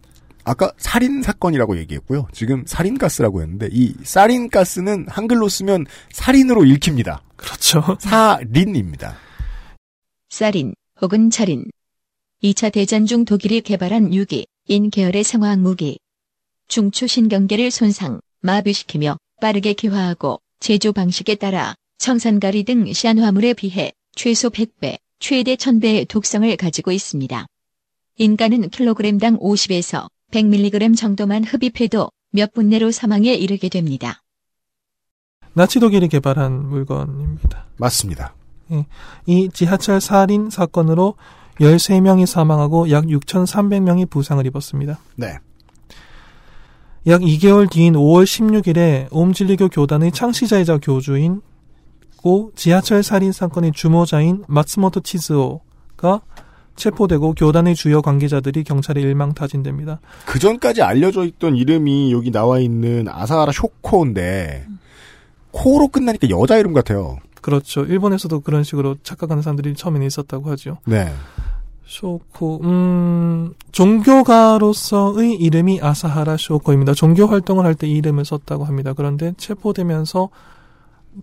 아까 0.45 0.71
살인 0.77 1.23
사건이라고 1.23 1.77
얘기했고요. 1.79 2.27
지금 2.31 2.63
살인가스라고 2.67 3.41
했는데 3.41 3.67
이 3.71 3.93
살인가스는 4.03 5.07
한글로 5.09 5.49
쓰면 5.49 5.85
살인으로 6.11 6.63
읽힙니다. 6.65 7.23
그렇죠. 7.35 7.83
살인입니다. 7.99 9.17
살인 10.29 10.75
혹은 11.01 11.29
살인. 11.31 11.65
2차 12.43 12.71
대전 12.71 13.07
중 13.07 13.25
독일이 13.25 13.61
개발한 13.61 14.13
유기, 14.13 14.45
인 14.67 14.91
계열의 14.91 15.23
생화학 15.23 15.59
무기. 15.59 15.99
중추 16.67 17.07
신경계를 17.07 17.71
손상, 17.71 18.21
마비시키며 18.41 19.17
빠르게 19.41 19.73
기화하고 19.73 20.39
제조 20.59 20.93
방식에 20.93 21.35
따라 21.35 21.75
청산가리 21.97 22.63
등 22.63 22.91
시안화물에 22.93 23.53
비해 23.53 23.91
최소 24.15 24.49
100배, 24.49 24.97
최대 25.19 25.55
1000배의 25.55 26.07
독성을 26.07 26.55
가지고 26.57 26.91
있습니다. 26.91 27.47
인간은 28.17 28.69
킬로그램당 28.69 29.39
50에서 29.39 30.07
100mg 30.31 30.97
정도만 30.97 31.43
흡입해도 31.43 32.09
몇 32.31 32.51
분 32.53 32.69
내로 32.69 32.91
사망에 32.91 33.33
이르게 33.33 33.69
됩니다. 33.69 34.21
나치 35.53 35.79
독일이 35.79 36.07
개발한 36.09 36.67
물건입니다. 36.67 37.65
맞습니다. 37.77 38.33
예, 38.71 38.85
이 39.25 39.49
지하철 39.53 40.01
살인 40.01 40.49
사건으로 40.49 41.15
13명이 41.61 42.25
사망하고 42.25 42.89
약 42.91 43.05
6,300명이 43.05 44.09
부상을 44.09 44.45
입었습니다. 44.47 44.99
네. 45.15 45.37
약 47.07 47.21
2개월 47.21 47.69
뒤인 47.69 47.93
5월 47.93 48.23
16일에 48.25 49.07
옴진리교 49.11 49.69
교단의 49.69 50.11
창시자이자 50.11 50.79
교주인 50.79 51.41
고 52.17 52.51
지하철 52.55 53.03
살인 53.03 53.31
사건의 53.31 53.71
주모자인 53.73 54.43
마츠모토 54.47 55.01
치즈오가 55.01 56.21
체포되고 56.75 57.33
교단의 57.33 57.75
주요 57.75 58.01
관계자들이 58.01 58.63
경찰에 58.63 59.01
일망타진됩니다. 59.01 59.99
그 60.25 60.39
전까지 60.39 60.81
알려져 60.81 61.25
있던 61.25 61.55
이름이 61.55 62.11
여기 62.11 62.31
나와 62.31 62.59
있는 62.59 63.07
아사하라 63.07 63.51
쇼코인데 63.53 64.65
코로 65.51 65.87
끝나니까 65.87 66.29
여자 66.29 66.57
이름 66.57 66.73
같아요. 66.73 67.17
그렇죠. 67.41 67.83
일본에서도 67.85 68.39
그런 68.41 68.63
식으로 68.63 68.95
착각하는 69.03 69.41
사람들이 69.43 69.75
처음에는 69.75 70.05
있었다고 70.07 70.49
하죠. 70.51 70.79
네. 70.85 71.11
쇼코, 71.87 72.61
음, 72.63 73.53
종교가로서의 73.71 75.33
이름이 75.35 75.79
아사하라 75.81 76.37
쇼코입니다. 76.37 76.93
종교 76.95 77.27
활동을 77.27 77.63
할 77.65 77.75
때이 77.75 77.91
이름을 77.93 78.25
썼다고 78.25 78.65
합니다. 78.65 78.93
그런데 78.93 79.33
체포되면서 79.37 80.29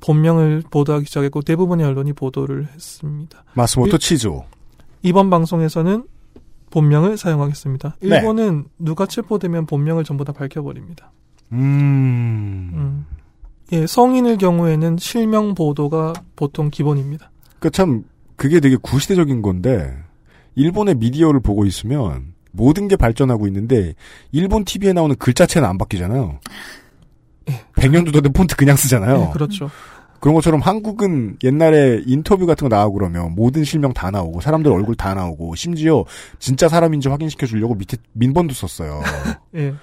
본명을 0.01 0.63
보도하기 0.71 1.05
시작했고 1.07 1.43
대부분의 1.43 1.85
언론이 1.87 2.13
보도를 2.13 2.69
했습니다. 2.73 3.45
마스모토 3.55 3.97
일- 3.97 3.99
치즈오. 3.99 4.45
이번 5.03 5.31
방송에서는 5.31 6.05
본명을 6.71 7.17
사용하겠습니다. 7.19 7.97
네. 8.01 8.09
일본은 8.17 8.65
누가 8.79 9.07
체포되면 9.07 9.67
본명을 9.67 10.05
전부 10.05 10.25
다 10.25 10.33
밝혀버립니다. 10.33 11.13
음. 11.53 12.71
음. 12.75 13.07
예, 13.73 13.87
성인일 13.87 14.39
경우에는 14.39 14.97
실명 14.99 15.55
보도가 15.55 16.13
보통 16.37 16.71
기본입니다. 16.71 17.31
그 17.59 17.71
참 17.71 18.05
그게 18.37 18.59
되게 18.61 18.77
구시대적인 18.77 19.41
건데 19.43 19.95
일본의 20.55 20.97
미디어를 20.97 21.41
보고 21.41 21.65
있으면 21.65 22.35
모든 22.51 22.89
게 22.89 22.97
발전하고 22.97 23.47
있는데 23.47 23.95
일본 24.33 24.65
TV에 24.65 24.93
나오는 24.93 25.15
글자체는 25.17 25.69
안 25.69 25.79
바뀌잖아요. 25.79 26.41
100년도 27.77 28.23
된 28.23 28.33
폰트 28.33 28.57
그냥 28.57 28.77
쓰잖아요. 28.77 29.27
예, 29.29 29.33
그렇죠. 29.33 29.71
그런 30.23 30.37
것처럼 30.37 30.61
한국은 30.61 31.37
옛날에 31.43 32.01
인터뷰 32.07 32.47
같은 32.47 32.69
거 32.69 32.75
나오고 32.75 32.97
그러면 32.97 33.35
모든 33.35 33.65
실명 33.65 33.93
다 33.93 34.13
나오고 34.13 34.41
사람들 34.41 34.71
얼굴 34.71 34.95
다 34.95 35.15
나오고 35.15 35.57
심지어 35.57 36.05
진짜 36.39 36.69
사람인지 36.69 37.09
확인시켜 37.09 37.45
주려고 37.45 37.75
밑에 37.75 37.97
민번도 38.13 38.55
썼어요. 38.55 39.03
예. 39.57 39.75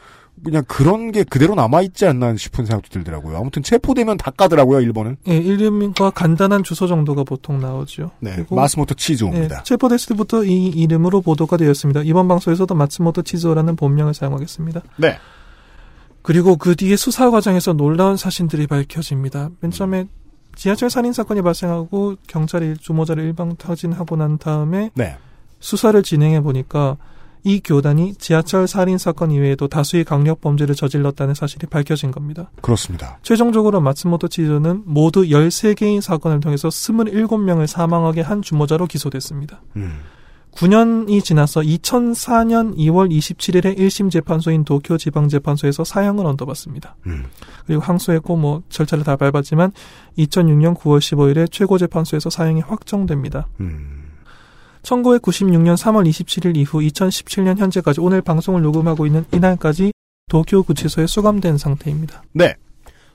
그냥 0.41 0.63
그런 0.65 1.11
게 1.11 1.25
그대로 1.25 1.55
남아있지 1.55 2.05
않나 2.05 2.37
싶은 2.37 2.65
생각도 2.65 2.87
들더라고요. 2.87 3.35
아무튼 3.35 3.63
체포되면 3.63 4.15
다 4.15 4.31
까더라고요, 4.31 4.79
일본은. 4.79 5.17
예, 5.27 5.35
이름과 5.35 6.11
간단한 6.11 6.63
주소 6.63 6.87
정도가 6.87 7.25
보통 7.25 7.59
나오죠. 7.59 8.11
네. 8.21 8.45
마스모토 8.49 8.95
치즈오입니다. 8.95 9.57
예, 9.57 9.63
체포됐을 9.65 10.15
때부터 10.15 10.45
이 10.45 10.67
이름으로 10.67 11.19
보도가 11.19 11.57
되었습니다. 11.57 12.03
이번 12.03 12.29
방송에서도 12.29 12.73
마츠모토 12.73 13.23
치즈오라는 13.23 13.75
본명을 13.75 14.13
사용하겠습니다. 14.13 14.83
네. 14.95 15.17
그리고 16.21 16.55
그 16.55 16.75
뒤에 16.75 16.95
수사 16.95 17.29
과정에서 17.29 17.73
놀라운 17.73 18.15
사실들이 18.15 18.67
밝혀집니다. 18.67 19.49
맨 19.59 19.71
처음에 19.71 20.07
지하철 20.59 20.89
살인 20.89 21.13
사건이 21.13 21.41
발생하고 21.41 22.17
경찰이 22.27 22.75
주모자를 22.79 23.23
일방 23.23 23.55
타진하고 23.55 24.17
난 24.17 24.37
다음에 24.37 24.91
네. 24.93 25.15
수사를 25.61 26.03
진행해 26.03 26.41
보니까 26.41 26.97
이 27.45 27.61
교단이 27.63 28.15
지하철 28.15 28.67
살인 28.67 28.97
사건 28.97 29.31
이외에도 29.31 29.69
다수의 29.69 30.03
강력 30.03 30.41
범죄를 30.41 30.75
저질렀다는 30.75 31.33
사실이 31.33 31.67
밝혀진 31.67 32.11
겁니다. 32.11 32.51
그렇습니다. 32.61 33.19
최종적으로 33.21 33.79
마츠모토 33.79 34.27
치즈는 34.27 34.83
모두 34.85 35.23
13개의 35.23 36.01
사건을 36.01 36.41
통해서 36.41 36.67
27명을 36.67 37.65
사망하게 37.65 38.19
한 38.19 38.41
주모자로 38.41 38.87
기소됐습니다. 38.87 39.61
음. 39.77 40.01
9년이 40.51 41.23
지나서 41.23 41.61
2004년 41.61 42.75
2월 42.75 43.09
27일에 43.09 43.77
1심 43.77 44.11
재판소인 44.11 44.65
도쿄 44.65 44.97
지방재판소에서 44.97 45.83
사형을 45.83 46.25
얻어봤습니다. 46.25 46.95
음. 47.05 47.25
그리고 47.65 47.81
항소했고 47.81 48.35
뭐 48.35 48.63
절차를 48.69 49.03
다 49.03 49.15
밟았지만 49.15 49.71
2006년 50.17 50.75
9월 50.75 50.99
15일에 50.99 51.51
최고재판소에서 51.51 52.29
사형이 52.29 52.61
확정됩니다. 52.61 53.47
음. 53.59 53.99
1996년 54.83 55.75
3월 55.75 56.07
27일 56.09 56.57
이후 56.57 56.79
2017년 56.79 57.57
현재까지 57.57 58.01
오늘 58.01 58.21
방송을 58.21 58.61
녹음하고 58.61 59.05
있는 59.05 59.25
이날까지 59.33 59.91
도쿄 60.29 60.63
구치소에 60.63 61.07
수감된 61.07 61.57
상태입니다. 61.57 62.23
네. 62.33 62.55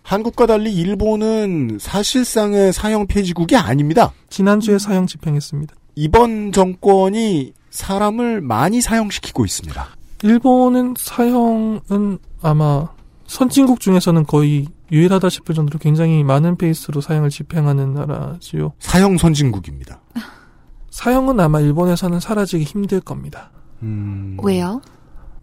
한국과 0.02 0.46
달리 0.46 0.74
일본은 0.74 1.78
사실상의 1.80 2.74
사형 2.74 3.06
폐지국이 3.06 3.56
아닙니다. 3.56 4.12
지난주에 4.28 4.78
사형 4.78 5.06
집행했습니다. 5.06 5.74
이번 5.94 6.52
정권이 6.52 7.52
사람을 7.70 8.40
많이 8.40 8.80
사형시키고 8.80 9.44
있습니다. 9.44 9.86
일본은 10.22 10.94
사형은 10.96 12.18
아마 12.42 12.88
선진국 13.26 13.80
중에서는 13.80 14.26
거의 14.26 14.66
유일하다 14.92 15.28
싶을 15.28 15.54
정도로 15.54 15.78
굉장히 15.78 16.22
많은 16.24 16.56
페이스로 16.56 17.00
사형을 17.00 17.30
집행하는 17.30 17.94
나라지요. 17.94 18.72
사형 18.78 19.18
선진국입니다. 19.18 20.00
사형은 20.90 21.40
아마 21.40 21.60
일본에서는 21.60 22.20
사라지기 22.20 22.64
힘들 22.64 23.00
겁니다. 23.00 23.50
음... 23.82 24.36
왜요? 24.42 24.80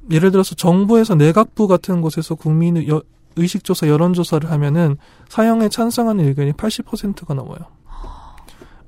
예를 0.10 0.32
들어서 0.32 0.56
정부에서 0.56 1.16
내각부 1.16 1.68
같은 1.68 2.02
곳에서 2.02 2.36
국민 2.36 2.88
여, 2.88 3.02
의식조사, 3.36 3.88
여론조사를 3.88 4.50
하면은 4.50 4.98
사형에 5.30 5.70
찬성하는 5.70 6.26
의견이 6.26 6.54
80%가 6.54 7.34
넘어요. 7.34 7.60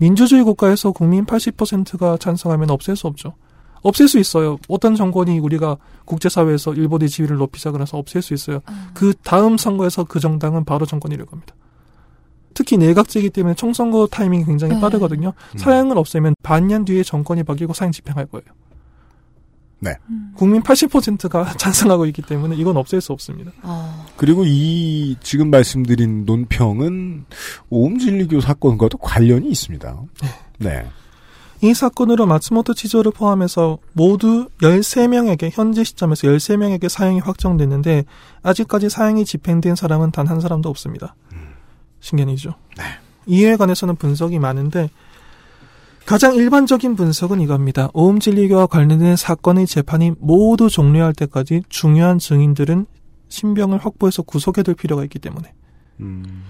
민주주의 0.04 0.44
국가에서 0.44 0.92
국민 0.92 1.26
80%가 1.26 2.18
찬성하면 2.18 2.70
없앨 2.72 2.98
수 2.98 3.08
없죠. 3.08 3.36
없앨 3.84 4.10
수 4.10 4.20
있어요. 4.20 4.58
어떤 4.68 4.96
정권이 4.96 5.40
우리가 5.40 5.78
국제사회에서 6.04 6.74
일본의 6.74 7.08
지위를 7.08 7.38
높이자 7.38 7.72
그래서 7.72 7.98
없앨 7.98 8.22
수 8.22 8.34
있어요. 8.34 8.60
그 8.94 9.14
다음 9.24 9.58
선거에서 9.58 10.04
그 10.04 10.20
정당은 10.20 10.66
바로 10.66 10.86
정권이 10.86 11.16
될 11.16 11.26
겁니다. 11.26 11.56
특히 12.54 12.76
내각제이기 12.78 13.30
때문에 13.30 13.56
총선거 13.56 14.06
타이밍이 14.08 14.44
굉장히 14.44 14.76
네. 14.76 14.82
빠르거든요. 14.82 15.32
사형을 15.56 15.98
없애면 15.98 16.36
반년 16.44 16.84
뒤에 16.84 17.04
정권이 17.04 17.44
바뀌고 17.44 17.72
사형 17.72 17.94
집행할 17.94 18.26
거예요. 18.26 18.46
네. 19.84 19.98
국민 20.36 20.62
80%가 20.64 21.54
찬성하고 21.58 22.06
있기 22.08 22.22
때문에 22.22 22.56
이건 22.56 22.78
없앨 22.78 23.02
수 23.02 23.12
없습니다. 23.12 23.52
그리고 24.16 24.44
이 24.46 25.16
지금 25.22 25.50
말씀드린 25.50 26.24
논평은 26.26 27.26
오음진리교 27.70 28.40
사건과도 28.42 28.98
관련이 28.98 29.48
있습니다. 29.50 30.02
네. 30.60 30.86
이 31.62 31.74
사건으로 31.74 32.26
마츠모토 32.26 32.74
치조를 32.74 33.12
포함해서 33.14 33.78
모두 33.94 34.50
13명에게 34.62 35.50
현재 35.54 35.84
시점에서 35.84 36.28
13명에게 36.28 36.90
사형이 36.90 37.20
확정됐는데 37.22 38.04
아직까지 38.42 38.90
사형이 38.90 39.24
집행된 39.26 39.76
사람은 39.76 40.12
단 40.12 40.28
한 40.28 40.40
사람도 40.42 40.70
없습니다. 40.70 41.16
신기한이죠. 42.02 42.56
이에 43.28 43.56
관해서는 43.56 43.96
분석이 43.96 44.40
많은데 44.40 44.90
가장 46.06 46.36
일반적인 46.36 46.96
분석은 46.96 47.40
이겁니다. 47.40 47.90
오음 47.94 48.20
진리교와 48.20 48.68
관련된 48.68 49.16
사건의 49.16 49.66
재판이 49.66 50.14
모두 50.20 50.70
종료할 50.70 51.14
때까지 51.14 51.64
중요한 51.70 52.20
증인들은 52.20 52.86
신병을 53.30 53.80
확보해서 53.80 54.22
구속해둘 54.22 54.76
필요가 54.76 55.04
있기 55.04 55.20
때문에 55.20 55.54
음, 56.02 56.44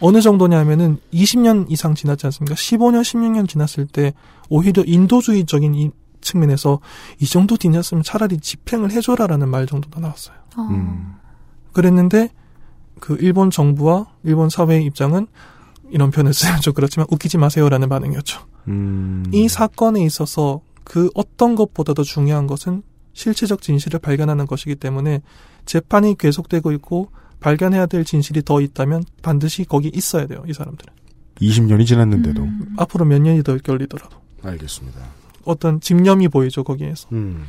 어느 0.00 0.20
정도냐면은 0.20 0.98
20년 1.12 1.66
이상 1.68 1.94
지났지 1.94 2.26
않습니까? 2.26 2.54
15년, 2.54 3.02
16년 3.02 3.48
지났을 3.48 3.86
때 3.86 4.14
오히려 4.48 4.82
인도주의적인 4.86 5.74
이 5.74 5.90
측면에서 6.20 6.80
이 7.18 7.26
정도 7.26 7.56
뒤녔으면 7.56 8.02
차라리 8.02 8.38
집행을 8.38 8.90
해줘라라는 8.92 9.48
말 9.48 9.66
정도도 9.66 10.00
나왔어요. 10.00 10.36
음. 10.58 11.14
그랬는데 11.72 12.30
그 13.00 13.16
일본 13.20 13.50
정부와 13.50 14.06
일본 14.22 14.50
사회의 14.50 14.84
입장은 14.84 15.26
이런 15.90 16.10
표현을 16.10 16.32
쓰면 16.32 16.60
좀 16.60 16.74
그렇지만 16.74 17.06
웃기지 17.10 17.38
마세요라는 17.38 17.88
반응이었죠. 17.88 18.49
음. 18.68 19.24
이 19.32 19.48
사건에 19.48 20.04
있어서 20.04 20.60
그 20.84 21.10
어떤 21.14 21.54
것보다도 21.54 22.02
중요한 22.02 22.46
것은 22.46 22.82
실체적 23.12 23.62
진실을 23.62 24.00
발견하는 24.00 24.46
것이기 24.46 24.76
때문에 24.76 25.22
재판이 25.66 26.16
계속되고 26.18 26.72
있고 26.72 27.10
발견해야 27.40 27.86
될 27.86 28.04
진실이 28.04 28.42
더 28.42 28.60
있다면 28.60 29.04
반드시 29.22 29.64
거기 29.64 29.90
있어야 29.92 30.26
돼요, 30.26 30.42
이 30.46 30.52
사람들은. 30.52 30.92
20년이 31.40 31.86
지났는데도. 31.86 32.46
앞으로 32.76 33.04
몇 33.06 33.20
년이 33.20 33.42
더 33.42 33.56
걸리더라도. 33.56 34.16
알겠습니다. 34.42 35.00
어떤 35.44 35.80
집념이 35.80 36.28
보이죠, 36.28 36.64
거기에서. 36.64 37.08
음. 37.12 37.44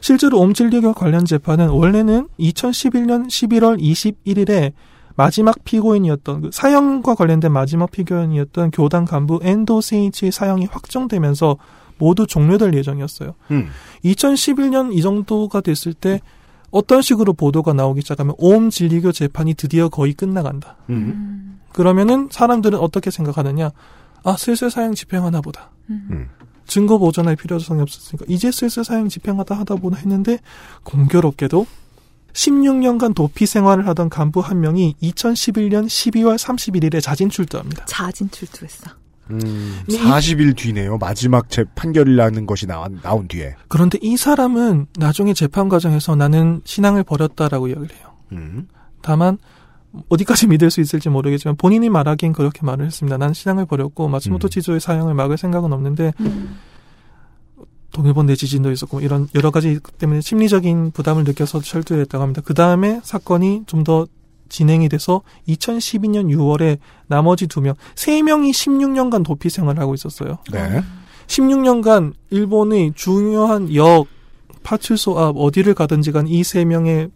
실제로 0.00 0.40
옴질리교 0.40 0.94
관련 0.94 1.24
재판은 1.24 1.68
원래는 1.68 2.28
2011년 2.38 3.26
11월 3.26 3.80
21일에 3.80 4.72
마지막 5.16 5.64
피고인이었던 5.64 6.40
그 6.42 6.50
사형과 6.52 7.14
관련된 7.14 7.50
마지막 7.50 7.90
피고인이었던 7.90 8.70
교단 8.70 9.04
간부 9.04 9.40
엔도 9.42 9.80
세이치의 9.80 10.30
사형이 10.30 10.66
확정되면서 10.66 11.56
모두 11.98 12.26
종료될 12.26 12.74
예정이었어요. 12.74 13.34
음. 13.50 13.68
2011년 14.04 14.92
이 14.92 15.00
정도가 15.00 15.62
됐을 15.62 15.94
때 15.94 16.20
어떤 16.70 17.00
식으로 17.00 17.32
보도가 17.32 17.72
나오기 17.72 18.02
시작하면 18.02 18.34
옴 18.38 18.68
진리교 18.68 19.12
재판이 19.12 19.54
드디어 19.54 19.88
거의 19.88 20.12
끝나간다. 20.12 20.76
음. 20.90 21.58
그러면은 21.72 22.28
사람들은 22.30 22.78
어떻게 22.78 23.10
생각하느냐? 23.10 23.70
아 24.24 24.36
슬슬 24.36 24.70
사형 24.70 24.94
집행하나 24.94 25.40
보다. 25.40 25.70
음. 25.88 26.28
증거 26.66 26.98
보존할 26.98 27.36
필요성이 27.36 27.80
없었으니까 27.80 28.26
이제 28.28 28.50
슬슬 28.50 28.84
사형 28.84 29.08
집행하다 29.08 29.54
하다 29.54 29.76
보나 29.76 29.96
했는데 29.96 30.38
공교롭게도 30.82 31.66
16년간 32.36 33.14
도피 33.14 33.46
생활을 33.46 33.86
하던 33.88 34.10
간부 34.10 34.40
한 34.40 34.60
명이 34.60 34.96
2011년 35.02 35.86
12월 35.86 36.36
31일에 36.36 37.00
자진 37.02 37.30
출두합니다. 37.30 37.86
자진 37.86 38.30
출두했어. 38.30 38.90
음, 39.30 39.80
이- 39.88 39.96
40일 39.98 40.54
뒤네요. 40.56 40.98
마지막 40.98 41.48
재 41.50 41.64
판결이 41.74 42.14
나는 42.14 42.46
것이 42.46 42.66
나온, 42.66 43.00
나온 43.02 43.26
뒤에. 43.26 43.56
그런데 43.68 43.98
이 44.02 44.16
사람은 44.16 44.86
나중에 44.98 45.32
재판 45.34 45.68
과정에서 45.68 46.14
나는 46.14 46.60
신앙을 46.64 47.02
버렸다라고 47.04 47.68
이야기를 47.68 47.96
해요. 47.96 48.06
음. 48.32 48.68
다만 49.02 49.38
어디까지 50.10 50.46
믿을 50.48 50.70
수 50.70 50.80
있을지 50.82 51.08
모르겠지만 51.08 51.56
본인이 51.56 51.88
말하기엔 51.88 52.34
그렇게 52.34 52.60
말을 52.64 52.84
했습니다. 52.84 53.16
난 53.16 53.32
신앙을 53.32 53.64
버렸고 53.64 54.08
마츠모토 54.08 54.46
음. 54.46 54.50
치조의 54.50 54.78
사형을 54.80 55.14
막을 55.14 55.38
생각은 55.38 55.72
없는데 55.72 56.12
동일본 57.96 58.26
내 58.26 58.36
지진도 58.36 58.70
있었고 58.70 59.00
이런 59.00 59.26
여러 59.34 59.50
가지 59.50 59.80
때문에 59.98 60.20
심리적인 60.20 60.90
부담을 60.92 61.24
느껴서 61.24 61.60
철두했다고 61.60 62.22
합니다. 62.22 62.42
그 62.44 62.52
다음에 62.54 63.00
사건이 63.02 63.62
좀 63.66 63.82
더 63.84 64.06
진행이 64.48 64.88
돼서 64.88 65.22
2012년 65.48 66.28
6월에 66.32 66.78
나머지 67.08 67.48
두 67.48 67.60
명, 67.60 67.74
세 67.96 68.22
명이 68.22 68.52
16년간 68.52 69.24
도피 69.24 69.50
생활을 69.50 69.80
하고 69.82 69.92
있었어요. 69.94 70.38
네. 70.52 70.82
16년간 71.26 72.12
일본의 72.30 72.92
중요한 72.94 73.74
역, 73.74 74.06
파출소 74.62 75.18
앞 75.18 75.36
어디를 75.36 75.74
가든지 75.74 76.12
간 76.12 76.26
이 76.28 76.42
세 76.44 76.64
명의 76.64 77.10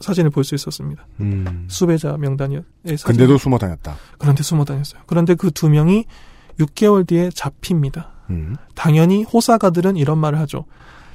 사진을 0.00 0.30
볼 0.30 0.44
수 0.44 0.54
있었습니다. 0.54 1.06
음. 1.20 1.66
수배자 1.68 2.16
명단이요. 2.16 2.60
예. 2.86 2.96
근데도 3.04 3.38
숨어 3.38 3.58
다녔다. 3.58 3.96
그런데 4.18 4.42
숨어 4.42 4.64
다녔어요. 4.64 5.02
그런데 5.06 5.34
그 5.34 5.50
두 5.50 5.68
명이 5.68 6.04
6개월 6.60 7.06
뒤에 7.06 7.30
잡힙니다. 7.34 8.12
음. 8.30 8.56
당연히 8.74 9.22
호사가들은 9.24 9.96
이런 9.96 10.18
말을 10.18 10.38
하죠. 10.40 10.64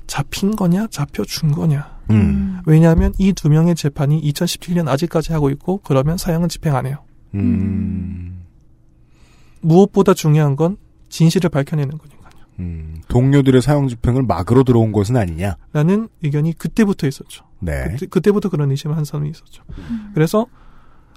잡힌 0.07 0.55
거냐, 0.55 0.87
잡혀준 0.87 1.51
거냐. 1.51 1.99
음. 2.11 2.59
왜냐하면 2.65 3.13
이 3.17 3.31
두 3.33 3.49
명의 3.49 3.75
재판이 3.75 4.21
2017년 4.21 4.87
아직까지 4.89 5.31
하고 5.33 5.49
있고 5.49 5.79
그러면 5.83 6.17
사형은 6.17 6.49
집행 6.49 6.75
안 6.75 6.85
해요. 6.85 6.97
음. 7.35 8.43
무엇보다 9.61 10.13
중요한 10.13 10.55
건 10.55 10.77
진실을 11.09 11.49
밝혀내는 11.49 11.97
거니까요. 11.97 12.23
음. 12.59 13.01
동료들의 13.07 13.61
사형 13.61 13.87
집행을 13.87 14.23
막으로 14.23 14.63
들어온 14.63 14.91
것은 14.91 15.15
아니냐. 15.17 15.55
라는 15.71 16.09
의견이 16.21 16.53
그때부터 16.53 17.07
있었죠. 17.07 17.45
네. 17.59 17.87
그때, 17.91 18.05
그때부터 18.07 18.49
그런 18.49 18.69
의심을 18.71 18.97
한 18.97 19.05
사람이 19.05 19.29
있었죠. 19.29 19.63
그래서 20.13 20.45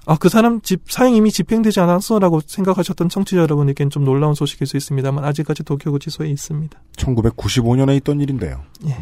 아 0.07 0.15
그 0.15 0.29
사람 0.29 0.61
집 0.61 0.89
사형 0.89 1.15
이미 1.15 1.31
집행되지 1.31 1.81
않았어라고 1.81 2.39
생각하셨던 2.45 3.09
청취자 3.09 3.41
여러분에겐 3.41 3.89
좀 3.89 4.05
놀라운 4.05 4.33
소식일 4.33 4.65
수 4.65 4.77
있습니다만 4.77 5.23
아직까지 5.23 5.63
도쿄구치소에 5.63 6.29
있습니다. 6.29 6.79
1995년에 6.95 7.97
있던 7.97 8.21
일인데요. 8.21 8.63
예. 8.87 8.95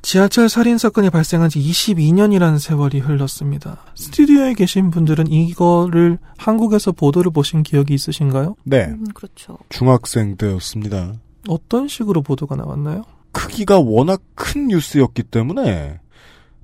지하철 0.00 0.48
살인 0.48 0.76
사건이 0.78 1.10
발생한 1.10 1.48
지 1.48 1.60
22년이라는 1.60 2.58
세월이 2.58 2.98
흘렀습니다. 2.98 3.84
스튜디오에 3.94 4.54
계신 4.54 4.90
분들은 4.90 5.28
이거를 5.28 6.18
한국에서 6.36 6.92
보도를 6.92 7.30
보신 7.30 7.62
기억이 7.62 7.94
있으신가요? 7.94 8.56
네. 8.64 8.84
음, 8.86 9.04
그렇죠. 9.14 9.58
중학생 9.70 10.36
때였습니다. 10.36 11.14
어떤 11.48 11.88
식으로 11.88 12.20
보도가 12.22 12.56
나왔나요? 12.56 13.02
크기가 13.32 13.80
워낙 13.80 14.20
큰 14.34 14.68
뉴스였기 14.68 15.24
때문에 15.24 15.98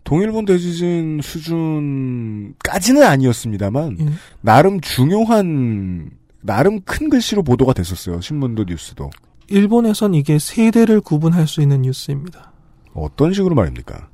동일본 0.04 0.44
대지진 0.44 1.20
수준까지는 1.22 3.02
아니었습니다만 3.02 3.96
예. 4.00 4.06
나름 4.40 4.80
중요한 4.80 6.10
나름 6.40 6.80
큰 6.80 7.10
글씨로 7.10 7.42
보도가 7.42 7.72
됐었어요. 7.74 8.20
신문도 8.20 8.64
뉴스도. 8.64 9.10
일본에선 9.48 10.14
이게 10.14 10.38
세대를 10.38 11.00
구분할 11.00 11.46
수 11.46 11.60
있는 11.60 11.82
뉴스입니다. 11.82 12.52
어떤 12.94 13.32
식으로 13.32 13.54
말입니까? 13.54 14.08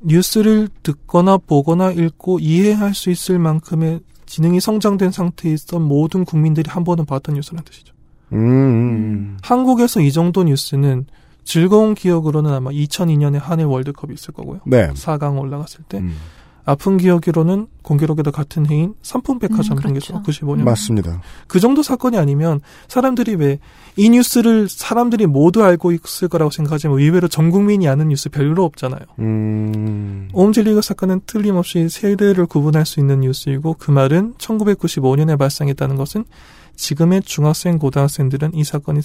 뉴스를 0.00 0.68
듣거나 0.82 1.36
보거나 1.36 1.90
읽고 1.90 2.38
이해할 2.38 2.94
수 2.94 3.10
있을 3.10 3.38
만큼의 3.38 4.00
지능이 4.26 4.60
성장된 4.60 5.10
상태에 5.10 5.52
있던 5.54 5.82
모든 5.82 6.24
국민들이 6.24 6.70
한 6.70 6.84
번은 6.84 7.06
봤던 7.06 7.34
뉴스라는 7.34 7.64
뜻이죠. 7.64 7.94
음. 8.32 9.36
한국에서 9.42 10.00
이 10.00 10.12
정도 10.12 10.44
뉴스는 10.44 11.06
즐거운 11.48 11.94
기억으로는 11.94 12.52
아마 12.52 12.70
2002년에 12.70 13.38
한일 13.40 13.66
월드컵이 13.66 14.12
있을 14.14 14.34
거고요. 14.34 14.60
네. 14.66 14.88
4강 14.92 15.40
올라갔을 15.40 15.80
때. 15.88 15.98
음. 15.98 16.16
아픈 16.64 16.98
기억으로는 16.98 17.66
공교롭게도 17.80 18.30
같은 18.30 18.66
해인 18.66 18.92
삼풍백화점 19.00 19.78
음, 19.78 19.82
그렇죠. 19.82 20.22
95년. 20.22 20.64
맞습니다. 20.64 21.22
그 21.46 21.60
정도 21.60 21.82
사건이 21.82 22.18
아니면 22.18 22.60
사람들이 22.88 23.36
왜 23.36 23.58
이 23.98 24.10
뉴스를 24.10 24.68
사람들이 24.68 25.26
모두 25.26 25.64
알고 25.64 25.90
있을 25.90 26.28
거라고 26.28 26.52
생각하지만 26.52 27.00
의외로 27.00 27.26
전 27.26 27.50
국민이 27.50 27.88
아는 27.88 28.08
뉴스 28.08 28.28
별로 28.28 28.64
없잖아요. 28.64 29.00
음. 29.18 30.28
옴진리교 30.32 30.82
사건은 30.82 31.22
틀림없이 31.26 31.88
세대를 31.88 32.46
구분할 32.46 32.86
수 32.86 33.00
있는 33.00 33.20
뉴스이고 33.22 33.74
그 33.76 33.90
말은 33.90 34.34
1995년에 34.38 35.36
발생했다는 35.36 35.96
것은 35.96 36.24
지금의 36.76 37.22
중학생, 37.24 37.80
고등학생들은 37.80 38.54
이 38.54 38.62
사건이 38.62 39.00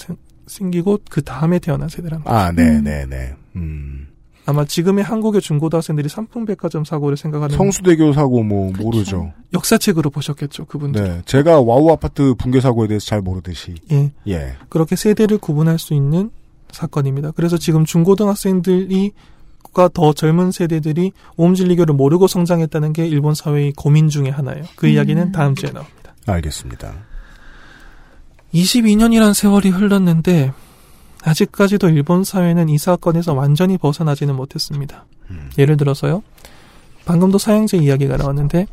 생- 0.48 0.66
생기고 0.66 1.00
그 1.10 1.22
다음에 1.24 1.60
태어난 1.60 1.90
세대라는 1.90 2.24
거죠. 2.24 2.36
아, 2.36 2.52
네, 2.52 2.80
네, 2.82 3.06
네. 3.06 3.34
음. 3.56 4.08
아마 4.46 4.66
지금의 4.66 5.06
한국의 5.06 5.40
중고등학생들이 5.40 6.10
삼풍백화점 6.10 6.84
사고를 6.84 7.16
생각하는 7.16 7.56
성수대교 7.56 8.12
사고 8.12 8.44
뭐 8.44 8.74
모르죠. 8.78 9.32
역사책으로 9.54 10.10
보셨겠죠, 10.10 10.66
그분들. 10.66 11.02
네. 11.04 11.22
제가 11.26 11.62
와우 11.62 11.90
아파트 11.92 12.34
붕괴 12.38 12.60
사고에 12.60 12.88
대해서 12.90 13.06
잘 13.06 13.22
모르듯이. 13.22 13.76
예. 13.92 14.12
예. 14.28 14.54
그렇게 14.68 14.98
세대를 14.98 15.38
구분할 15.38 15.80
수 15.80 15.94
있는 15.94 16.30
사건입니다. 16.72 17.32
그래서 17.32 17.58
지금 17.58 17.86
중고등학생들이 17.86 19.12
더 19.94 20.14
젊은 20.14 20.52
세대들이 20.52 21.14
오음질리교를 21.38 21.96
모르고 21.96 22.28
성장했다는 22.28 22.94
게 22.94 23.08
일본 23.08 23.34
사회의 23.34 23.72
고민 23.72 24.10
중의 24.10 24.32
하나예요. 24.32 24.66
그 24.76 24.88
이야기는 24.88 25.32
다음 25.32 25.56
주에 25.56 25.72
나옵니다. 25.72 26.14
알겠습니다. 26.28 26.94
22년이란 28.54 29.34
세월이 29.34 29.70
흘렀는데 29.70 30.54
아직까지도 31.24 31.90
일본 31.90 32.24
사회는 32.24 32.70
이 32.70 32.78
사건에서 32.78 33.34
완전히 33.34 33.78
벗어나지는 33.78 34.36
못했습니다. 34.36 35.06
예를 35.58 35.78
들어서요. 35.78 36.22
방금도 37.06 37.38
사형제 37.38 37.78
이야기가 37.78 38.18
나왔는데 38.18 38.68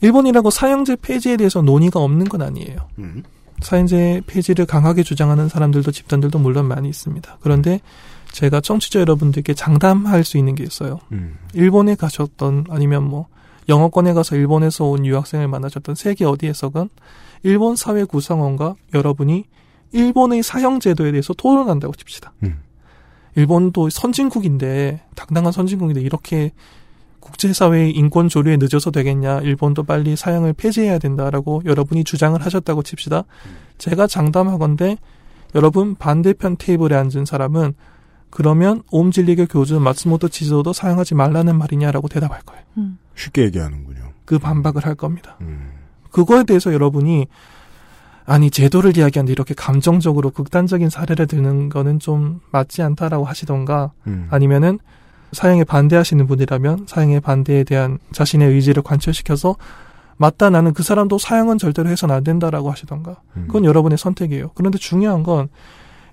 일본이라고 0.00 0.50
사형제 0.50 0.96
폐지에 0.96 1.36
대해서 1.36 1.62
논의가 1.62 2.00
없는 2.00 2.28
건 2.28 2.42
아니에요. 2.42 2.76
음. 2.98 3.22
사형제 3.60 4.22
폐지를 4.26 4.66
강하게 4.66 5.02
주장하는 5.02 5.48
사람들도 5.48 5.90
집단들도 5.90 6.38
물론 6.38 6.66
많이 6.66 6.88
있습니다. 6.88 7.38
그런데 7.40 7.80
제가 8.30 8.60
청취자 8.60 9.00
여러분들께 9.00 9.54
장담할 9.54 10.22
수 10.22 10.38
있는 10.38 10.54
게 10.54 10.62
있어요. 10.62 11.00
음. 11.10 11.36
일본에 11.54 11.96
가셨던 11.96 12.66
아니면 12.70 13.04
뭐 13.04 13.26
영어권에 13.68 14.12
가서 14.12 14.36
일본에서 14.36 14.84
온 14.84 15.04
유학생을 15.04 15.48
만나셨던 15.48 15.96
세계 15.96 16.24
어디에서건 16.24 16.88
일본 17.42 17.76
사회 17.76 18.04
구성원과 18.04 18.76
여러분이 18.94 19.44
일본의 19.92 20.42
사형 20.42 20.80
제도에 20.80 21.12
대해서 21.12 21.32
토론한다고 21.32 21.94
칩시다. 21.94 22.32
음. 22.42 22.60
일본도 23.36 23.90
선진국인데 23.90 25.02
당당한 25.14 25.52
선진국인데 25.52 26.00
이렇게 26.00 26.52
국제사회의 27.20 27.92
인권 27.92 28.28
조류에 28.28 28.56
늦어서 28.56 28.90
되겠냐? 28.90 29.40
일본도 29.40 29.84
빨리 29.84 30.16
사형을 30.16 30.54
폐지해야 30.54 30.98
된다라고 30.98 31.62
여러분이 31.64 32.04
주장을 32.04 32.40
하셨다고 32.40 32.82
칩시다. 32.82 33.24
제가 33.76 34.06
장담하건대 34.06 34.96
여러분 35.54 35.94
반대편 35.94 36.56
테이블에 36.56 36.96
앉은 36.96 37.24
사람은 37.24 37.74
그러면 38.30 38.82
옴질리교 38.90 39.46
교주 39.46 39.80
마츠모토 39.80 40.28
치즈오도 40.28 40.72
사용하지 40.72 41.14
말라는 41.14 41.56
말이냐라고 41.56 42.08
대답할 42.08 42.42
거예요. 42.42 42.62
쉽게 43.14 43.42
얘기하는군요. 43.44 44.12
그 44.24 44.38
반박을 44.38 44.84
할 44.84 44.94
겁니다. 44.94 45.36
음. 45.40 45.77
그거에 46.10 46.44
대해서 46.44 46.72
여러분이 46.72 47.26
아니 48.26 48.50
제도를 48.50 48.96
이야기하는데 48.96 49.32
이렇게 49.32 49.54
감정적으로 49.54 50.30
극단적인 50.30 50.90
사례를 50.90 51.26
드는 51.26 51.70
거는 51.70 51.98
좀 51.98 52.40
맞지 52.52 52.82
않다라고 52.82 53.24
하시던가 53.24 53.92
음. 54.06 54.28
아니면은 54.30 54.78
사형에 55.32 55.64
반대하시는 55.64 56.26
분이라면 56.26 56.86
사형의 56.86 57.20
반대에 57.20 57.64
대한 57.64 57.98
자신의 58.12 58.50
의지를 58.50 58.82
관철시켜서 58.82 59.56
맞다 60.18 60.50
나는 60.50 60.74
그 60.74 60.82
사람도 60.82 61.16
사형은 61.16 61.58
절대로 61.58 61.88
해서는 61.88 62.14
안 62.14 62.24
된다라고 62.24 62.70
하시던가 62.70 63.16
음. 63.36 63.44
그건 63.46 63.64
여러분의 63.64 63.96
선택이에요. 63.96 64.50
그런데 64.54 64.76
중요한 64.76 65.22
건 65.22 65.48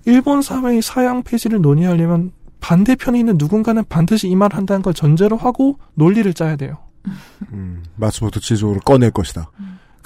일본 0.06 0.40
사회의 0.40 0.80
사형 0.80 1.22
폐지를 1.22 1.60
논의하려면 1.60 2.32
반대편에 2.60 3.18
있는 3.18 3.34
누군가는 3.36 3.84
반드시 3.88 4.28
이 4.28 4.36
말을 4.36 4.56
한다는 4.56 4.82
걸 4.82 4.94
전제로 4.94 5.36
하고 5.36 5.78
논리를 5.94 6.32
짜야 6.32 6.56
돼요. 6.56 6.78
음. 7.52 7.82
마츠모토 7.96 8.40
치즈오를 8.40 8.80
꺼낼 8.80 9.10
것이다. 9.10 9.50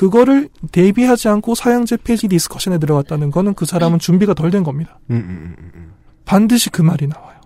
그거를 0.01 0.49
대비하지 0.73 1.29
않고 1.29 1.55
사형제 1.55 1.99
폐지 1.99 2.27
discussion에 2.27 2.79
들어갔다는 2.79 3.31
거는 3.31 3.53
그 3.53 3.67
사람은 3.67 3.99
준비가 3.99 4.33
덜 4.33 4.51
된 4.51 4.65
겁니다. 4.65 4.99
음, 5.11 5.17
음, 5.17 5.55
음, 5.59 5.71
음. 5.75 5.93
반드시 6.25 6.71
그 6.71 6.81
말이 6.81 7.07
나와요. 7.07 7.39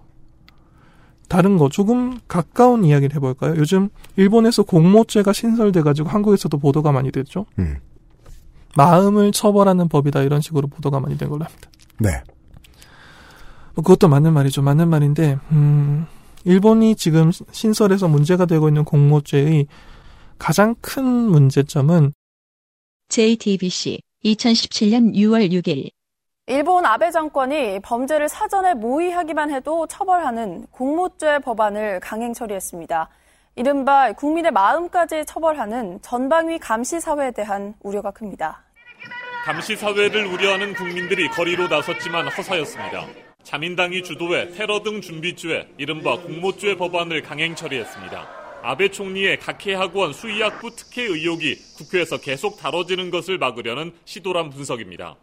다른 1.27 1.59
거 1.59 1.69
조금 1.69 2.17
가까운 2.29 2.85
이야기를 2.85 3.17
해볼까요? 3.17 3.57
요즘 3.57 3.89
일본에서 4.15 4.63
공모죄가 4.63 5.33
신설돼가지고 5.33 6.09
한국에서도 6.09 6.57
보도가 6.57 6.93
많이 6.93 7.11
됐죠. 7.11 7.47
음. 7.59 7.79
마음을 8.77 9.33
처벌하는 9.33 9.89
법이다 9.89 10.23
이런 10.23 10.41
식으로 10.41 10.69
보도가 10.69 11.01
많이 11.01 11.19
된 11.19 11.31
걸로 11.31 11.45
합니다. 11.45 11.69
네. 11.99 12.23
뭐 13.75 13.83
그것도 13.83 14.07
맞는 14.07 14.33
말이죠. 14.33 14.63
맞는 14.63 14.89
말인데 14.89 15.39
음, 15.51 16.07
일본이 16.45 16.95
지금 16.95 17.33
신설해서 17.51 18.07
문제가 18.07 18.47
되고 18.47 18.69
있는 18.69 18.85
공모죄의 18.85 19.67
가장 20.39 20.77
큰 20.81 21.05
문제점은 21.05 22.13
JTBC 23.15 24.01
2017년 24.25 25.15
6월 25.15 25.49
6일 25.53 25.89
일본 26.49 26.85
아베 26.85 27.13
정권이 27.13 27.79
범죄를 27.79 28.29
사전에 28.29 28.75
모의하기만 28.75 29.53
해도 29.55 29.87
처벌하는 29.87 30.67
공모죄 30.73 31.39
법안을 31.39 32.01
강행 32.01 32.33
처리했습니다. 32.35 33.09
이른바 33.55 34.13
국민의 34.15 34.51
마음까지 34.51 35.27
처벌하는 35.27 36.01
전방위 36.03 36.59
감시 36.59 36.99
사회에 36.99 37.31
대한 37.31 37.75
우려가 37.85 38.11
큽니다. 38.11 38.65
감시 39.45 39.77
사회를 39.77 40.27
우려하는 40.27 40.75
국민들이 40.75 41.29
거리로 41.29 41.69
나섰지만 41.69 42.27
허사였습니다. 42.27 43.07
자민당이 43.45 44.03
주도해 44.03 44.55
테러 44.55 44.83
등 44.83 45.01
준비죄, 45.01 45.69
이른바 45.79 46.17
공모죄 46.17 46.77
법안을 46.77 47.23
강행 47.23 47.55
처리했습니다. 47.55 48.44
아베 48.67 48.91
총리의 48.91 49.39
각해학원 49.41 50.15
수의학부 50.15 50.75
특혜 50.75 51.03
의혹이 51.03 51.55
국회에서 51.77 52.17
계속 52.19 52.57
다뤄지는 52.57 53.11
것을 53.11 53.37
막으려는 53.37 53.93
시도란 54.07 54.49
분석입니다. 54.49 55.17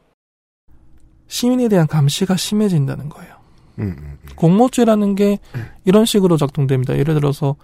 시민에 1.28 1.68
대한 1.68 1.88
감시가 1.88 2.38
심해진다는 2.38 3.10
거예요. 3.10 3.34
음, 3.80 3.96
음. 3.98 4.18
공모죄라는 4.36 5.16
게 5.16 5.40
이런 5.86 6.06
식으로 6.06 6.38
작동됩니다. 6.38 6.96
예를 7.00 7.16
들어서 7.16 7.56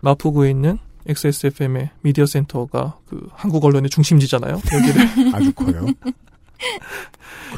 마푸구에 0.00 0.48
있는 0.50 0.78
XSFM의 1.06 1.90
미디어 2.00 2.24
센터가 2.24 2.96
그 3.06 3.28
한국 3.34 3.64
언론의 3.66 3.90
중심지잖아요. 3.90 4.54
여기를 4.72 5.08
아주 5.34 5.52
커요. 5.52 5.86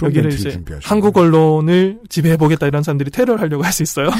여기를 0.03 0.33
이제. 0.33 0.61
한국 0.83 1.16
언론을 1.18 2.01
지배해 2.09 2.37
보겠다 2.37 2.66
이런 2.66 2.83
사람들이 2.83 3.11
테러를 3.11 3.41
하려고 3.41 3.62
할 3.64 3.73
수 3.73 3.83
있어요. 3.85 4.11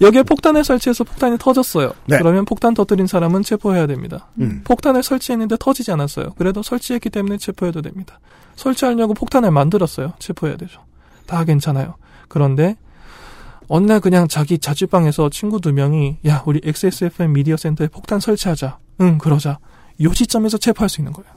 여기에 0.00 0.22
폭탄을 0.24 0.64
설치해서 0.64 1.04
폭탄이 1.04 1.38
터졌어요. 1.38 1.92
네. 2.06 2.18
그러면 2.18 2.44
폭탄 2.44 2.74
터뜨린 2.74 3.06
사람은 3.06 3.42
체포해야 3.42 3.86
됩니다. 3.86 4.28
음. 4.40 4.62
폭탄을 4.64 5.02
설치했는데 5.02 5.56
터지지 5.58 5.92
않았어요. 5.92 6.34
그래도 6.38 6.62
설치했기 6.62 7.10
때문에 7.10 7.38
체포해도 7.38 7.82
됩니다. 7.82 8.20
설치하려고 8.56 9.14
폭탄을 9.14 9.50
만들었어요. 9.50 10.14
체포해야 10.18 10.56
되죠. 10.56 10.80
다 11.26 11.44
괜찮아요. 11.44 11.96
그런데 12.28 12.76
어느 13.68 13.86
날 13.86 14.00
그냥 14.00 14.28
자기 14.28 14.58
자취방에서 14.58 15.30
친구 15.30 15.60
두 15.60 15.72
명이 15.72 16.18
야 16.26 16.42
우리 16.46 16.60
XSFM 16.62 17.32
미디어 17.32 17.56
센터에 17.56 17.88
폭탄 17.88 18.20
설치하자. 18.20 18.78
응 19.00 19.18
그러자. 19.18 19.58
요 20.02 20.12
시점에서 20.12 20.58
체포할 20.58 20.88
수 20.88 21.00
있는 21.00 21.12
거예요. 21.12 21.30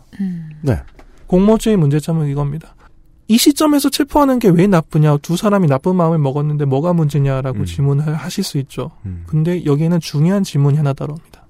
네. 0.61 0.81
공모죄의 1.27 1.77
문제점은 1.77 2.27
이겁니다. 2.27 2.75
이 3.29 3.37
시점에서 3.37 3.89
체포하는 3.89 4.39
게 4.39 4.49
왜 4.49 4.67
나쁘냐, 4.67 5.17
두 5.17 5.35
사람이 5.35 5.67
나쁜 5.67 5.95
마음을 5.95 6.17
먹었는데 6.17 6.65
뭐가 6.65 6.93
문제냐라고 6.93 7.59
음. 7.59 7.65
질문을 7.65 8.13
하실 8.15 8.43
수 8.43 8.57
있죠. 8.59 8.91
음. 9.05 9.23
근데 9.27 9.65
여기에는 9.65 9.99
중요한 9.99 10.43
질문이 10.43 10.77
하나 10.77 10.93
따라옵니다. 10.93 11.45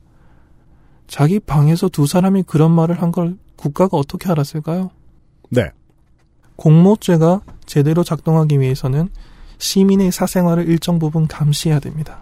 자기 1.08 1.40
방에서 1.40 1.88
두 1.90 2.08
사람이 2.08 2.44
그런 2.44 2.72
말을 2.72 3.02
한 3.02 3.12
걸 3.12 3.38
국가가 3.56 3.98
어떻게 3.98 4.30
알았을까요? 4.30 4.90
네. 5.50 5.70
공모죄가 6.58 7.42
제대로 7.66 8.04
작동하기 8.04 8.60
위해서는 8.60 9.10
시민의 9.60 10.12
사생활을 10.12 10.68
일정 10.68 11.00
부분 11.00 11.28
감시해야 11.28 11.80
됩니다. 11.80 12.20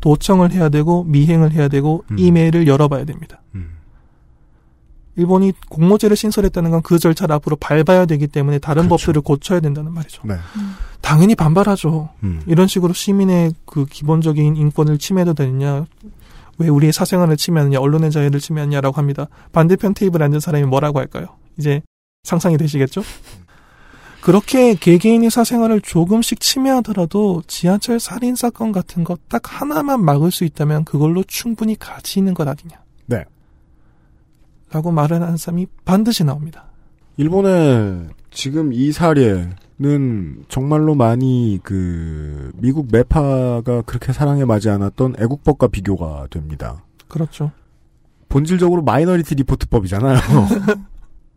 도청을 0.00 0.52
해야 0.52 0.68
되고 0.68 1.04
미행을 1.04 1.52
해야 1.52 1.68
되고 1.68 2.04
음. 2.10 2.18
이메일을 2.18 2.66
열어봐야 2.66 3.04
됩니다. 3.04 3.40
음. 3.54 3.70
일본이 5.16 5.52
공모죄를 5.68 6.16
신설했다는 6.16 6.70
건 6.70 6.82
그 6.82 6.98
절차를 6.98 7.34
앞으로 7.36 7.56
밟아야 7.56 8.04
되기 8.06 8.26
때문에 8.26 8.58
다른 8.58 8.88
그렇죠. 8.88 9.06
법들을 9.06 9.22
고쳐야 9.22 9.60
된다는 9.60 9.92
말이죠. 9.92 10.22
네. 10.24 10.34
당연히 11.00 11.34
반발하죠. 11.34 12.10
음. 12.22 12.42
이런 12.46 12.66
식으로 12.66 12.92
시민의 12.92 13.54
그 13.64 13.86
기본적인 13.86 14.56
인권을 14.56 14.98
침해도 14.98 15.34
되느냐, 15.34 15.86
왜 16.58 16.68
우리의 16.68 16.92
사생활을 16.92 17.36
침해하느냐, 17.36 17.78
언론의 17.80 18.10
자유를 18.10 18.40
침해하느냐라고 18.40 18.96
합니다. 18.96 19.28
반대편 19.52 19.94
테이블에 19.94 20.24
앉은 20.24 20.40
사람이 20.40 20.64
뭐라고 20.66 20.98
할까요? 20.98 21.26
이제 21.58 21.82
상상이 22.24 22.56
되시겠죠? 22.58 23.02
그렇게 24.20 24.74
개개인의 24.74 25.30
사생활을 25.30 25.82
조금씩 25.82 26.40
침해하더라도 26.40 27.42
지하철 27.46 28.00
살인 28.00 28.34
사건 28.36 28.72
같은 28.72 29.04
거딱 29.04 29.42
하나만 29.60 30.02
막을 30.02 30.30
수 30.30 30.44
있다면 30.44 30.84
그걸로 30.84 31.22
충분히 31.26 31.78
가치 31.78 32.20
있는 32.20 32.32
것 32.32 32.48
아니냐. 32.48 32.83
네. 34.74 34.78
라고 34.78 34.90
말을 34.90 35.22
하는 35.22 35.36
사람이 35.36 35.68
반드시 35.84 36.24
나옵니다. 36.24 36.64
일본의 37.16 38.08
지금 38.32 38.72
이 38.72 38.90
사례는 38.90 40.44
정말로 40.48 40.96
많이 40.96 41.60
그 41.62 42.50
미국 42.56 42.88
매파가 42.90 43.82
그렇게 43.82 44.12
사랑에 44.12 44.44
맞지 44.44 44.68
않았던 44.68 45.14
애국법과 45.20 45.68
비교가 45.68 46.26
됩니다. 46.28 46.82
그렇죠. 47.06 47.52
본질적으로 48.28 48.82
마이너리티 48.82 49.36
리포트법이잖아요. 49.36 50.18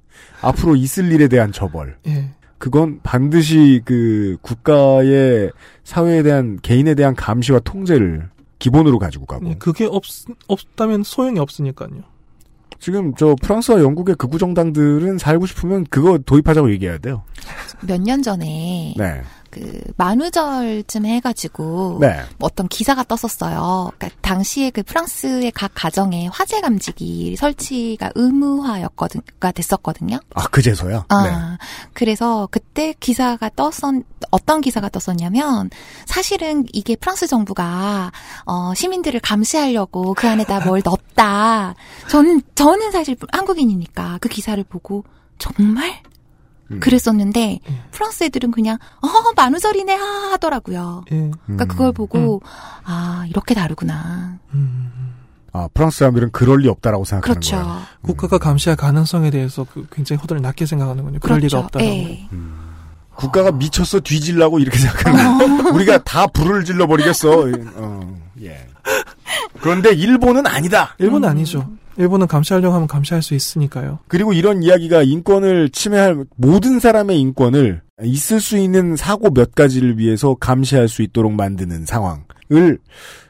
앞으로 0.41 0.75
있을 0.75 1.11
일에 1.11 1.27
대한 1.27 1.51
처벌. 1.51 1.97
예. 2.07 2.31
그건 2.57 3.01
반드시 3.03 3.83
그 3.85 4.37
국가의 4.41 5.51
사회에 5.83 6.23
대한 6.23 6.57
개인에 6.63 6.95
대한 6.95 7.13
감시와 7.13 7.59
통제를 7.59 8.29
기본으로 8.57 8.97
가지고 8.97 9.27
가고. 9.27 9.47
예, 9.47 9.53
그게 9.53 9.85
없, 9.85 10.01
없다면 10.47 11.03
소용이 11.03 11.37
없으니까요. 11.37 12.16
지금 12.79 13.13
저 13.15 13.35
프랑스와 13.41 13.81
영국의 13.81 14.15
극우 14.15 14.37
정당들은 14.37 15.17
살고 15.17 15.45
싶으면 15.45 15.85
그거 15.89 16.17
도입하자고 16.19 16.71
얘기해야 16.71 16.97
돼요. 16.99 17.23
몇 17.81 17.99
년 18.01 18.21
전에 18.21 18.93
네. 18.97 19.21
그 19.57 19.81
만우절쯤 19.97 21.05
해가지고 21.05 21.97
네. 22.01 22.21
어떤 22.39 22.67
기사가 22.67 23.03
떴었어요. 23.03 23.91
그러니까 23.97 24.19
당시에 24.21 24.69
그 24.69 24.83
프랑스의 24.83 25.51
각 25.51 25.71
가정에 25.73 26.27
화재 26.27 26.61
감지기 26.61 27.35
설치가 27.37 28.11
의무화였거든 28.15 29.21
가 29.39 29.51
됐었거든요. 29.51 30.19
아 30.35 30.43
그제서야. 30.47 31.05
아, 31.09 31.23
네. 31.23 31.57
그래서 31.93 32.47
그때 32.51 32.93
기사가 32.99 33.49
떴었, 33.55 33.73
어떤 34.31 34.61
기사가 34.61 34.89
떴었냐면, 34.89 35.69
사실은 36.05 36.65
이게 36.73 36.95
프랑스 36.95 37.27
정부가, 37.27 38.11
어, 38.45 38.73
시민들을 38.73 39.19
감시하려고 39.19 40.13
그 40.13 40.27
안에다 40.27 40.65
뭘 40.65 40.81
넣었다. 40.83 41.75
저는, 42.09 42.41
저는 42.55 42.91
사실 42.91 43.15
한국인이니까 43.31 44.19
그 44.21 44.29
기사를 44.29 44.63
보고, 44.63 45.03
정말? 45.39 46.01
음. 46.71 46.79
그랬었는데, 46.79 47.59
프랑스 47.91 48.23
애들은 48.25 48.51
그냥, 48.51 48.77
어, 49.01 49.07
만우절이네, 49.35 49.95
하, 49.95 50.31
하더라고요. 50.33 51.05
예. 51.11 51.31
그러니까 51.45 51.65
음. 51.65 51.67
그걸 51.67 51.91
보고, 51.93 52.41
아, 52.83 53.25
이렇게 53.29 53.53
다르구나. 53.53 54.39
아 55.53 55.67
프랑스 55.73 55.99
사람들은 55.99 56.31
그럴 56.31 56.59
리 56.59 56.67
없다라고 56.67 57.03
생각하는 57.03 57.33
그렇죠. 57.33 57.55
거예요. 57.55 57.81
국가가 58.01 58.37
감시할 58.37 58.75
가능성에 58.75 59.31
대해서 59.31 59.65
그 59.73 59.87
굉장히 59.91 60.19
허들을 60.21 60.41
낮게 60.41 60.65
생각하는군요. 60.67 61.19
그럴 61.19 61.39
그렇죠. 61.39 61.57
리가 61.57 61.65
없다라고. 61.65 61.89
예. 61.89 62.27
국가가 63.15 63.51
미쳤어 63.51 63.99
뒤질라고 64.01 64.59
이렇게 64.59 64.77
생각하는 64.77 65.37
거예요. 65.39 65.73
우리가 65.73 66.03
다 66.03 66.27
불을 66.27 66.63
질러 66.65 66.85
버리겠어. 66.85 67.47
어, 67.75 68.17
예. 68.43 68.67
그런데 69.59 69.93
일본은 69.93 70.45
아니다. 70.45 70.95
일본 70.99 71.23
은 71.23 71.29
아니죠. 71.29 71.67
일본은 71.97 72.27
감시하려고 72.27 72.75
하면 72.75 72.87
감시할 72.87 73.21
수 73.21 73.33
있으니까요. 73.33 73.99
그리고 74.07 74.33
이런 74.33 74.61
이야기가 74.63 75.03
인권을 75.03 75.69
침해할 75.69 76.25
모든 76.35 76.79
사람의 76.79 77.19
인권을 77.19 77.81
있을 78.03 78.39
수 78.39 78.57
있는 78.57 78.95
사고 78.95 79.31
몇 79.31 79.55
가지를 79.55 79.97
위해서 79.97 80.35
감시할 80.35 80.87
수 80.87 81.01
있도록 81.01 81.33
만드는 81.33 81.85
상황을 81.85 82.77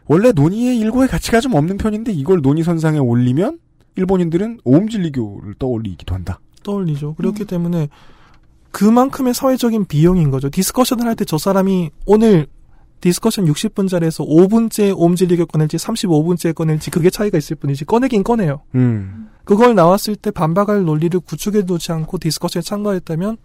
원래 0.08 0.32
논의의 0.32 0.78
일고의 0.80 1.08
가치가 1.08 1.40
좀 1.40 1.54
없는 1.54 1.78
편인데 1.78 2.12
이걸 2.12 2.42
논의선상에 2.42 3.00
올리면 3.00 3.60
일본인들은 3.96 4.60
옴진리교를 4.64 5.56
떠올리기도 5.60 6.14
한다. 6.14 6.40
떠올리죠. 6.64 7.16
그렇기 7.16 7.46
때문에 7.46 7.88
그만큼의 8.72 9.34
사회적인 9.34 9.86
비용인 9.86 10.30
거죠. 10.30 10.50
discussion을 10.50 11.06
할 11.06 11.16
때 11.16 11.26
저 11.26 11.38
사람이 11.38 11.90
오늘 12.06 12.48
discussion 13.02 13.46
60분짜리에서 13.46 14.28
5분째 14.28 14.94
옴진리교 14.98 15.46
꺼낼지 15.46 15.78
35분째 15.78 16.56
꺼낼지 16.56 16.92
그게 16.92 17.10
차이가 17.10 17.38
있을 17.38 17.56
뿐이지 17.56 17.86
꺼내긴 17.86 18.24
꺼내요. 18.24 18.62
음. 18.76 19.30
그걸 19.44 19.76
나왔을 19.76 20.16
때 20.16 20.32
반박할 20.32 20.84
논리를 20.84 21.18
구축해 21.20 21.66
두지 21.66 21.92
않고 21.92 22.18
discussion에 22.18 22.62
참가했다면 22.62 23.38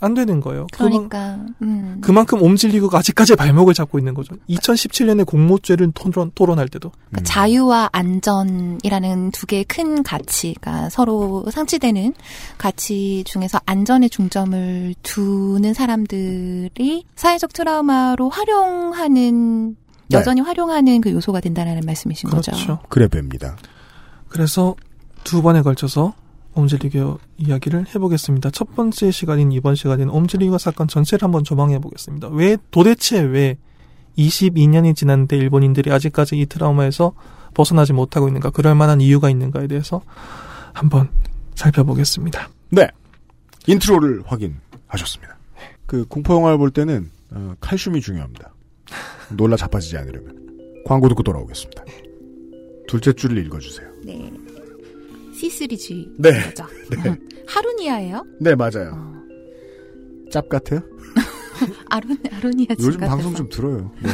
안 0.00 0.14
되는 0.14 0.40
거예요. 0.40 0.66
그러니까, 0.72 1.38
음. 1.60 1.98
그만큼 2.00 2.42
옴진리교가 2.42 2.98
아직까지 2.98 3.36
발목을 3.36 3.74
잡고 3.74 3.98
있는 3.98 4.14
거죠. 4.14 4.34
2017년에 4.48 5.26
공모죄를 5.26 5.92
토론, 5.94 6.32
토론할 6.34 6.68
때도. 6.68 6.90
그러니까 7.10 7.30
자유와 7.30 7.90
안전이라는 7.92 9.30
두 9.32 9.46
개의 9.46 9.64
큰 9.64 10.02
가치가 10.02 10.88
서로 10.88 11.44
상치되는 11.50 12.14
가치 12.56 13.22
중에서 13.26 13.60
안전에 13.66 14.08
중점을 14.08 14.94
두는 15.02 15.74
사람들이 15.74 17.04
사회적 17.14 17.52
트라우마로 17.52 18.30
활용하는 18.30 19.76
네. 20.08 20.16
여전히 20.16 20.40
활용하는 20.40 21.00
그 21.02 21.12
요소가 21.12 21.40
된다는 21.40 21.80
말씀이신 21.84 22.30
거죠. 22.30 22.52
그렇죠. 22.52 22.78
그래 22.88 23.06
봅니다. 23.06 23.56
그래서 24.28 24.74
두 25.24 25.42
번에 25.42 25.62
걸쳐서 25.62 26.14
옴질리교 26.54 27.18
이야기를 27.38 27.86
해보겠습니다. 27.94 28.50
첫 28.50 28.74
번째 28.74 29.10
시간인 29.10 29.52
이번 29.52 29.74
시간인 29.74 30.08
옴질리교 30.08 30.58
사건 30.58 30.88
전체를 30.88 31.22
한번 31.22 31.44
조망해 31.44 31.78
보겠습니다. 31.78 32.28
왜 32.28 32.56
도대체 32.70 33.20
왜 33.20 33.56
22년이 34.18 34.96
지났는데 34.96 35.36
일본인들이 35.36 35.92
아직까지 35.92 36.38
이 36.38 36.46
트라우마에서 36.46 37.12
벗어나지 37.54 37.92
못하고 37.92 38.28
있는가? 38.28 38.50
그럴 38.50 38.74
만한 38.74 39.00
이유가 39.00 39.30
있는가에 39.30 39.66
대해서 39.66 40.02
한번 40.72 41.08
살펴보겠습니다. 41.54 42.48
네. 42.70 42.88
인트로를 43.66 44.22
확인하셨습니다. 44.26 45.36
그 45.86 46.04
공포 46.06 46.34
영화를 46.34 46.58
볼 46.58 46.70
때는 46.70 47.10
어, 47.32 47.54
칼슘이 47.60 48.00
중요합니다. 48.00 48.52
놀라 49.36 49.56
자빠지지 49.56 49.96
않으려면 49.96 50.82
광고 50.84 51.08
듣고 51.08 51.22
돌아오겠습니다. 51.22 51.84
둘째 52.88 53.12
줄을 53.12 53.44
읽어주세요. 53.46 53.88
네. 54.04 54.32
C3G. 55.40 56.12
네. 56.18 56.30
거죠. 56.44 56.66
네. 56.90 57.16
하루니아예요? 57.46 58.24
네 58.40 58.54
맞아요. 58.54 59.14
짭 60.30 60.48
같아요? 60.48 60.80
아론 61.90 62.18
아로니아 62.30 62.74
요즘. 62.78 63.00
방송 63.00 63.34
좀 63.34 63.48
들어요. 63.48 63.90
네. 64.02 64.10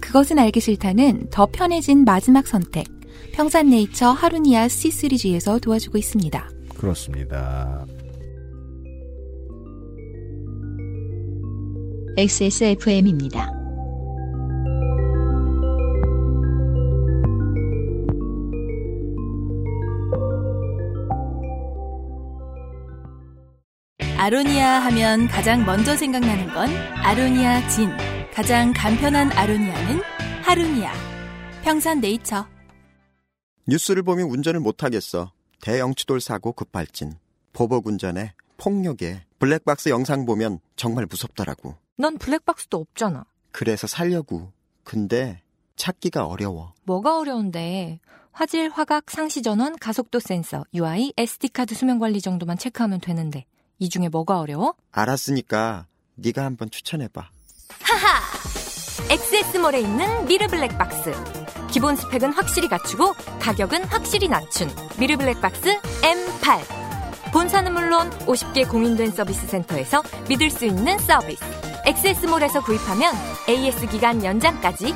그것은 0.00 0.38
알기 0.38 0.60
싫다는 0.60 1.28
더 1.30 1.46
편해진 1.46 2.04
마지막 2.04 2.46
선택. 2.46 2.86
평산네이처 3.32 4.10
하루니아 4.10 4.66
C3G에서 4.66 5.62
도와주고 5.62 5.96
있습니다. 5.98 6.50
그렇습니다. 6.76 7.86
XSFM입니다. 12.18 13.59
아로니아 24.22 24.80
하면 24.80 25.28
가장 25.28 25.64
먼저 25.64 25.96
생각나는 25.96 26.52
건 26.52 26.68
아로니아 27.02 27.66
진. 27.70 27.88
가장 28.34 28.70
간편한 28.76 29.32
아로니아는 29.32 30.02
하루니아. 30.42 30.92
평산네이처. 31.62 32.46
뉴스를 33.66 34.02
보면 34.02 34.28
운전을 34.28 34.60
못하겠어. 34.60 35.32
대형치돌 35.62 36.20
사고 36.20 36.52
급발진. 36.52 37.14
보복 37.54 37.86
운전에 37.86 38.34
폭력에 38.58 39.24
블랙박스 39.38 39.88
영상 39.88 40.26
보면 40.26 40.58
정말 40.76 41.06
무섭더라고. 41.08 41.76
넌 41.96 42.18
블랙박스도 42.18 42.76
없잖아. 42.76 43.24
그래서 43.52 43.86
살려고. 43.86 44.52
근데 44.84 45.40
찾기가 45.76 46.26
어려워. 46.26 46.74
뭐가 46.84 47.16
어려운데? 47.16 48.00
화질, 48.32 48.68
화각, 48.68 49.10
상시 49.10 49.40
전원, 49.40 49.78
가속도 49.78 50.20
센서, 50.20 50.64
UI, 50.74 51.14
SD카드 51.16 51.74
수명 51.74 51.98
관리 51.98 52.20
정도만 52.20 52.58
체크하면 52.58 53.00
되는데 53.00 53.46
이 53.80 53.88
중에 53.88 54.08
뭐가 54.08 54.38
어려워? 54.38 54.74
알았으니까 54.92 55.86
네가 56.14 56.44
한번 56.44 56.70
추천해봐. 56.70 57.30
하하! 57.82 58.20
XS몰에 59.10 59.80
있는 59.80 60.26
미르 60.26 60.46
블랙박스. 60.46 61.12
기본 61.70 61.96
스펙은 61.96 62.32
확실히 62.34 62.68
갖추고 62.68 63.14
가격은 63.40 63.84
확실히 63.84 64.28
낮춘 64.28 64.68
미르 64.98 65.16
블랙박스 65.16 65.80
M8. 65.80 67.32
본사는 67.32 67.72
물론 67.72 68.10
50개 68.26 68.68
공인된 68.68 69.12
서비스 69.12 69.46
센터에서 69.46 70.02
믿을 70.28 70.50
수 70.50 70.66
있는 70.66 70.98
서비스. 70.98 71.42
XS몰에서 71.86 72.62
구입하면 72.62 73.14
AS 73.48 73.88
기간 73.88 74.22
연장까지 74.22 74.94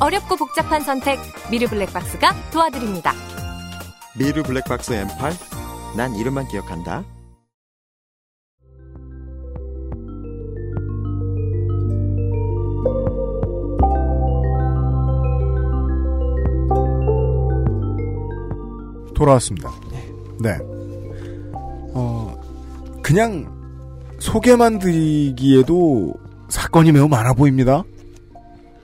어렵고 0.00 0.36
복잡한 0.36 0.82
선택 0.82 1.20
미르 1.50 1.68
블랙박스가 1.68 2.50
도와드립니다. 2.50 3.14
미르 4.18 4.42
블랙박스 4.42 4.92
M8? 4.92 5.96
난 5.96 6.14
이름만 6.16 6.48
기억한다. 6.48 7.04
돌아왔습니다. 19.16 19.72
네. 20.40 20.58
그냥 23.02 23.46
소개만 24.18 24.78
드리기에도 24.78 26.14
사건이 26.48 26.92
매우 26.92 27.08
많아 27.08 27.32
보입니다. 27.34 27.84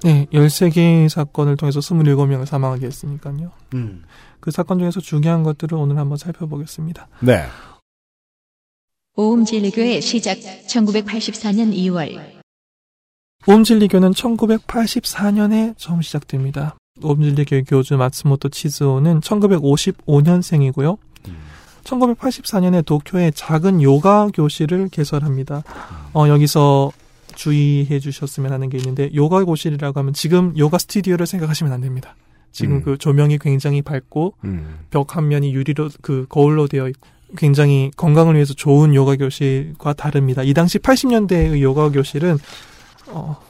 네, 0.05 0.27
13개의 0.33 1.09
사건을 1.09 1.57
통해서 1.57 1.81
27명을 1.81 2.47
사망하게 2.47 2.87
했으니까요. 2.87 3.51
음. 3.75 4.05
그 4.41 4.51
사건 4.51 4.79
중에서 4.79 5.01
중요한 5.01 5.43
것들을 5.43 5.77
오늘 5.77 5.99
한번 5.99 6.19
살펴보겠습니다. 6.19 7.09
네. 7.21 7.45
오음진리교의 9.17 10.01
시작 10.01 10.39
1984년 10.39 11.75
2월 11.77 12.41
오음진리교는 13.47 14.13
1984년에 14.13 15.75
처음 15.77 16.01
시작됩니다. 16.01 16.77
오음진리교의 17.05 17.65
교주 17.65 17.97
마츠모토 17.97 18.49
치즈오는 18.49 19.21
1955년생이고요. 19.21 20.99
1984년에 21.85 22.85
도쿄에 22.85 23.31
작은 23.33 23.83
요가 23.83 24.29
교실을 24.33 24.89
개설합니다. 24.91 25.63
어, 26.15 26.29
여기서 26.29 26.93
주의해 27.35 27.99
주셨으면 27.99 28.53
하는 28.53 28.69
게 28.69 28.79
있는데 28.79 29.11
요가 29.15 29.45
교실이라고 29.45 29.99
하면 30.01 30.13
지금 30.13 30.57
요가 30.57 30.79
스튜디오를 30.79 31.27
생각하시면 31.27 31.73
안 31.73 31.81
됩니다. 31.81 32.15
지금 32.53 32.77
음. 32.77 32.83
그 32.83 32.99
조명이 32.99 33.39
굉장히 33.39 33.81
밝고 33.83 34.35
음. 34.45 34.79
벽한 34.91 35.29
면이 35.29 35.55
유리로 35.55 35.89
그 36.03 36.27
거울로 36.29 36.69
되어 36.69 36.89
있고 36.89 37.09
굉장히 37.37 37.91
건강을 37.97 38.35
위해서 38.35 38.53
좋은 38.53 38.95
요가 38.95 39.17
교실과 39.17 39.95
다릅니다. 39.95 40.43
이 40.43 40.53
당시 40.53 40.79
80년대의 40.79 41.63
요가 41.63 41.91
교실은 41.91 42.39
어, 43.09 43.41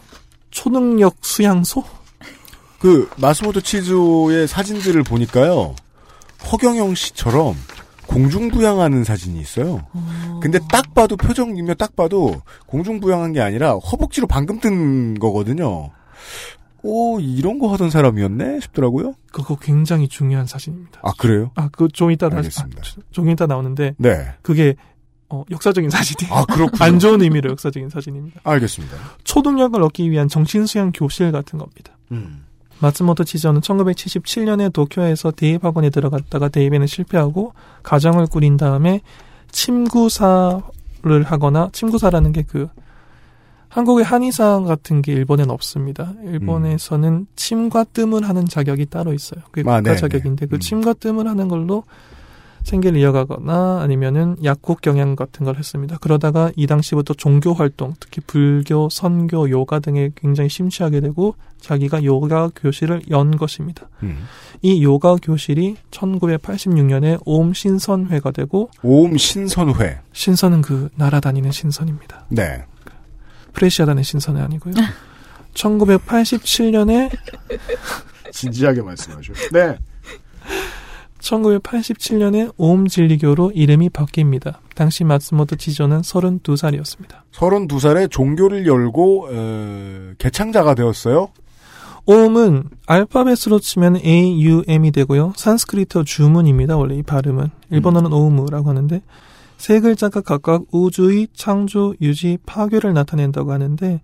초능력 0.51 1.17
수양소? 1.21 1.85
그 2.83 3.09
마스모토 3.16 3.61
치즈오의 3.61 4.49
사진들을 4.49 5.05
보니까요. 5.05 5.76
허경영 6.51 6.97
씨처럼 6.97 7.55
공중부양하는 8.09 9.05
사진이 9.05 9.41
있어요. 9.41 9.87
근데 10.43 10.59
딱 10.68 10.93
봐도 10.93 11.16
표정이며 11.16 11.74
딱 11.74 11.95
봐도 11.95 12.43
공중부양한 12.66 13.33
게 13.33 13.41
아니라 13.41 13.74
허벅지로 13.74 14.26
방금 14.26 14.59
뜬 14.59 15.14
거거든요. 15.20 15.91
오 16.83 17.20
이런 17.20 17.61
거 17.61 17.72
하던 17.72 17.91
사람이었네 17.91 18.59
싶더라고요. 18.62 19.14
그거 19.30 19.55
굉장히 19.57 20.09
중요한 20.09 20.47
사진입니다. 20.47 20.99
아 21.05 21.12
그래요? 21.16 21.53
아, 21.55 21.68
그 21.68 21.87
좀 21.93 22.11
이따 22.11 22.26
알겠습니다. 22.26 22.83
아, 22.85 23.03
좀 23.12 23.30
이따 23.30 23.47
나오는데 23.47 23.95
네. 23.99 24.35
그게 24.43 24.74
어, 25.28 25.45
역사적인 25.53 25.89
사진이에요. 25.89 26.35
아, 26.35 26.45
그렇군요. 26.45 26.72
안 26.85 26.99
좋은 26.99 27.22
의미로 27.22 27.51
역사적인 27.53 27.89
사진입니다. 27.91 28.41
알겠습니다. 28.43 28.97
초능력을 29.22 29.80
얻기 29.80 30.11
위한 30.11 30.26
정신수양 30.28 30.91
교실 30.93 31.30
같은 31.30 31.61
겁니다. 31.61 31.97
음. 32.11 32.45
마츠모토 32.83 33.24
치즈오는 33.24 33.61
1977년에 33.61 34.72
도쿄에서 34.72 35.30
대입학원에 35.30 35.91
들어갔다가 35.91 36.49
대입에는 36.49 36.87
실패하고 36.87 37.55
가정을 37.83 38.26
꾸린 38.26 38.57
다음에 38.57 39.01
침구사를 39.51 40.62
하거나 41.24 41.70
침구사라는 41.72 42.33
게 42.33 42.43
그 42.43 42.68
한국의 43.72 44.05
한의사 44.05 44.61
같은 44.61 45.01
게 45.01 45.12
일본엔 45.12 45.49
없습니다. 45.49 46.12
일본에서는 46.24 47.26
침과 47.37 47.85
뜸을 47.85 48.28
하는 48.28 48.47
자격이 48.47 48.87
따로 48.87 49.14
있어요. 49.14 49.41
그게 49.51 49.68
아, 49.68 49.78
국가 49.78 49.95
네, 49.95 49.97
자격인데 49.97 50.47
그 50.47 50.59
침과 50.59 50.93
뜸을 50.93 51.26
하는 51.26 51.49
걸로 51.49 51.85
생계를 52.65 52.99
이어가거나 53.01 53.81
아니면은 53.83 54.37
약국 54.45 54.81
경영 54.81 55.17
같은 55.17 55.45
걸 55.45 55.57
했습니다. 55.57 55.99
그러다가 56.01 56.51
이 56.57 56.67
당시부터 56.67 57.15
종교 57.15 57.53
활동, 57.53 57.95
특히 58.01 58.21
불교, 58.27 58.89
선교, 58.89 59.51
요가 59.51 59.81
등에 59.81 60.11
굉장히 60.17 60.49
심취하게 60.49 61.01
되고 61.01 61.35
자기가 61.61 62.05
요가 62.05 62.51
교실을 62.55 63.03
연 63.11 63.37
것입니다. 63.37 63.89
음. 64.03 64.25
이 64.63 64.83
요가 64.83 65.17
교실이 65.17 65.77
1986년에 65.91 67.21
오음 67.25 67.53
신선회가 67.53 68.31
되고 68.31 68.71
오음 68.83 69.17
신선회. 69.17 70.01
신선은 70.13 70.63
그 70.63 70.89
날아다니는 70.97 71.51
신선입니다. 71.51 72.27
네. 72.29 72.65
프레시아다는 73.53 74.03
신선이 74.03 74.41
아니고요. 74.41 74.75
1987년에 75.55 77.11
진지하게 78.31 78.83
말씀하셔. 78.83 79.33
네. 79.53 79.77
1987년에 81.23 82.53
오음 82.57 82.89
진리교로 82.89 83.53
이름이 83.55 83.91
바뀝니다. 83.91 84.57
당시 84.75 85.05
마츠모토 85.05 85.57
치조는 85.57 86.01
32살이었습니다. 86.01 87.23
32살에 87.33 88.11
종교를 88.11 88.66
열고 88.66 89.29
어, 89.31 90.12
개창자가 90.18 90.75
되었어요. 90.75 91.29
오음은 92.05 92.64
알파벳으로 92.87 93.61
치면 93.61 93.99
A, 94.05 94.43
U, 94.45 94.64
M이 94.66 94.91
되고요. 94.91 95.35
산스크리트 95.37 96.05
주문입니다. 96.05 96.77
원래 96.77 96.97
이 96.97 97.03
발음은. 97.03 97.51
일본어는 97.70 98.12
오음우라고 98.12 98.68
하는데 98.68 99.01
세 99.57 99.79
글자가 99.79 100.23
각각 100.23 100.64
우주의 100.73 101.29
창조, 101.33 101.95
유지, 102.01 102.39
파괴를 102.45 102.93
나타낸다고 102.95 103.53
하는데 103.53 104.01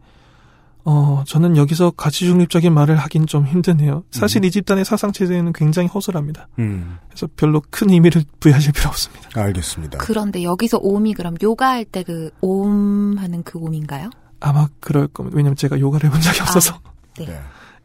어, 0.85 1.23
저는 1.27 1.57
여기서 1.57 1.91
가치 1.91 2.25
중립적인 2.27 2.73
말을 2.73 2.97
하긴 2.97 3.27
좀 3.27 3.45
힘드네요. 3.47 4.05
사실 4.11 4.45
이 4.45 4.51
집단의 4.51 4.85
사상 4.87 5.13
체제는 5.13 5.53
굉장히 5.53 5.89
허술합니다. 5.89 6.49
음. 6.59 6.97
그래서 7.09 7.29
별로 7.37 7.61
큰 7.71 7.91
의미를 7.91 8.25
부여하실 8.41 8.73
필요 8.73 8.89
없습니다. 8.89 9.29
알겠습니다. 9.35 9.99
그런데 9.99 10.43
여기서 10.43 10.79
옴이 10.81 11.13
그럼 11.15 11.35
요가할 11.43 11.85
때 11.85 12.03
그 12.05 12.31
옴 12.41 13.17
하는 13.19 13.43
그 13.43 13.59
옴인가요? 13.59 14.09
아마 14.41 14.69
그럴 14.81 15.09
겁니다. 15.09 15.37
왜냐면 15.37 15.57
제가 15.57 15.79
요가를 15.79 16.09
해본 16.09 16.21
적이 16.23 16.41
없어서. 16.43 16.79
네. 17.19 17.27
네. 17.27 17.41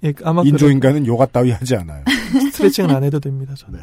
예, 0.05 0.13
아마 0.23 0.41
인조인간은 0.43 1.05
요가 1.07 1.25
따위 1.25 1.51
하지 1.51 1.75
않아요. 1.75 2.03
스트레칭은 2.53 2.93
안 2.95 3.03
해도 3.03 3.19
됩니다. 3.19 3.53
저는. 3.57 3.79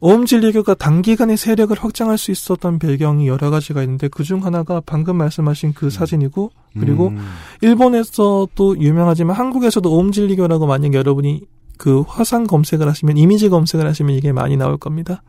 오음 0.00 0.26
진리교가 0.26 0.74
단기간에 0.74 1.36
세력을 1.36 1.76
확장할 1.78 2.18
수 2.18 2.30
있었던 2.30 2.78
배경이 2.78 3.26
여러 3.28 3.50
가지가 3.50 3.82
있는데 3.82 4.08
그중 4.08 4.44
하나가 4.44 4.80
방금 4.84 5.16
말씀하신 5.16 5.72
그 5.74 5.90
사진이고 5.90 6.50
그리고 6.78 7.08
음. 7.08 7.26
일본에서도 7.62 8.78
유명하지만 8.78 9.34
한국에서도 9.36 9.90
오음 9.90 10.12
진리교라고 10.12 10.66
만약 10.66 10.94
여러분이 10.94 11.42
그 11.78 12.02
화상 12.06 12.44
검색을 12.44 12.88
하시면 12.88 13.16
이미지 13.16 13.48
검색을 13.48 13.86
하시면 13.86 14.14
이게 14.14 14.32
많이 14.32 14.56
나올 14.56 14.76
겁니다. 14.76 15.22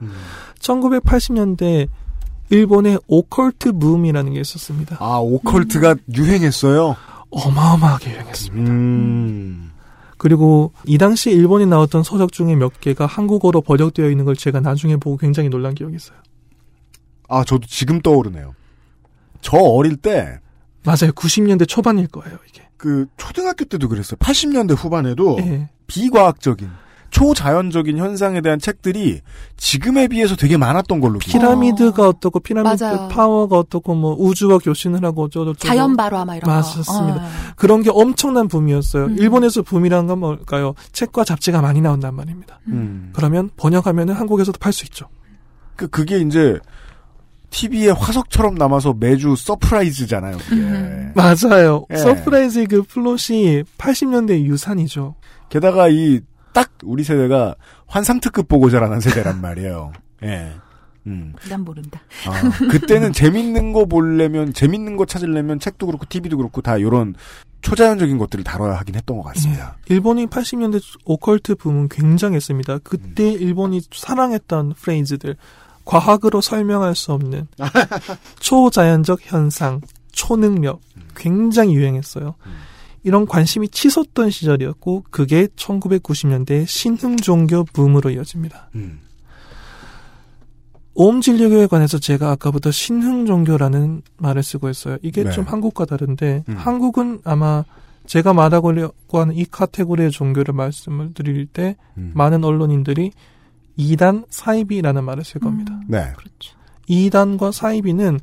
1980년대 0.60 1.88
일본의 2.50 3.00
오컬트 3.08 3.74
붐이라는 3.74 4.34
게 4.34 4.40
있었습니다. 4.40 4.98
아 5.00 5.18
오컬트가 5.20 5.96
유행했어요. 6.16 6.96
어마어마하게 7.30 8.12
유행했습니다. 8.12 8.72
음. 8.72 9.72
그리고 10.18 10.74
이 10.86 10.98
당시 10.98 11.30
일본에 11.32 11.66
나왔던 11.66 12.04
서적 12.04 12.32
중에 12.32 12.56
몇 12.56 12.80
개가 12.82 13.06
한국어로 13.06 13.62
번역되어 13.62 14.10
있는 14.10 14.26
걸 14.26 14.36
제가 14.36 14.60
나중에 14.60 14.98
보고 14.98 15.18
굉장히 15.18 15.50
놀란 15.50 15.76
기억이 15.76 15.96
있어요. 15.96 16.18
아 17.30 17.44
저도 17.44 17.68
지금 17.68 18.02
떠오르네요. 18.02 18.56
저 19.42 19.58
어릴 19.58 19.98
때 19.98 20.40
맞아요. 20.84 21.12
90년대 21.12 21.68
초반일 21.68 22.08
거예요, 22.08 22.38
이게. 22.48 22.64
그 22.78 23.08
초등학교 23.18 23.66
때도 23.66 23.90
그랬어요. 23.90 24.18
80년대 24.18 24.76
후반에도 24.78 25.38
예. 25.42 25.70
비과학적인 25.88 26.70
초자연적인 27.10 27.98
현상에 27.98 28.42
대한 28.42 28.60
책들이 28.60 29.22
지금에 29.56 30.08
비해서 30.08 30.36
되게 30.36 30.58
많았던 30.58 31.00
걸로. 31.00 31.20
피라미드가 31.20 32.10
어 32.10 32.14
떻고 32.20 32.40
피라미드 32.40 32.84
맞아요. 32.84 33.08
파워가 33.08 33.58
어떻고 33.58 33.96
뭐 33.96 34.16
우주와 34.18 34.58
교신을 34.60 35.04
하고 35.04 35.24
어쩌고 35.24 35.54
저쩌고 35.54 35.68
자연 35.68 35.96
발화마 35.96 36.36
이런 36.36 36.46
거. 36.50 36.52
맞습니다. 36.52 37.16
어. 37.24 37.30
그런 37.56 37.82
게 37.82 37.90
엄청난 37.92 38.48
붐이었어요. 38.48 39.06
음. 39.06 39.18
일본에서 39.18 39.62
붐이란 39.64 40.08
건 40.08 40.20
뭘까요? 40.20 40.74
책과 40.92 41.24
잡지가 41.24 41.62
많이 41.62 41.82
나온단 41.82 42.14
말입니다. 42.16 42.60
음. 42.68 43.12
그러면 43.16 43.50
번역하면은 43.58 44.14
한국에서도 44.14 44.58
팔 44.60 44.74
수 44.74 44.86
있죠. 44.86 45.08
그 45.76 45.88
그게 45.88 46.20
이제 46.20 46.60
TV에 47.50 47.92
화석처럼 47.92 48.56
남아서 48.56 48.94
매주 49.00 49.36
서프라이즈잖아요. 49.38 50.38
그게. 50.38 51.12
맞아요. 51.16 51.86
예. 51.92 51.96
서프라이즈 51.98 52.66
그 52.68 52.84
플롯이 52.84 53.64
80년대 53.78 54.44
유산이죠. 54.44 55.16
게다가 55.50 55.88
이 55.88 56.20
딱 56.58 56.72
우리 56.84 57.04
세대가 57.04 57.54
환상특급 57.86 58.48
보고 58.48 58.72
자라난 58.72 59.00
세대란 59.00 59.42
말이에요. 59.42 59.94
예. 60.24 60.56
음. 61.06 61.36
난 61.48 61.64
모른다. 61.64 62.02
아, 62.26 62.50
그때는 62.72 63.14
재밌는 63.14 63.74
거 63.74 63.86
보려면 63.86 64.52
재밌는 64.54 64.98
거 64.98 65.06
찾으려면 65.06 65.60
책도 65.60 65.86
그렇고 65.86 66.08
TV도 66.10 66.36
그렇고 66.36 66.62
다 66.64 66.78
이런 66.78 67.14
초자연적인 67.62 68.18
것들을 68.18 68.44
다뤄야 68.44 68.74
하긴 68.80 68.96
했던 68.96 69.18
것 69.18 69.24
같습니다. 69.26 69.78
일본이 69.88 70.26
80년대 70.26 70.82
오컬트 71.06 71.54
붐은 71.58 71.90
굉장했습니다. 71.90 72.80
그때 72.80 73.32
일본이 73.32 73.82
사랑했던 73.92 74.74
프레이즈들, 74.74 75.38
과학으로 75.86 76.42
설명할 76.42 76.96
수 76.96 77.14
없는 77.14 77.48
초자연적 78.40 79.20
현상, 79.22 79.82
초능력, 80.12 80.82
굉장히 81.16 81.76
유행했어요. 81.76 82.34
이런 83.08 83.26
관심이 83.26 83.70
치솟던 83.70 84.30
시절이었고, 84.30 85.06
그게 85.10 85.48
1990년대 85.48 86.68
신흥 86.68 87.18
종교 87.18 87.64
붐으로 87.64 88.10
이어집니다. 88.10 88.70
음. 88.76 89.00
오음 91.00 91.22
진리교에 91.22 91.68
관해서 91.68 92.00
제가 92.00 92.32
아까부터 92.32 92.72
신흥 92.72 93.28
종교라는 93.28 94.02
말을 94.18 94.42
쓰고 94.42 94.68
있어요. 94.68 94.98
이게 95.04 95.24
네. 95.24 95.32
좀 95.32 95.46
한국과 95.46 95.86
다른데 95.86 96.44
음. 96.50 96.56
한국은 96.58 97.20
아마 97.24 97.64
제가 98.08 98.34
말하려고 98.34 99.20
하는 99.20 99.36
이 99.36 99.46
카테고리의 99.46 100.10
종교를 100.10 100.56
말씀을 100.56 101.14
드릴 101.14 101.46
때 101.46 101.76
음. 101.98 102.14
많은 102.16 102.44
언론인들이 102.44 103.12
이단 103.76 104.26
사이비라는 104.30 105.04
말을 105.04 105.24
쓸 105.24 105.40
겁니다. 105.40 105.80
네. 105.88 106.14
이단과 106.88 107.52
사이비는 107.52 108.20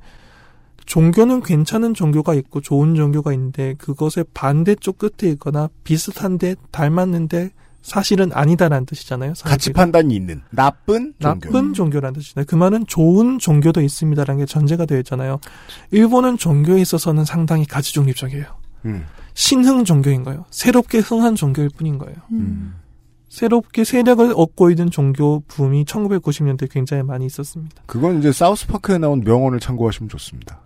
종교는 0.86 1.42
괜찮은 1.42 1.94
종교가 1.94 2.34
있고 2.34 2.60
좋은 2.60 2.94
종교가 2.94 3.32
있는데 3.32 3.74
그것의 3.78 4.26
반대쪽 4.34 4.98
끝에 4.98 5.30
있거나 5.32 5.68
비슷한데 5.84 6.56
닮았는데 6.70 7.50
사실은 7.84 8.30
아니다라는 8.32 8.86
뜻이잖아요. 8.86 9.34
가치 9.44 9.72
판단이 9.72 10.16
있는 10.16 10.40
나쁜 10.50 11.12
종교. 11.18 11.50
나쁜 11.50 11.74
종교라는 11.74 12.14
뜻이잖아요. 12.14 12.46
그 12.48 12.54
말은 12.54 12.86
좋은 12.86 13.38
종교도 13.38 13.82
있습니다라는 13.82 14.40
게 14.40 14.46
전제가 14.46 14.86
되어 14.86 14.98
있잖아요. 15.00 15.38
일본은 15.90 16.38
종교에 16.38 16.80
있어서는 16.80 17.26
상당히 17.26 17.66
가치 17.66 17.92
중립적이에요. 17.92 18.46
음. 18.86 19.04
신흥 19.34 19.84
종교인 19.84 20.22
거예요. 20.22 20.46
새롭게 20.50 20.98
흥한 20.98 21.34
종교일 21.34 21.68
뿐인 21.76 21.98
거예요. 21.98 22.16
음. 22.32 22.76
새롭게 23.28 23.84
세력을 23.84 24.32
얻고 24.34 24.70
있는 24.70 24.90
종교 24.90 25.40
붐이 25.48 25.84
1990년대 25.84 26.70
굉장히 26.70 27.02
많이 27.02 27.26
있었습니다. 27.26 27.82
그건 27.84 28.20
이제 28.20 28.32
사우스파크에 28.32 28.98
나온 28.98 29.20
명언을 29.20 29.60
참고하시면 29.60 30.08
좋습니다. 30.08 30.62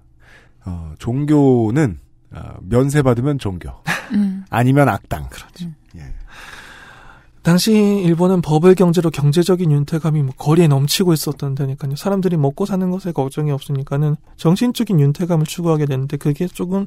어, 0.69 0.95
종교는 0.99 1.99
어, 2.33 2.41
면세받으면 2.61 3.39
종교. 3.39 3.71
음. 4.13 4.45
아니면 4.51 4.89
악당. 4.89 5.29
그렇죠. 5.29 5.67
당시 7.43 7.73
일본은 7.73 8.43
버블 8.43 8.75
경제로 8.75 9.09
경제적인 9.09 9.71
윤택감이 9.73 10.23
뭐 10.23 10.35
거리에 10.37 10.69
넘치고 10.69 11.15
있었던 11.15 11.55
데니까요. 11.55 11.97
사람들이 11.97 12.37
먹고 12.37 12.67
사는 12.67 12.91
것에 12.91 13.13
걱정이 13.13 13.51
없으니까는 13.53 14.17
정신적인 14.37 15.01
윤택감을 15.01 15.47
추구하게 15.47 15.87
되는데 15.87 16.19
그게 16.19 16.47
조금 16.47 16.87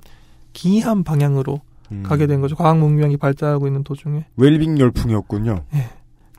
기이한 0.54 1.04
방향으로 1.04 1.62
음. 1.92 2.04
가게 2.04 2.28
된 2.28 2.42
거죠. 2.42 2.56
과학 2.56 2.78
문명이 2.78 3.18
발달하고 3.18 3.66
있는 3.66 3.84
도중에. 3.84 4.26
웰빙 4.38 4.78
열풍이었군요. 4.78 5.64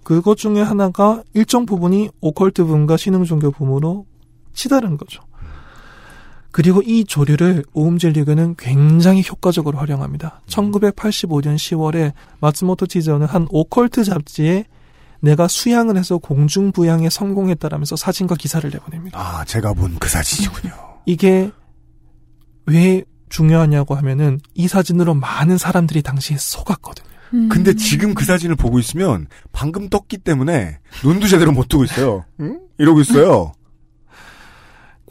그것 0.04 0.36
중에 0.36 0.60
하나가 0.60 1.22
일정 1.34 1.66
부분이 1.66 2.10
오컬트 2.20 2.64
붐과 2.64 2.96
신흥 2.96 3.24
종교 3.24 3.50
붐으로 3.50 4.06
치달은 4.52 4.98
거죠. 4.98 5.22
그리고 6.52 6.82
이 6.82 7.04
조류를 7.04 7.64
오음젤리그는 7.72 8.56
굉장히 8.58 9.24
효과적으로 9.28 9.78
활용합니다. 9.78 10.42
1985년 10.46 11.56
10월에 11.56 12.12
마츠모토 12.40 12.86
치즈오는 12.86 13.26
한 13.26 13.46
오컬트 13.50 14.04
잡지에 14.04 14.66
내가 15.20 15.48
수양을 15.48 15.96
해서 15.96 16.18
공중 16.18 16.72
부양에 16.72 17.08
성공했다라면서 17.08 17.96
사진과 17.96 18.34
기사를 18.36 18.68
내보냅니다. 18.68 19.18
아, 19.18 19.44
제가 19.44 19.72
본 19.72 19.96
그 19.98 20.08
사진이군요. 20.08 20.72
이게 21.06 21.50
왜 22.66 23.02
중요하냐고 23.28 23.94
하면은 23.94 24.38
이 24.54 24.68
사진으로 24.68 25.14
많은 25.14 25.58
사람들이 25.58 26.02
당시에 26.02 26.36
속았거든요. 26.38 27.08
근데 27.48 27.74
지금 27.74 28.12
그 28.12 28.26
사진을 28.26 28.56
보고 28.56 28.78
있으면 28.78 29.26
방금 29.52 29.88
떴기 29.88 30.18
때문에 30.18 30.80
눈도 31.02 31.26
제대로 31.28 31.50
못 31.50 31.66
뜨고 31.66 31.84
있어요. 31.84 32.26
응? 32.40 32.60
이러고 32.76 33.00
있어요. 33.00 33.52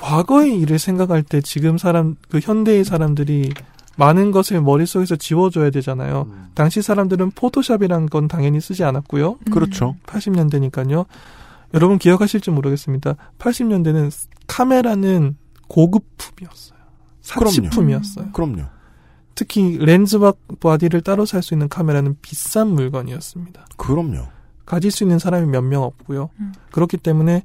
과거의 0.02 0.60
일을 0.60 0.80
생각할 0.80 1.24
때 1.24 1.42
지금 1.42 1.78
사람 1.78 2.16
그 2.30 2.40
현대의 2.40 2.84
사람들이 2.84 3.52
많은 3.98 4.32
것을 4.32 4.62
머릿속에서 4.62 5.16
지워줘야 5.16 5.70
되잖아요. 5.70 6.28
당시 6.56 6.82
사람들은 6.82 7.32
포토샵이란 7.32 8.08
건 8.08 8.28
당연히 8.28 8.60
쓰지 8.60 8.84
않았고요. 8.84 9.38
그렇죠. 9.52 9.96
80년대니까요. 10.08 11.06
여러분 11.74 12.00
기억하실지 12.00 12.52
모르겠습니다. 12.52 13.16
80년대는 13.38 14.12
카메라는 14.48 15.38
고급품이었어요. 15.68 16.80
사치품이었어요. 17.22 18.32
그럼요. 18.32 18.64
특히 19.36 19.78
렌즈박 19.78 20.38
바디를 20.60 21.02
따로 21.02 21.26
살 21.26 21.42
수 21.42 21.54
있는 21.54 21.70
카메라는 21.70 22.18
비싼 22.22 22.70
물건이었습니다. 22.70 23.66
그럼요. 23.78 24.28
가질 24.66 24.92
수 24.92 25.04
있는 25.04 25.20
사람이 25.20 25.48
몇 25.48 25.64
명 25.64 25.84
없고요. 25.84 26.30
그렇기 26.72 26.98
때문에 26.98 27.44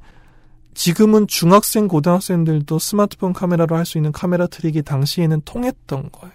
지금은 0.77 1.27
중학생, 1.27 1.89
고등학생들도 1.89 2.79
스마트폰 2.79 3.33
카메라로 3.33 3.77
할 3.77 3.87
수 3.87 3.97
있는 3.99 4.13
카메라 4.13 4.47
트릭이 4.47 4.83
당시에는 4.83 5.41
통했던 5.45 6.11
거예요. 6.13 6.35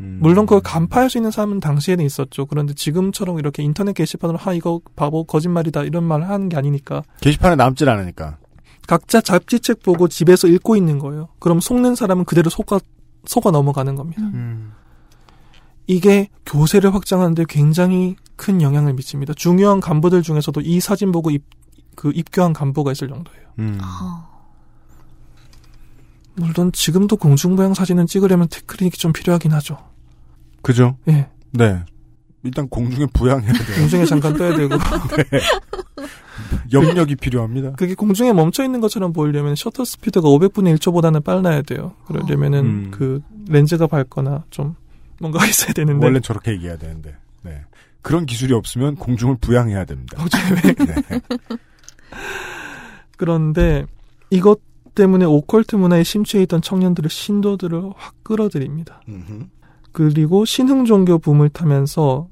음. 0.00 0.18
물론 0.22 0.46
그걸 0.46 0.60
간파할 0.60 1.10
수 1.10 1.18
있는 1.18 1.30
사람은 1.30 1.58
당시에는 1.60 2.04
있었죠. 2.04 2.46
그런데 2.46 2.74
지금처럼 2.74 3.38
이렇게 3.38 3.62
인터넷 3.62 3.92
게시판으로 3.92 4.38
하 4.38 4.52
이거 4.54 4.80
바보 4.94 5.24
거짓말이다 5.24 5.82
이런 5.84 6.04
말을 6.04 6.28
하는 6.28 6.48
게 6.48 6.56
아니니까 6.56 7.02
게시판에 7.20 7.56
남질 7.56 7.88
않으니까. 7.88 8.38
각자 8.86 9.20
잡지책 9.20 9.82
보고 9.82 10.08
집에서 10.08 10.46
읽고 10.48 10.76
있는 10.76 10.98
거예요. 10.98 11.28
그럼 11.38 11.60
속는 11.60 11.96
사람은 11.96 12.24
그대로 12.24 12.50
속아 12.50 12.78
속아 13.26 13.50
넘어가는 13.50 13.94
겁니다. 13.94 14.22
음. 14.22 14.72
이게 15.86 16.28
교세를 16.46 16.94
확장하는데 16.94 17.44
굉장히 17.48 18.16
큰 18.36 18.62
영향을 18.62 18.94
미칩니다. 18.94 19.34
중요한 19.34 19.80
간부들 19.80 20.22
중에서도 20.22 20.60
이 20.62 20.80
사진 20.80 21.12
보고 21.12 21.30
입, 21.30 21.44
그 21.94 22.12
입교한 22.14 22.52
간부가 22.52 22.92
있을 22.92 23.08
정도예요. 23.08 23.40
음. 23.58 23.78
물론 26.34 26.72
지금도 26.72 27.16
공중부양 27.16 27.74
사진은 27.74 28.06
찍으려면 28.06 28.48
테크닉이 28.48 28.96
좀 28.96 29.12
필요하긴 29.12 29.52
하죠. 29.52 29.78
그죠? 30.62 30.96
예. 31.08 31.28
네. 31.52 31.84
일단 32.42 32.68
공중에 32.68 33.06
부양해야 33.12 33.52
돼요. 33.52 33.78
공중에 33.78 34.04
잠깐 34.06 34.34
떠야 34.36 34.56
되고. 34.56 34.74
네. 35.30 35.40
염력이 36.72 37.16
필요합니다. 37.16 37.72
그게 37.72 37.94
공중에 37.94 38.32
멈춰 38.32 38.64
있는 38.64 38.80
것처럼 38.80 39.12
보이려면 39.12 39.54
셔터 39.56 39.84
스피드가 39.84 40.26
500분의 40.28 40.76
1초보다는 40.78 41.22
빨라야 41.22 41.62
돼요. 41.62 41.94
그러려면은 42.06 42.58
음. 42.60 42.90
그 42.90 43.20
렌즈가 43.48 43.86
밝거나 43.86 44.44
좀 44.50 44.74
뭔가 45.20 45.44
있어야 45.46 45.72
되는데. 45.74 46.04
원래 46.04 46.20
저렇게 46.20 46.52
얘기해야 46.52 46.78
되는데. 46.78 47.14
네. 47.42 47.62
그런 48.00 48.24
기술이 48.24 48.54
없으면 48.54 48.96
공중을 48.96 49.36
부양해야 49.40 49.84
됩니다. 49.84 50.24
네. 50.62 51.20
그런데 53.16 53.84
이것 54.30 54.60
때문에 54.94 55.24
오컬트 55.24 55.76
문화에 55.76 56.02
심취해 56.02 56.42
있던 56.44 56.62
청년들을 56.62 57.10
신도들을 57.10 57.92
확 57.96 58.14
끌어들입니다. 58.22 59.02
그리고 59.92 60.44
신흥 60.44 60.84
종교 60.84 61.18
붐을 61.18 61.48
타면서 61.50 62.28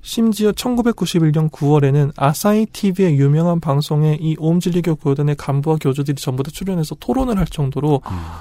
심지어 0.00 0.52
1991년 0.52 1.50
9월에는 1.50 2.12
아사히 2.16 2.66
TV의 2.66 3.18
유명한 3.18 3.60
방송에 3.60 4.16
이 4.20 4.36
옴질리교 4.38 4.96
교단의 4.96 5.36
간부와 5.36 5.76
교주들이 5.76 6.14
전부 6.16 6.42
다 6.42 6.50
출연해서 6.50 6.94
토론을 6.94 7.36
할 7.38 7.46
정도로 7.46 8.00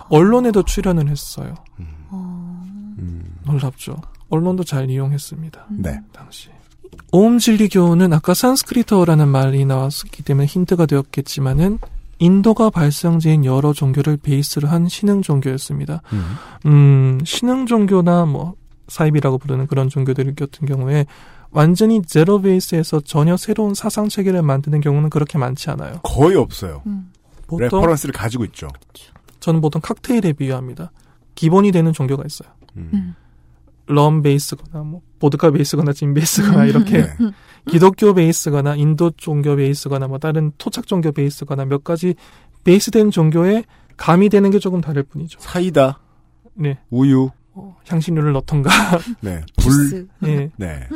언론에도 0.09 0.63
출연을 0.63 1.09
했어요. 1.09 1.53
놀랍죠. 3.43 3.97
언론도 4.29 4.63
잘 4.63 4.89
이용했습니다. 4.89 5.67
네. 5.71 5.99
당시. 6.13 6.49
옴진리교는 7.11 8.13
아까 8.13 8.33
산스크리트어라는 8.33 9.27
말이 9.27 9.65
나왔기 9.65 10.23
때문에 10.23 10.45
힌트가 10.45 10.85
되었겠지만은 10.85 11.79
인도가 12.19 12.69
발상지인 12.69 13.45
여러 13.45 13.73
종교를 13.73 14.17
베이스로 14.17 14.67
한 14.67 14.87
신흥 14.87 15.21
종교였습니다. 15.21 16.01
음, 16.65 17.19
신흥 17.23 17.65
종교나 17.67 18.25
뭐 18.25 18.55
사이비라고 18.87 19.37
부르는 19.37 19.67
그런 19.67 19.89
종교들 19.89 20.33
같은 20.35 20.67
경우에 20.67 21.05
완전히 21.51 22.01
제로 22.01 22.41
베이스에서 22.41 23.01
전혀 23.01 23.37
새로운 23.37 23.73
사상 23.73 24.09
체계를 24.09 24.41
만드는 24.41 24.81
경우는 24.81 25.09
그렇게 25.09 25.37
많지 25.37 25.69
않아요. 25.69 25.99
거의 26.03 26.35
없어요. 26.35 26.81
보통 27.47 27.79
reference를 27.79 28.13
가지고 28.13 28.45
있죠. 28.45 28.67
저는 29.39 29.61
보통 29.61 29.81
칵테일에 29.81 30.33
비유합니다. 30.33 30.91
기본이 31.35 31.71
되는 31.71 31.93
종교가 31.93 32.23
있어요. 32.25 32.49
럼 33.87 34.21
베이스거나 34.21 34.83
뭐 34.83 35.01
보드카 35.19 35.51
베이스거나 35.51 35.93
진 35.93 36.13
베이스거나 36.13 36.65
이렇게 36.65 37.01
네. 37.01 37.31
기독교 37.69 38.13
베이스거나 38.13 38.75
인도 38.75 39.11
종교 39.17 39.55
베이스거나 39.55 40.07
뭐 40.07 40.17
다른 40.17 40.51
토착 40.57 40.87
종교 40.87 41.11
베이스거나 41.11 41.65
몇 41.65 41.83
가지 41.83 42.15
베이스된 42.63 43.11
종교에 43.11 43.63
가미되는 43.95 44.51
게 44.51 44.59
조금 44.59 44.81
다를 44.81 45.03
뿐이죠. 45.03 45.39
사이다, 45.39 45.99
네. 46.53 46.77
우유, 46.89 47.31
향신료를 47.87 48.33
넣던가. 48.33 48.69
네, 49.21 49.41
불, 49.57 50.07
예. 50.25 50.51
네. 50.57 50.87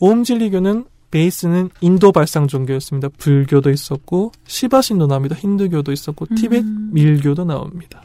오음 0.00 0.24
진리교는 0.24 0.84
베이스는 1.10 1.70
인도 1.80 2.12
발상 2.12 2.46
종교였습니다. 2.46 3.08
불교도 3.16 3.70
있었고 3.70 4.32
시바 4.46 4.82
신도 4.82 5.06
나옵니다. 5.06 5.34
힌두교도 5.36 5.92
있었고 5.92 6.26
티베트 6.34 6.66
밀교도 6.92 7.44
나옵니다. 7.44 8.02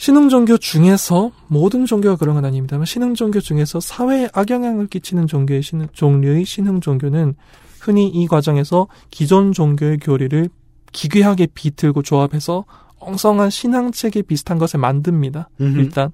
신흥 0.00 0.30
종교 0.30 0.56
중에서 0.56 1.30
모든 1.46 1.84
종교가 1.84 2.16
그런 2.16 2.34
건 2.34 2.46
아닙니다만 2.46 2.86
신흥 2.86 3.12
종교 3.12 3.38
중에서 3.38 3.80
사회에 3.80 4.30
악영향을 4.32 4.86
끼치는 4.86 5.26
종교의 5.26 5.62
신흥, 5.62 5.88
종류의 5.92 6.46
신흥 6.46 6.80
종교는 6.80 7.34
흔히 7.80 8.08
이 8.08 8.26
과정에서 8.26 8.88
기존 9.10 9.52
종교의 9.52 9.98
교리를 9.98 10.48
기괴하게 10.92 11.48
비틀고 11.54 12.00
조합해서 12.02 12.64
엉성한 12.98 13.50
신앙체계 13.50 14.22
비슷한 14.22 14.56
것을 14.56 14.80
만듭니다. 14.80 15.50
일단 15.58 16.12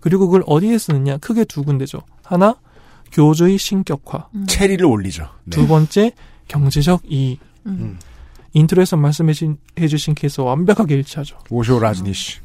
그리고 0.00 0.26
그걸 0.26 0.42
어디에 0.44 0.76
쓰느냐 0.76 1.18
크게 1.18 1.44
두 1.44 1.62
군데죠. 1.62 2.00
하나 2.24 2.56
교주의 3.12 3.58
신격화. 3.58 4.28
체리를 4.48 4.84
올리죠. 4.84 5.28
네. 5.44 5.50
두 5.56 5.68
번째 5.68 6.10
경제적 6.48 7.02
이익. 7.08 7.38
음. 7.66 7.96
intro에서 8.54 8.96
말씀해 8.96 9.32
주신 9.88 10.14
케이스와 10.16 10.48
완벽하게 10.48 10.96
일치하죠. 10.96 11.38
오쇼 11.48 11.78
라즈니시. 11.78 12.40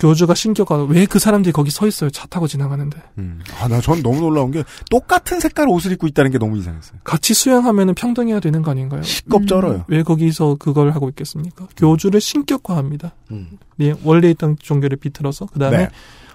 교주가 0.00 0.34
신격화 0.34 0.84
왜그 0.84 1.18
사람들이 1.18 1.52
거기 1.52 1.70
서 1.70 1.86
있어요 1.86 2.10
차 2.10 2.26
타고 2.26 2.46
지나가는데 2.48 2.98
음. 3.18 3.40
아, 3.60 3.68
나 3.68 3.80
전 3.80 4.02
너무 4.02 4.20
놀라운 4.20 4.50
게 4.50 4.64
똑같은 4.90 5.38
색깔 5.40 5.68
옷을 5.68 5.92
입고 5.92 6.06
있다는 6.08 6.30
게 6.30 6.38
너무 6.38 6.58
이상했어요. 6.58 6.98
같이 7.04 7.34
수행하면은 7.34 7.94
평등해야 7.94 8.40
되는 8.40 8.62
거 8.62 8.70
아닌가요? 8.72 9.02
식겁 9.02 9.46
쩔어요. 9.46 9.84
왜 9.88 10.02
거기서 10.02 10.56
그걸 10.58 10.90
하고 10.90 11.08
있겠습니까? 11.10 11.68
교주를 11.76 12.20
신격화합니다. 12.20 13.14
음. 13.30 13.58
네, 13.76 13.94
원래 14.04 14.30
있던 14.30 14.56
종교를 14.60 14.96
비틀어서 14.96 15.46
그 15.52 15.58
다음에 15.58 15.76
네. 15.76 15.88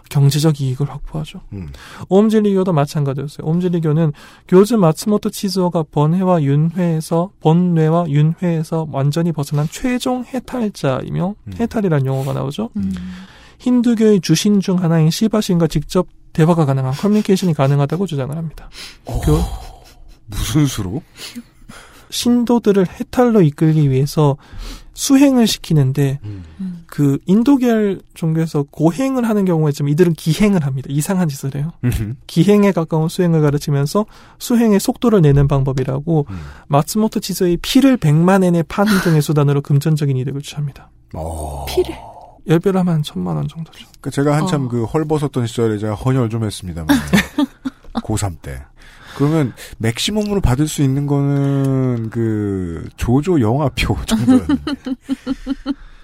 경제적 0.09 0.61
이익을 0.61 0.87
확보하죠. 0.89 1.41
음. 1.53 1.69
옴질리교도 2.09 2.73
마찬가지였어요. 2.73 3.47
옴질리교는 3.47 4.13
교주 4.47 4.77
마츠모토 4.77 5.31
치즈오가 5.31 5.83
번회와 5.91 6.43
윤회에서 6.43 7.31
번뇌와 7.41 8.09
윤회에서 8.09 8.87
완전히 8.91 9.31
벗어난 9.31 9.67
최종 9.71 10.23
해탈자이며 10.25 11.35
음. 11.47 11.53
해탈이라는 11.59 12.05
용어가 12.05 12.33
나오죠. 12.33 12.69
힌두교의 13.65 14.21
주신 14.21 14.59
중 14.59 14.77
하나인 14.83 15.09
시바신과 15.09 15.65
직접 15.67 16.05
대화가 16.33 16.65
가능한 16.65 16.93
커뮤니케이션이 16.93 17.55
가능하다고 17.55 18.05
주장을 18.05 18.35
합니다. 18.37 18.69
교- 19.05 19.39
무슨 20.27 20.67
수로? 20.67 21.01
신도들을 22.11 22.85
해탈로 22.87 23.41
이끌기 23.41 23.89
위해서 23.89 24.37
수행을 24.93 25.47
시키는데 25.47 26.19
그 26.85 27.17
인도계열 27.25 28.01
종교에서 28.13 28.63
고행을 28.69 29.27
하는 29.27 29.43
경우에 29.45 29.71
좀 29.71 29.89
이들은 29.89 30.13
기행을 30.13 30.63
합니다. 30.63 30.87
이상한 30.91 31.27
짓을 31.27 31.55
해요. 31.55 31.71
기행에 32.27 32.71
가까운 32.71 33.09
수행을 33.09 33.41
가르치면서 33.41 34.05
수행의 34.37 34.79
속도를 34.79 35.21
내는 35.21 35.47
방법이라고 35.47 36.27
마츠모토 36.67 37.19
치즈오의 37.19 37.57
피를 37.63 37.97
100만 37.97 38.43
엔에 38.43 38.63
파는 38.67 39.01
등의 39.01 39.21
수단으로 39.23 39.61
금전적인 39.61 40.15
이득을 40.17 40.41
취합니다. 40.43 40.91
피를? 41.67 41.95
열배라면 42.47 43.03
천만 43.03 43.35
원 43.35 43.47
정도죠. 43.47 43.87
그 44.01 44.11
제가 44.11 44.35
한참 44.37 44.65
어. 44.65 44.67
그 44.67 44.83
헐벗었던 44.85 45.47
시절에 45.47 45.77
제가 45.77 45.95
헌혈 45.95 46.29
좀 46.29 46.43
했습니다만 46.43 46.87
고3 48.03 48.37
때. 48.41 48.63
그러면 49.17 49.53
maximum으로 49.77 50.41
받을 50.41 50.67
수 50.67 50.81
있는 50.83 51.07
거는 51.07 52.09
그 52.09 52.87
조조 52.97 53.39
영화표 53.39 53.95
정도였는데 54.05 54.73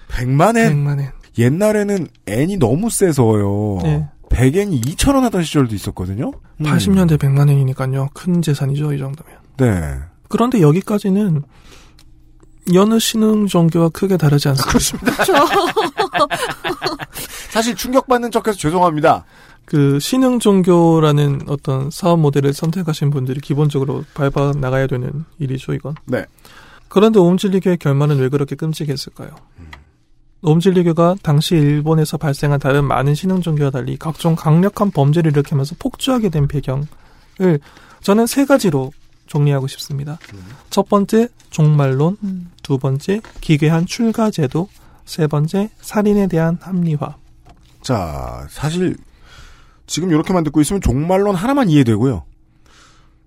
100만 0.08 0.56
엔. 0.56 0.84
100만 0.84 1.00
엔. 1.00 1.10
옛날에는 1.38 2.08
N이 2.26 2.56
너무 2.56 2.90
세서요. 2.90 3.78
네. 3.82 4.08
100엔이 4.30 4.84
2천 4.86 5.14
원 5.14 5.24
하던 5.24 5.42
시절도 5.42 5.74
있었거든요. 5.74 6.32
음. 6.60 6.64
80년대 6.64 7.18
100만 7.18 7.50
엔이니까요. 7.50 8.08
큰 8.14 8.40
재산이죠, 8.40 8.92
이 8.94 8.98
정도면. 8.98 9.36
네. 9.58 9.98
그런데 10.28 10.62
여기까지는 10.62 11.42
여느 12.74 12.98
신흥 12.98 13.46
종교와 13.46 13.88
크게 13.90 14.16
다르지 14.16 14.48
않습니다. 14.48 15.12
사실 17.50 17.74
충격받는 17.74 18.30
척해서 18.30 18.56
죄송합니다. 18.56 19.24
그 19.64 19.98
신흥 19.98 20.38
종교라는 20.38 21.42
어떤 21.48 21.90
사업 21.90 22.20
모델을 22.20 22.52
선택하신 22.52 23.10
분들이 23.10 23.40
기본적으로 23.40 24.04
밟아 24.14 24.52
나가야 24.56 24.86
되는 24.86 25.24
일이죠, 25.38 25.74
이건. 25.74 25.94
네. 26.04 26.24
그런데 26.88 27.18
옴질리교의 27.18 27.78
결말은 27.78 28.18
왜 28.18 28.28
그렇게 28.28 28.54
끔찍했을까요? 28.54 29.30
옴질리교가 30.42 31.16
당시 31.22 31.54
일본에서 31.54 32.16
발생한 32.16 32.58
다른 32.58 32.84
많은 32.84 33.14
신흥 33.14 33.40
종교와 33.40 33.70
달리 33.70 33.96
각종 33.96 34.34
강력한 34.34 34.90
범죄를 34.90 35.32
일으키면서 35.32 35.76
폭주하게 35.78 36.28
된 36.30 36.48
배경을 36.48 36.86
저는 38.02 38.26
세 38.26 38.44
가지로 38.44 38.92
정리하고 39.32 39.66
싶습니다. 39.66 40.18
첫 40.68 40.88
번째 40.88 41.28
종말론, 41.48 42.18
두 42.62 42.76
번째 42.78 43.22
기괴한 43.40 43.86
출가 43.86 44.30
제도, 44.30 44.68
세 45.06 45.26
번째 45.26 45.70
살인에 45.80 46.26
대한 46.26 46.58
합리화. 46.60 47.16
자, 47.80 48.46
사실 48.50 48.96
지금 49.86 50.10
이렇게만 50.10 50.44
듣고 50.44 50.60
있으면 50.60 50.82
종말론 50.82 51.34
하나만 51.34 51.70
이해되고요. 51.70 52.24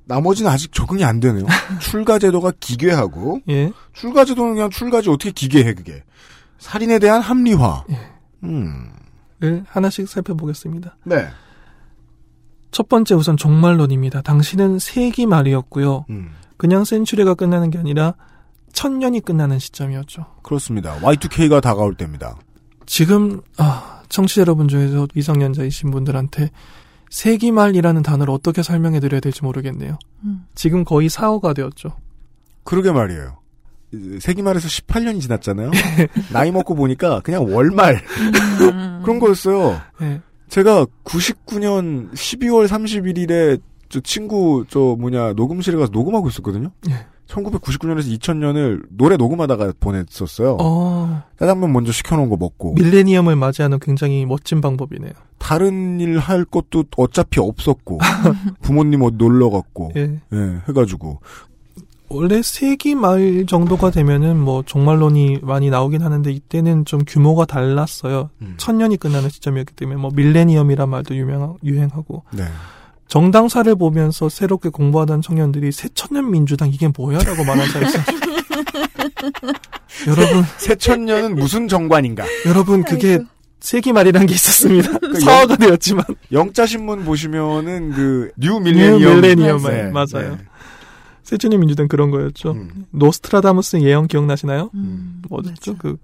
나머지는 0.05 0.51
아직 0.51 0.71
적응이 0.71 1.03
안 1.03 1.19
되네요. 1.19 1.45
출가 1.81 2.19
제도가 2.19 2.53
기괴하고 2.59 3.41
예. 3.49 3.71
출가 3.93 4.25
제도는 4.25 4.53
그냥 4.53 4.69
출가지 4.69 5.09
어떻게 5.09 5.31
기괴해 5.31 5.73
그게. 5.73 6.03
살인에 6.59 6.99
대한 6.99 7.21
합리화. 7.21 7.85
음. 8.43 8.91
를 9.39 9.65
하나씩 9.67 10.07
살펴보겠습니다. 10.07 10.95
네. 11.03 11.27
첫 12.75 12.89
번째 12.89 13.15
우선 13.15 13.37
종말론입니다. 13.37 14.21
당시는 14.21 14.79
세기 14.79 15.25
말이었고요. 15.25 16.07
음. 16.09 16.31
그냥 16.57 16.83
센츄리가 16.83 17.33
끝나는 17.35 17.69
게 17.69 17.77
아니라 17.77 18.15
천년이 18.73 19.21
끝나는 19.21 19.59
시점이었죠. 19.59 20.25
그렇습니다. 20.43 20.99
Y2K가 20.99 21.61
다가올 21.61 21.95
때입니다. 21.95 22.35
지금 22.85 23.39
아, 23.57 24.01
청취자 24.09 24.41
여러분 24.41 24.67
중에서 24.67 25.07
미성년자이신 25.15 25.89
분들한테 25.89 26.51
세기 27.09 27.53
말이라는 27.53 28.03
단어를 28.03 28.33
어떻게 28.33 28.61
설명해 28.61 28.99
드려야 28.99 29.21
될지 29.21 29.41
모르겠네요. 29.45 29.97
음. 30.25 30.45
지금 30.53 30.83
거의 30.83 31.07
4호가 31.07 31.55
되었죠. 31.55 31.95
그러게 32.65 32.91
말이에요. 32.91 33.37
세기 34.19 34.41
말에서 34.41 34.67
18년이 34.67 35.21
지났잖아요. 35.21 35.71
나이 36.33 36.51
먹고 36.51 36.75
보니까 36.75 37.21
그냥 37.21 37.45
월말 37.45 38.03
그런 39.01 39.19
거였어요. 39.21 39.79
네. 40.01 40.19
제가 40.49 40.85
99년 41.03 42.11
12월 42.13 42.67
31일에 42.67 43.59
저 43.89 43.99
친구 44.01 44.65
저 44.69 44.95
뭐냐 44.99 45.33
녹음실에 45.33 45.77
가서 45.77 45.91
녹음하고 45.91 46.27
있었거든요. 46.29 46.71
네. 46.87 46.93
1999년에서 47.27 48.15
2000년을 48.19 48.83
노래 48.89 49.17
녹음하다가 49.17 49.73
보냈었어요. 49.79 50.57
어, 50.59 51.23
짜장면 51.39 51.73
먼저 51.73 51.91
시켜놓은 51.91 52.29
거 52.29 52.37
먹고 52.37 52.73
밀레니엄을 52.73 53.35
맞이하는 53.35 53.79
굉장히 53.79 54.25
멋진 54.27 54.61
방법이네요. 54.61 55.11
다른 55.39 55.99
일 55.99 56.19
할 56.19 56.45
것도 56.45 56.85
어차피 56.97 57.39
없었고 57.39 57.99
부모님 58.61 59.01
어디 59.01 59.15
놀러 59.17 59.49
갔고 59.49 59.91
예. 59.95 60.19
예, 60.33 60.61
해가지고 60.67 61.19
원래 62.15 62.41
세기 62.41 62.95
말 62.95 63.45
정도가 63.47 63.91
되면은 63.91 64.37
뭐 64.39 64.63
종말론이 64.65 65.39
많이 65.41 65.69
나오긴 65.69 66.01
하는데 66.01 66.29
이때는 66.31 66.85
좀 66.85 67.01
규모가 67.05 67.45
달랐어요. 67.45 68.29
음. 68.41 68.55
천년이 68.57 68.97
끝나는 68.97 69.29
시점이었기 69.29 69.73
때문에 69.75 69.99
뭐 69.99 70.11
밀레니엄이란 70.13 70.89
말도 70.89 71.15
유명 71.15 71.57
유행하고 71.63 72.23
네. 72.33 72.43
정당사를 73.07 73.73
보면서 73.75 74.29
새롭게 74.29 74.69
공부하던 74.69 75.21
청년들이 75.21 75.71
새천년 75.71 76.31
민주당 76.31 76.69
이게 76.69 76.89
뭐야라고 76.95 77.43
말한 77.43 77.67
사람이 77.69 77.89
있어요. 77.89 78.03
여러분 80.07 80.43
새천년은 80.57 81.35
무슨 81.35 81.67
정관인가? 81.67 82.25
여러분 82.47 82.83
그게 82.83 83.19
세기 83.59 83.93
말이란 83.93 84.25
게 84.25 84.33
있었습니다. 84.35 84.97
그 84.99 85.19
사어가 85.19 85.53
영- 85.53 85.57
되었지만 85.59 86.03
영자 86.31 86.65
신문 86.65 87.03
보시면은 87.05 87.91
그 87.91 88.31
New 88.37 88.59
밀레니엄 88.59 89.63
네, 89.63 89.89
맞아요. 89.91 90.31
네. 90.31 90.37
새천년 91.25 91.59
민주당 91.59 91.87
그런 91.87 92.11
거였죠. 92.11 92.51
음. 92.51 92.85
노스트라다무스 92.91 93.77
예언 93.81 94.07
기억나시나요? 94.07 94.69
음, 94.75 95.23
뭐였죠? 95.27 95.75
그 95.77 95.97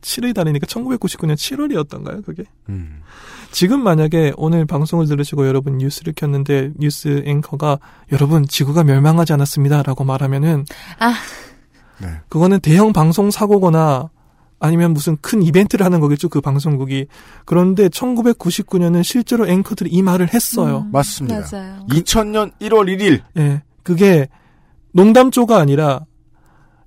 7의 0.00 0.34
달이니까 0.34 0.66
1999년 0.66 1.34
7월이었던가요, 1.34 2.24
그게? 2.24 2.44
음. 2.70 3.02
지금 3.50 3.82
만약에 3.84 4.32
오늘 4.36 4.64
방송을 4.64 5.06
들으시고 5.06 5.46
여러분 5.46 5.78
뉴스를 5.78 6.14
켰는데 6.14 6.72
뉴스 6.78 7.22
앵커가 7.26 7.78
여러분 8.10 8.46
지구가 8.46 8.84
멸망하지 8.84 9.34
않았습니다라고 9.34 10.02
말하면은 10.04 10.64
아. 10.98 11.14
네. 12.00 12.08
그거는 12.28 12.58
대형 12.60 12.92
방송 12.92 13.30
사고거나 13.30 14.10
아니면 14.58 14.92
무슨 14.94 15.16
큰 15.20 15.42
이벤트를 15.42 15.84
하는 15.84 16.00
거겠죠 16.00 16.28
그 16.28 16.40
방송국이 16.40 17.06
그런데 17.44 17.88
1999년은 17.88 19.04
실제로 19.04 19.46
앵커들이 19.46 19.90
이 19.90 20.02
말을 20.02 20.32
했어요. 20.32 20.88
맞습니다. 20.90 21.42
맞아요. 21.52 21.86
2000년 21.90 22.52
1월 22.60 22.98
1일 22.98 23.22
예, 23.36 23.62
그게 23.82 24.26
농담조가 24.94 25.58
아니라 25.58 26.06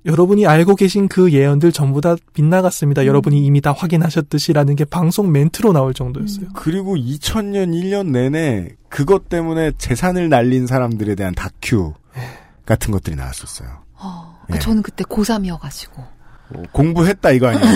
여러분이 0.06 0.48
알고 0.48 0.76
계신 0.76 1.10
그 1.10 1.34
예언들 1.34 1.74
전부 1.74 2.00
다 2.00 2.16
빗나갔습니다. 2.34 3.06
여러분이 3.06 3.46
이미 3.46 3.60
다 3.60 3.74
확인하셨듯이라는 3.74 4.76
게 4.78 4.86
방송 4.86 5.34
멘트로 5.34 5.74
나올 5.74 5.94
정도였어요. 5.94 6.48
그리고 6.56 6.96
2000년 6.96 7.74
1년 7.74 8.12
내내 8.12 8.70
그것 8.88 9.28
때문에 9.28 9.74
재산을 9.78 10.30
날린 10.30 10.66
사람들에 10.66 11.16
대한 11.16 11.36
다큐 11.36 11.94
같은 12.66 12.92
것들이 12.92 13.18
나왔었어요. 13.18 13.70
어, 13.96 14.40
예. 14.54 14.60
저는 14.60 14.82
그때 14.82 15.04
고3이어가지고. 15.04 15.96
뭐 16.50 16.64
공부했다 16.72 17.32
이거 17.32 17.48
아니에요. 17.48 17.76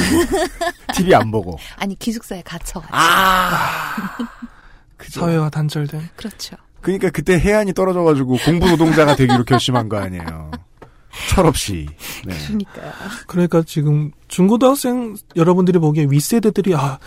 TV 0.95 1.13
안 1.13 1.31
보고. 1.31 1.59
아니, 1.75 1.99
기숙사에 1.99 2.41
갇혀가지고. 2.43 2.95
사회와 5.09 5.49
단절된. 5.49 6.01
그렇죠. 6.15 6.55
그러니까 6.81 7.09
그때 7.09 7.37
해안이 7.39 7.73
떨어져가지고 7.73 8.37
공부 8.45 8.69
노동자가 8.69 9.15
되기로 9.15 9.43
결심한 9.43 9.89
거 9.89 9.97
아니에요. 9.97 10.51
철없이. 11.29 11.87
네. 12.25 12.33
그러니까요. 12.47 12.91
그러니까 13.27 13.63
지금 13.65 14.11
중고등학생 14.27 15.15
여러분들이 15.35 15.79
보기에 15.79 16.07
윗세대들이 16.09 16.75
아 16.75 16.99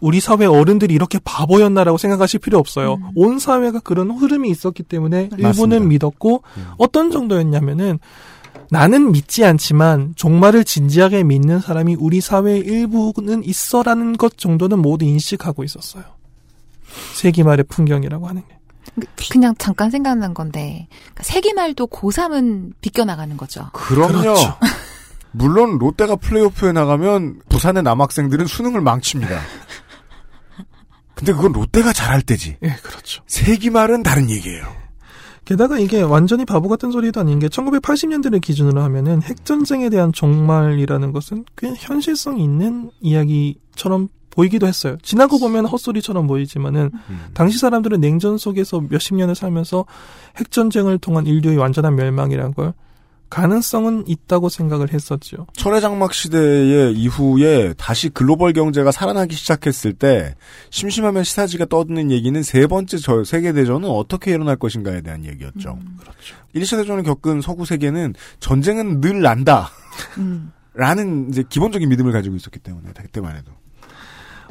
우리 0.00 0.18
사회 0.18 0.46
어른들이 0.46 0.94
이렇게 0.94 1.18
바보였나라고 1.22 1.96
생각하실 1.96 2.40
필요 2.40 2.58
없어요. 2.58 2.98
온 3.14 3.38
사회가 3.38 3.80
그런 3.80 4.10
흐름이 4.10 4.50
있었기 4.50 4.82
때문에 4.82 5.30
일본은 5.38 5.42
맞습니다. 5.42 5.84
믿었고 5.84 6.42
어떤 6.76 7.10
정도였냐면은 7.12 8.00
나는 8.68 9.12
믿지 9.12 9.44
않지만 9.44 10.14
종말을 10.16 10.64
진지하게 10.64 11.24
믿는 11.24 11.60
사람이 11.60 11.96
우리 11.98 12.20
사회의 12.20 12.60
일부는 12.60 13.44
있어라는 13.44 14.16
것 14.16 14.36
정도는 14.38 14.80
모두 14.80 15.04
인식하고 15.04 15.62
있었어요. 15.62 16.02
세기 17.14 17.42
말의 17.42 17.64
풍경이라고 17.68 18.26
하는 18.26 18.42
게. 18.48 18.58
그냥 19.30 19.54
잠깐 19.58 19.90
생각난 19.90 20.34
건데 20.34 20.88
그러니까 20.90 21.22
세기말도 21.22 21.86
고3은 21.86 22.72
비껴나가는 22.80 23.36
거죠. 23.36 23.70
그럼요. 23.72 24.20
그렇죠. 24.20 24.56
물론 25.32 25.78
롯데가 25.78 26.16
플레이오프에 26.16 26.72
나가면 26.72 27.40
부산의 27.48 27.82
남학생들은 27.82 28.46
수능을 28.46 28.80
망칩니다. 28.82 29.40
근데 31.14 31.32
그건 31.32 31.52
롯데가 31.52 31.92
잘할 31.92 32.22
때지. 32.22 32.56
예, 32.62 32.76
그렇죠. 32.82 33.22
세기말은 33.26 34.02
다른 34.02 34.28
얘기예요. 34.28 34.66
게다가 35.44 35.78
이게 35.78 36.02
완전히 36.02 36.44
바보 36.44 36.68
같은 36.68 36.92
소리도 36.92 37.20
아닌 37.20 37.38
게 37.38 37.48
1980년대를 37.48 38.40
기준으로 38.40 38.82
하면은 38.82 39.22
핵전쟁에 39.22 39.88
대한 39.88 40.12
종말이라는 40.12 41.12
것은 41.12 41.44
꽤 41.56 41.72
현실성 41.76 42.38
있는 42.38 42.90
이야기처럼 43.00 44.08
보이기도 44.32 44.66
했어요. 44.66 44.96
지나고 45.02 45.38
보면 45.38 45.66
헛소리처럼 45.66 46.26
보이지만은 46.26 46.90
당시 47.34 47.58
사람들은 47.58 48.00
냉전 48.00 48.38
속에서 48.38 48.80
몇십 48.80 49.14
년을 49.14 49.34
살면서 49.34 49.84
핵 50.36 50.50
전쟁을 50.50 50.98
통한 50.98 51.26
인류의 51.26 51.56
완전한 51.56 51.94
멸망이라는 51.94 52.54
걸 52.54 52.72
가능성은 53.30 54.04
있다고 54.08 54.50
생각을 54.50 54.92
했었죠. 54.92 55.46
철의 55.54 55.80
장막 55.80 56.12
시대의 56.12 56.92
이후에 56.92 57.72
다시 57.78 58.10
글로벌 58.10 58.52
경제가 58.52 58.92
살아나기 58.92 59.34
시작했을 59.34 59.94
때 59.94 60.34
심심하면 60.68 61.24
시사지가 61.24 61.64
떠드는 61.64 62.10
얘기는 62.10 62.42
세 62.42 62.66
번째 62.66 62.98
저 62.98 63.24
세계 63.24 63.54
대전은 63.54 63.88
어떻게 63.88 64.32
일어날 64.32 64.56
것인가에 64.56 65.00
대한 65.00 65.24
얘기였죠. 65.24 65.78
그렇죠. 65.98 66.36
1차 66.54 66.76
대전을 66.76 67.04
겪은 67.04 67.40
서구 67.40 67.64
세계는 67.64 68.14
전쟁은 68.40 69.00
늘 69.00 69.22
난다. 69.22 69.70
라는 70.74 71.28
이제 71.30 71.42
기본적인 71.48 71.88
믿음을 71.88 72.12
가지고 72.12 72.36
있었기 72.36 72.58
때문에 72.58 72.92
그때만 72.94 73.36
해도 73.36 73.52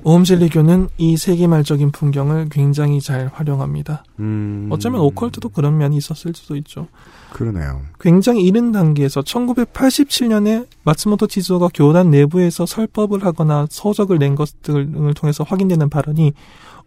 오음진리교는 0.03 0.89
이 0.97 1.15
세기말적인 1.17 1.91
풍경을 1.91 2.49
굉장히 2.49 2.99
잘 3.01 3.29
활용합니다. 3.33 4.03
음, 4.19 4.67
어쩌면 4.71 5.01
오컬트도 5.01 5.49
그런 5.49 5.77
면이 5.77 5.97
있었을 5.97 6.33
수도 6.35 6.55
있죠. 6.57 6.87
그러네요. 7.31 7.81
굉장히 7.99 8.41
이른 8.43 8.71
단계에서 8.71 9.21
1987년에 9.21 10.65
마츠모토 10.83 11.27
지조가 11.27 11.69
교단 11.73 12.09
내부에서 12.09 12.65
설법을 12.65 13.23
하거나 13.23 13.67
서적을 13.69 14.17
낸 14.19 14.35
것들을 14.35 15.13
통해서 15.13 15.43
확인되는 15.43 15.89
발언이 15.89 16.33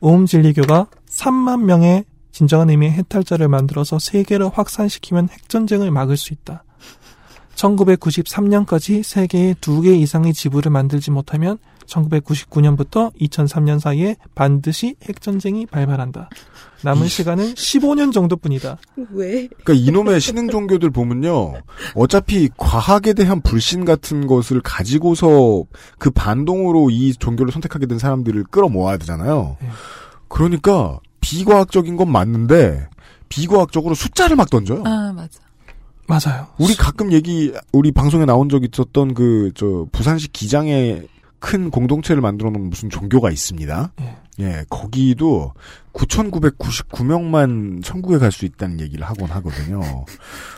오음진리교가 0.01 0.89
3만 1.09 1.63
명의 1.65 2.05
진정한 2.33 2.69
의미의 2.71 2.93
해탈자를 2.93 3.47
만들어서 3.49 3.99
세계를 4.01 4.49
확산시키면 4.53 5.29
핵전쟁을 5.31 5.91
막을 5.93 6.17
수 6.17 6.33
있다. 6.33 6.65
1993년까지 7.55 9.05
세계에 9.05 9.55
두 9.61 9.83
개 9.83 9.95
이상의 9.95 10.35
지부를 10.35 10.73
만들지 10.73 11.13
못하면 11.13 11.59
1999년부터 11.87 13.13
2003년 13.21 13.79
사이에 13.81 14.17
반드시 14.35 14.97
핵전쟁이 15.03 15.67
발발한다. 15.67 16.29
남은 16.83 17.09
시간은 17.09 17.55
15년 17.55 18.13
정도뿐이다. 18.13 18.77
왜? 19.13 19.49
그러니까 19.65 19.73
이놈의 19.73 20.21
신흥 20.21 20.49
종교들 20.51 20.91
보면요. 20.91 21.55
어차피 21.95 22.51
과학에 22.57 23.15
대한 23.15 23.41
불신 23.41 23.85
같은 23.85 24.27
것을 24.27 24.61
가지고서 24.61 25.65
그 25.99 26.11
반동으로 26.11 26.91
이 26.91 27.15
종교를 27.15 27.53
선택하게 27.53 27.87
된 27.87 27.99
사람들을 27.99 28.45
끌어모아야 28.51 28.99
되잖아요. 28.99 29.57
그러니까 30.29 31.01
비과학적인 31.21 31.97
건 31.97 32.13
맞는데 32.13 32.89
비과학적으로 33.31 33.95
숫자를 33.95 34.37
막 34.37 34.51
던져요. 34.51 34.83
아, 34.85 35.13
맞아. 35.15 35.41
맞아요. 36.07 36.49
우리 36.59 36.75
가끔 36.75 37.13
얘기 37.13 37.51
우리 37.73 37.91
방송에 37.91 38.27
나온 38.27 38.51
적 38.51 38.63
있었던 38.63 39.15
그 39.15 39.51
저 39.55 39.87
부산시 39.91 40.29
기장에 40.33 41.01
큰 41.45 41.71
공동체를 41.71 42.23
만들어 42.23 42.49
놓은 42.49 42.71
무슨 42.71 42.89
종교가 42.89 43.31
있습니다. 43.31 43.93
예, 44.41 44.65
거기도 44.71 45.53
9,999명만 45.93 47.85
천국에 47.85 48.17
갈 48.17 48.33
수 48.33 48.47
있다는 48.47 48.81
얘기를 48.81 49.05
하곤 49.05 49.29
하거든요. 49.31 50.07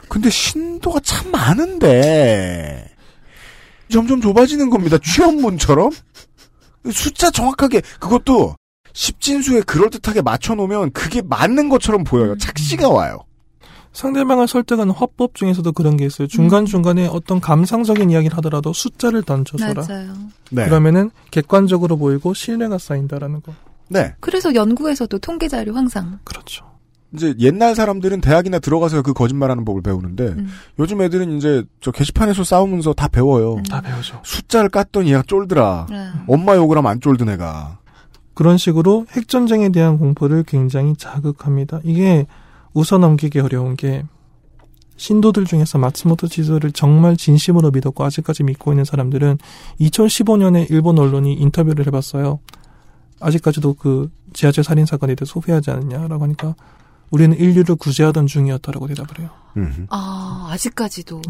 근데 0.09 0.31
신도가 0.31 1.01
참 1.01 1.33
많은데 1.33 2.89
점점 3.91 4.21
좁아지는 4.21 4.71
겁니다. 4.71 4.97
취업문처럼 4.99 5.91
숫자 6.93 7.33
정확하게 7.33 7.83
그것도 7.99 8.55
십진수에 8.93 9.63
그럴듯하게 9.63 10.23
맞춰 10.23 10.55
놓으면 10.55 10.93
그게 10.93 11.21
맞는 11.21 11.69
것처럼 11.69 12.05
보여요. 12.05 12.39
착시가 12.39 12.89
와요. 12.89 13.19
상대방을 13.97 14.47
설득하는 14.47 14.93
화법 14.93 15.35
중에서도 15.35 15.73
그런 15.73 15.97
게 15.97 16.05
있어요. 16.05 16.29
중간중간에 16.29 17.07
어떤 17.07 17.41
감상적인 17.41 18.11
이야기를 18.11 18.37
하더라도 18.37 18.75
숫자를 18.75 19.23
던져줘라. 19.23 19.87
맞아요. 19.89 20.13
네. 20.51 20.67
그러면은 20.67 21.11
객관적으로 21.31 21.97
보이고 21.97 22.35
신뢰가 22.35 22.77
쌓인다라는 22.77 23.41
거. 23.41 23.55
네. 23.89 24.15
그래서 24.21 24.55
연구에서도 24.55 25.19
통계 25.19 25.49
자료 25.49 25.75
항상 25.75 26.19
그렇죠. 26.25 26.67
이제 27.15 27.35
옛날 27.39 27.75
사람들은 27.75 28.21
대학이나 28.21 28.59
들어가서 28.59 29.01
그 29.01 29.15
거짓말하는 29.15 29.65
법을 29.65 29.81
배우는데 29.81 30.25
음. 30.25 30.49
요즘 30.79 31.01
애들은 31.01 31.39
이제 31.39 31.65
저 31.81 31.91
게시판에서 31.91 32.45
싸우면서 32.45 32.93
다 32.93 33.09
배워요. 33.09 33.63
다 33.71 33.81
배우죠. 33.81 34.21
숫자를 34.25 34.69
깠더니 34.69 35.07
얘가 35.07 35.23
쫄더라. 35.27 35.87
네. 35.89 36.09
엄마 36.29 36.55
욕을 36.57 36.77
하면 36.77 36.91
안 36.91 37.01
쫄던 37.01 37.31
애가. 37.31 37.79
그런 38.35 38.59
식으로 38.59 39.07
핵전쟁에 39.13 39.71
대한 39.71 39.97
공포를 39.97 40.43
굉장히 40.43 40.95
자극합니다. 40.99 41.81
이게 41.83 42.27
웃어 42.77 42.99
넘기기 42.99 43.41
어려운 43.41 43.75
게 43.75 44.05
신도들 44.99 45.47
중에서 45.47 45.79
마츠모토 45.79 46.29
지도를 46.29 46.73
정말 46.73 47.17
진심으로 47.17 47.71
믿었고 47.71 48.05
아직까지 48.05 48.43
믿고 48.43 48.73
있는 48.73 48.85
사람들은 48.85 49.39
2015년에 49.81 50.71
일본 50.71 50.99
언론이 50.99 51.33
인터뷰를 51.33 51.87
해봤어요. 51.87 52.39
아직까지도 53.21 53.75
그 53.75 54.11
지하철 54.35 54.63
살인 54.63 54.85
사건에 54.85 55.15
대해 55.15 55.25
소개하지 55.27 55.71
않느냐라고 55.71 56.23
하니까 56.25 56.55
우리는 57.11 57.35
인류를 57.35 57.77
구제하던 57.77 58.27
중이었다라고 58.27 58.89
대답을 58.89 59.21
해요. 59.21 59.31
아, 59.89 60.49
아직까지도. 60.51 61.23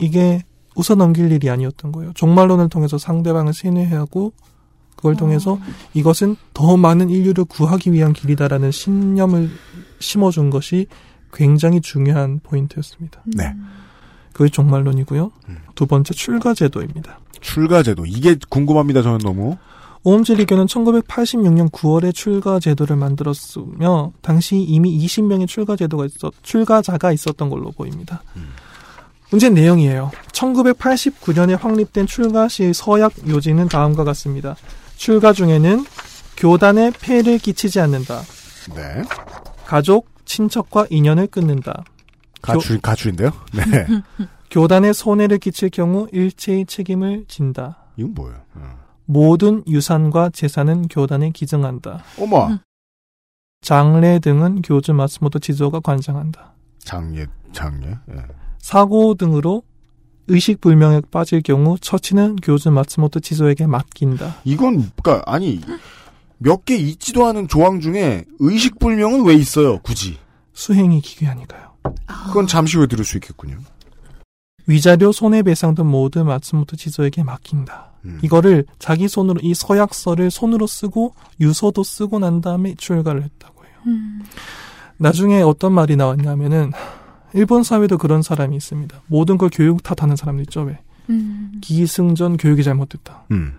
이게 0.00 0.42
웃어 0.74 0.96
넘길 0.96 1.30
일이 1.30 1.48
아니었던 1.50 1.92
거예요. 1.92 2.12
종말론을 2.14 2.68
통해서 2.68 2.98
상대방을 2.98 3.52
세뇌하고 3.52 4.32
그걸 5.00 5.16
통해서 5.16 5.58
이것은 5.94 6.36
더 6.52 6.76
많은 6.76 7.08
인류를 7.08 7.46
구하기 7.46 7.92
위한 7.92 8.12
길이다라는 8.12 8.70
신념을 8.70 9.50
심어준 9.98 10.50
것이 10.50 10.86
굉장히 11.32 11.80
중요한 11.80 12.40
포인트였습니다. 12.42 13.22
네. 13.24 13.54
그게 14.34 14.50
종말론이고요. 14.50 15.32
두 15.74 15.86
번째 15.86 16.12
출가제도입니다. 16.12 17.18
출가제도 17.40 18.04
이게 18.06 18.36
궁금합니다. 18.48 19.02
저는 19.02 19.18
너무. 19.18 19.56
오음제리교는 20.02 20.66
1986년 20.66 21.70
9월에 21.70 22.14
출가제도를 22.14 22.96
만들었으며 22.96 24.12
당시 24.20 24.56
이미 24.56 24.98
20명의 24.98 25.46
출가제도가 25.46 26.06
있었 26.06 26.32
출가자가 26.42 27.12
있었던 27.12 27.48
걸로 27.48 27.70
보입니다. 27.70 28.22
문제는 29.30 29.54
내용이에요. 29.54 30.10
1989년에 30.32 31.58
확립된 31.58 32.06
출가 32.06 32.48
시의 32.48 32.74
서약 32.74 33.12
요지는 33.28 33.68
다음과 33.68 34.04
같습니다. 34.04 34.56
출가 35.00 35.32
중에는 35.32 35.86
교단에 36.36 36.92
폐를 37.00 37.38
끼치지 37.38 37.80
않는다. 37.80 38.20
네. 38.74 39.02
가족, 39.64 40.10
친척과 40.26 40.88
인연을 40.90 41.28
끊는다. 41.28 41.84
가출 42.42 42.78
가출인데요. 42.78 43.30
네. 43.54 43.86
교단에 44.50 44.92
손해를 44.92 45.38
끼칠 45.38 45.70
경우 45.70 46.06
일체의 46.12 46.66
책임을 46.66 47.24
진다. 47.28 47.78
이건 47.96 48.12
뭐예요? 48.12 48.40
모든 49.06 49.64
유산과 49.66 50.30
재산은 50.34 50.88
교단에 50.88 51.30
기증한다. 51.30 52.04
어머. 52.18 52.58
장례 53.62 54.18
등은 54.18 54.60
교주 54.60 54.92
마스모토 54.92 55.38
지조가 55.38 55.80
관장한다. 55.80 56.52
장례 56.78 57.26
장례. 57.52 57.88
예. 57.88 58.16
사고 58.58 59.14
등으로 59.14 59.62
의식 60.30 60.60
불명에 60.60 61.00
빠질 61.10 61.42
경우 61.42 61.76
처치는 61.78 62.36
교주 62.36 62.70
마츠모토 62.70 63.20
지조에게 63.20 63.66
맡긴다. 63.66 64.36
이건 64.44 64.90
그러니까 65.02 65.22
아니 65.30 65.60
몇 66.38 66.64
개 66.64 66.76
있지도 66.76 67.26
않은 67.26 67.48
조항 67.48 67.80
중에 67.80 68.24
의식 68.38 68.78
불명은 68.78 69.24
왜 69.24 69.34
있어요? 69.34 69.78
굳이. 69.80 70.18
수행이 70.52 71.00
기괴하니까요. 71.00 71.70
그건 72.26 72.46
잠시 72.46 72.76
후에 72.76 72.86
들을 72.86 73.04
수 73.04 73.16
있겠군요. 73.16 73.58
위자료 74.66 75.10
손해배상 75.12 75.74
등 75.74 75.86
모두 75.90 76.22
마츠모토 76.24 76.76
지조에게 76.76 77.24
맡긴다. 77.24 77.90
이거를 78.22 78.64
자기 78.78 79.08
손으로 79.08 79.40
이 79.42 79.52
서약서를 79.54 80.30
손으로 80.30 80.66
쓰고 80.66 81.14
유서도 81.40 81.82
쓰고 81.82 82.18
난 82.18 82.40
다음에 82.40 82.74
출가를 82.78 83.22
했다고 83.24 83.64
해요. 83.64 83.94
나중에 84.96 85.42
어떤 85.42 85.72
말이 85.72 85.96
나왔냐면은 85.96 86.72
일본 87.34 87.62
사회도 87.62 87.98
그런 87.98 88.22
사람이 88.22 88.56
있습니다. 88.56 89.02
모든 89.06 89.38
걸 89.38 89.50
교육 89.52 89.82
탓하는 89.82 90.16
사람들 90.16 90.42
있죠, 90.44 90.62
왜? 90.62 90.78
음. 91.08 91.52
기승전 91.60 92.36
교육이 92.36 92.62
잘못됐다. 92.62 93.24
음. 93.30 93.54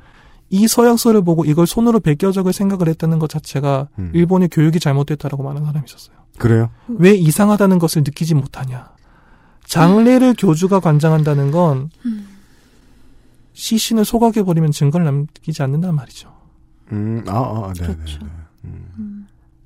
이 0.49 0.67
서약서를 0.67 1.23
보고 1.23 1.45
이걸 1.45 1.65
손으로 1.65 1.99
베껴 2.01 2.31
적을 2.31 2.51
생각을 2.51 2.89
했다는 2.89 3.19
것 3.19 3.29
자체가 3.29 3.87
음. 3.99 4.11
일본의 4.13 4.49
교육이 4.49 4.79
잘못됐다라고 4.79 5.43
말하는 5.43 5.65
사람이 5.65 5.85
있었어요. 5.87 6.17
그래요? 6.37 6.69
왜 6.87 7.11
이상하다는 7.13 7.79
것을 7.79 8.03
느끼지 8.03 8.35
못하냐? 8.35 8.89
장례를 9.65 10.35
교주가 10.37 10.79
관장한다는 10.79 11.51
건 11.51 11.89
시신을 13.53 14.03
소각해 14.05 14.43
버리면 14.43 14.71
증거를 14.71 15.05
남기지 15.05 15.61
않는단 15.63 15.95
말이죠. 15.95 16.33
음, 16.91 17.23
아, 17.27 17.33
아, 17.69 17.73
네, 17.73 17.85
그렇죠. 17.85 18.19
네, 18.21 18.29
네. 18.63 18.71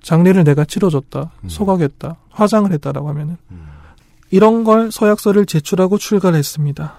장례를 0.03 0.43
내가 0.43 0.65
치러줬다, 0.65 1.31
소각했다, 1.47 2.17
화장을 2.29 2.71
했다라고 2.71 3.09
하면은 3.09 3.37
이런 4.31 4.63
걸 4.63 4.91
서약서를 4.91 5.45
제출하고 5.45 5.97
출가를 5.97 6.37
했습니다. 6.37 6.93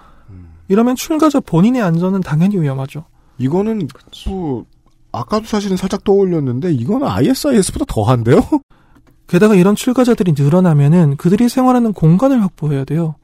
이러면 0.69 0.95
출가자 0.95 1.39
본인의 1.39 1.81
안전은 1.81 2.21
당연히 2.21 2.59
위험하죠. 2.59 3.05
이거는 3.37 3.87
뭐 4.27 4.65
아까도 5.11 5.45
사실은 5.45 5.77
살짝 5.77 6.03
떠올렸는데 6.03 6.73
이거는 6.73 7.07
ISIS보다 7.07 7.85
더한데요? 7.87 8.41
게다가 9.27 9.55
이런 9.55 9.75
출가자들이 9.75 10.33
늘어나면은 10.37 11.17
그들이 11.17 11.49
생활하는 11.49 11.93
공간을 11.93 12.41
확보해야 12.41 12.85
돼요. 12.85 13.15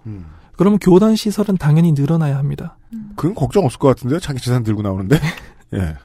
그러면 0.55 0.79
교단 0.79 1.15
시설은 1.15 1.57
당연히 1.57 1.93
늘어나야 1.93 2.37
합니다. 2.37 2.77
그건 3.15 3.35
걱정 3.35 3.65
없을 3.65 3.79
것 3.79 3.87
같은데요? 3.89 4.19
자기 4.19 4.39
재산 4.39 4.63
들고 4.63 4.81
나오는데? 4.81 5.19
예. 5.73 5.95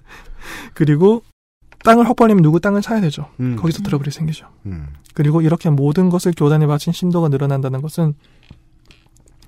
그리고 0.75 1.23
땅을 1.85 2.09
확보하려면 2.09 2.43
누구 2.43 2.61
땅을 2.61 2.83
사야 2.83 3.01
되죠. 3.01 3.27
음. 3.41 3.57
거기서 3.57 3.83
트러블이 3.83 4.11
생기죠. 4.11 4.47
음. 4.67 4.89
그리고 5.15 5.41
이렇게 5.41 5.71
모든 5.71 6.09
것을 6.11 6.33
교단에 6.37 6.67
바친 6.67 6.93
신도가 6.93 7.29
늘어난다는 7.29 7.83
것은 7.83 8.15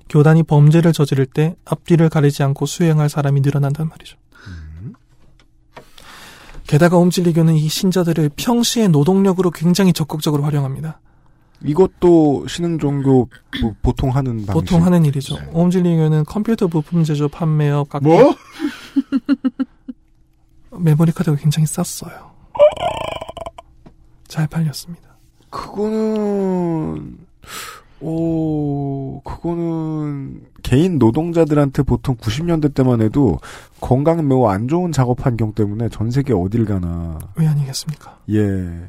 교단이 0.09 0.43
범죄를 0.43 0.91
저지를 0.91 1.25
때 1.25 1.55
앞뒤를 1.65 2.09
가리지 2.09 2.43
않고 2.43 2.65
수행할 2.65 3.09
사람이 3.09 3.41
늘어난단 3.41 3.87
말이죠. 3.87 4.17
게다가 6.67 6.97
옴질리교는 6.97 7.55
이 7.55 7.67
신자들을 7.67 8.29
평시의 8.37 8.89
노동력으로 8.89 9.51
굉장히 9.51 9.91
적극적으로 9.91 10.43
활용합니다. 10.43 11.01
이것도 11.65 12.47
신흥 12.47 12.79
종교 12.79 13.27
뭐 13.61 13.75
보통 13.81 14.15
하는 14.15 14.45
방식. 14.45 14.53
보통 14.53 14.85
하는 14.85 15.03
일이죠. 15.03 15.37
옴질리교는 15.51 16.23
컴퓨터 16.23 16.67
부품 16.67 17.03
제조 17.03 17.27
판매업 17.27 17.89
각 17.89 18.01
뭐? 18.01 18.33
메모리 20.81 21.11
카드가 21.11 21.37
굉장히 21.37 21.65
쌌어요. 21.67 22.31
잘 24.27 24.47
팔렸습니다. 24.47 25.09
그거는 25.49 27.17
오 27.99 29.21
그거는 29.23 30.41
개인 30.63 30.97
노동자들한테 30.97 31.83
보통 31.83 32.15
90년대 32.15 32.73
때만 32.73 33.01
해도 33.01 33.39
건강 33.79 34.27
매우 34.27 34.47
안 34.47 34.67
좋은 34.67 34.91
작업 34.91 35.25
환경 35.25 35.53
때문에 35.53 35.89
전 35.89 36.09
세계 36.09 36.33
어딜 36.33 36.65
가나 36.65 37.19
왜 37.35 37.47
아니겠습니까? 37.47 38.19
예. 38.31 38.87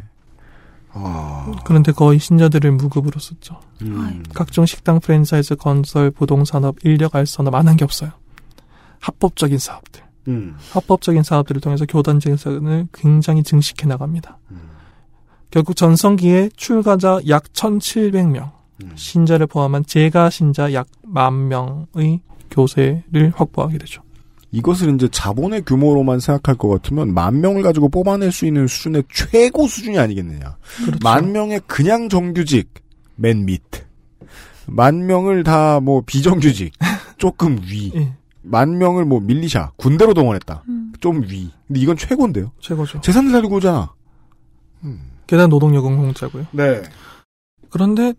아, 0.94 1.50
그런데 1.64 1.90
거의 1.90 2.18
신자들을 2.18 2.70
무급으로 2.72 3.18
썼죠. 3.18 3.58
음. 3.82 4.22
각종 4.34 4.66
식당 4.66 5.00
프랜차이즈 5.00 5.56
건설, 5.56 6.10
부동산업, 6.10 6.76
인력 6.84 7.16
알선업 7.16 7.54
안 7.54 7.66
한 7.66 7.76
게 7.76 7.84
없어요. 7.84 8.10
합법적인 9.00 9.58
사업들. 9.58 10.02
음. 10.28 10.54
합법적인 10.70 11.22
사업들을 11.22 11.60
통해서 11.60 11.84
교단 11.86 12.20
재산을 12.20 12.86
굉장히 12.92 13.42
증식해 13.42 13.86
나갑니다. 13.86 14.38
결국 15.50 15.76
전성기에 15.76 16.50
출가자 16.56 17.20
약 17.28 17.44
1,700명, 17.52 18.50
신자를 18.94 19.46
포함한 19.46 19.84
재가 19.84 20.30
신자 20.30 20.72
약 20.72 20.86
만 21.04 21.48
명의 21.48 22.20
교세를 22.50 23.32
확보하게 23.34 23.78
되죠. 23.78 24.02
이것을 24.50 24.94
이제 24.94 25.08
자본의 25.08 25.62
규모로만 25.64 26.20
생각할 26.20 26.56
것 26.56 26.68
같으면 26.68 27.12
만 27.14 27.40
명을 27.40 27.62
가지고 27.62 27.88
뽑아낼 27.90 28.32
수 28.32 28.46
있는 28.46 28.66
수준의 28.66 29.04
최고 29.12 29.66
수준이 29.66 29.98
아니겠느냐. 29.98 30.56
만 31.02 31.32
명의 31.32 31.60
그냥 31.66 32.08
정규직 32.08 32.70
맨 33.16 33.44
밑. 33.44 33.62
만 34.66 35.06
명을 35.06 35.42
다 35.44 35.80
뭐 35.80 36.02
비정규직 36.06 36.72
조금 37.18 37.58
위. 37.68 37.92
만 38.42 38.78
명을 38.78 39.04
뭐 39.04 39.20
밀리샤 39.20 39.72
군대로 39.76 40.14
동원했다. 40.14 40.64
좀 41.00 41.22
위. 41.22 41.50
근데 41.66 41.80
이건 41.80 41.96
최고인데요. 41.96 42.52
최고죠. 42.60 43.00
재산을 43.00 43.30
살리고 43.30 43.56
오잖아. 43.56 43.92
게다가 45.26 45.46
노동력은 45.46 45.96
공짜고요. 45.96 46.46
네. 46.52 46.82
그런데 47.70 48.14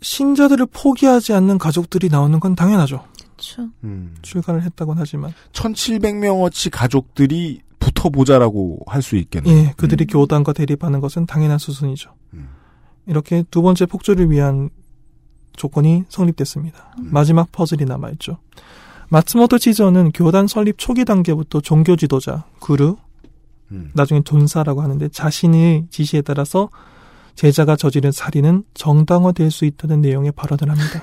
신자들을 0.00 0.66
포기하지 0.66 1.32
않는 1.32 1.58
가족들이 1.58 2.08
나오는 2.08 2.38
건 2.40 2.54
당연하죠. 2.54 3.04
그렇죠. 3.18 3.68
출가를 4.22 4.62
했다곤 4.62 4.96
하지만 4.98 5.32
1700명어치 5.52 6.70
가족들이 6.72 7.60
붙어보자라고 7.78 8.80
할 8.86 9.02
수 9.02 9.16
있겠네요. 9.16 9.54
예, 9.54 9.74
그들이 9.76 10.06
교단과 10.06 10.52
대립하는 10.52 11.00
것은 11.00 11.26
당연한 11.26 11.58
수순이죠. 11.58 12.14
이렇게 13.06 13.44
두 13.50 13.62
번째 13.62 13.86
폭주를 13.86 14.30
위한 14.30 14.70
조건이 15.54 16.04
성립됐습니다. 16.08 16.94
마지막 16.98 17.52
퍼즐이 17.52 17.84
남아있죠. 17.84 18.38
마츠모토 19.08 19.58
치저는 19.58 20.12
교단 20.12 20.46
설립 20.46 20.78
초기 20.78 21.04
단계부터 21.04 21.60
종교 21.60 21.96
지도자, 21.96 22.44
구루, 22.60 22.96
나중에 23.94 24.20
돈사라고 24.20 24.82
하는데 24.82 25.08
자신의 25.08 25.86
지시에 25.90 26.22
따라서 26.22 26.68
제자가 27.34 27.76
저지른 27.76 28.12
살인은 28.12 28.64
정당화될 28.74 29.50
수 29.50 29.64
있다는 29.64 30.00
내용의 30.00 30.32
발언을 30.32 30.70
합니다. 30.70 31.02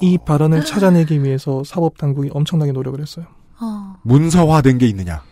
이 0.00 0.18
발언을 0.18 0.64
찾아내기 0.64 1.22
위해서 1.22 1.62
사법 1.64 1.98
당국이 1.98 2.30
엄청나게 2.32 2.72
노력을 2.72 3.00
했어요. 3.00 3.26
어. 3.60 3.96
문서화된 4.02 4.78
게 4.78 4.86
있느냐? 4.88 5.22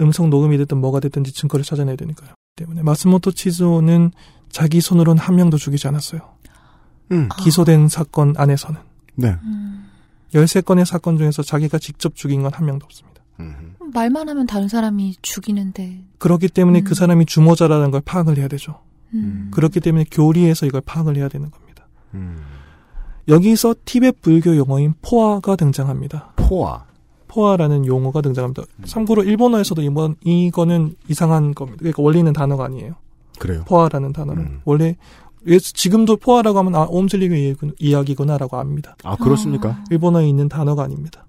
음성 0.00 0.30
녹음이 0.30 0.56
됐든 0.58 0.78
뭐가 0.78 1.00
됐든지 1.00 1.32
증거를 1.32 1.64
찾아내야 1.64 1.96
되니까요. 1.96 2.30
때문에 2.56 2.82
마스모토 2.82 3.32
치즈오는 3.32 4.12
자기 4.50 4.80
손으로는 4.80 5.20
한 5.20 5.36
명도 5.36 5.56
죽이지 5.56 5.88
않았어요. 5.88 6.20
음. 7.12 7.28
기소된 7.40 7.88
사건 7.88 8.34
안에서는 8.36 8.80
네. 9.16 9.36
13건의 10.34 10.84
사건 10.84 11.16
중에서 11.18 11.42
자기가 11.42 11.78
직접 11.78 12.14
죽인 12.14 12.42
건 12.42 12.52
한 12.52 12.66
명도 12.66 12.84
없습니다. 12.84 13.08
말만 13.92 14.28
하면 14.28 14.46
다른 14.46 14.68
사람이 14.68 15.16
죽이는데. 15.22 16.04
그렇기 16.18 16.48
때문에 16.48 16.82
그 16.82 16.94
사람이 16.94 17.24
주모자라는 17.26 17.90
걸 17.90 18.00
파악을 18.00 18.36
해야 18.36 18.48
되죠. 18.48 18.80
음. 19.14 19.48
그렇기 19.52 19.80
때문에 19.80 20.04
교리에서 20.10 20.66
이걸 20.66 20.80
파악을 20.82 21.16
해야 21.16 21.28
되는 21.28 21.50
겁니다. 21.50 21.86
여기서 23.28 23.74
티벳 23.84 24.20
불교 24.22 24.56
용어인 24.56 24.94
포아가 25.02 25.54
등장합니다. 25.56 26.32
포아. 26.36 26.84
포아라는 27.28 27.84
용어가 27.86 28.22
등장합니다. 28.22 28.62
참고로 28.86 29.22
일본어에서도 29.22 29.82
이번 29.82 30.16
이거는 30.24 30.96
이상한 31.08 31.54
겁니다. 31.54 31.78
그러니까 31.80 32.02
원래 32.02 32.18
있는 32.18 32.32
단어가 32.32 32.64
아니에요. 32.64 32.94
그래요. 33.38 33.64
포아라는 33.66 34.12
단어는 34.12 34.62
원래 34.64 34.96
예, 35.46 35.58
지금도 35.58 36.16
포아라고 36.16 36.58
하면 36.58 36.74
아 36.74 36.86
옴진리교 36.88 37.68
이야기구나라고 37.78 38.58
압니다. 38.58 38.96
아 39.04 39.16
그렇습니까? 39.16 39.82
일본어에 39.90 40.28
있는 40.28 40.48
단어가 40.48 40.82
아닙니다. 40.82 41.24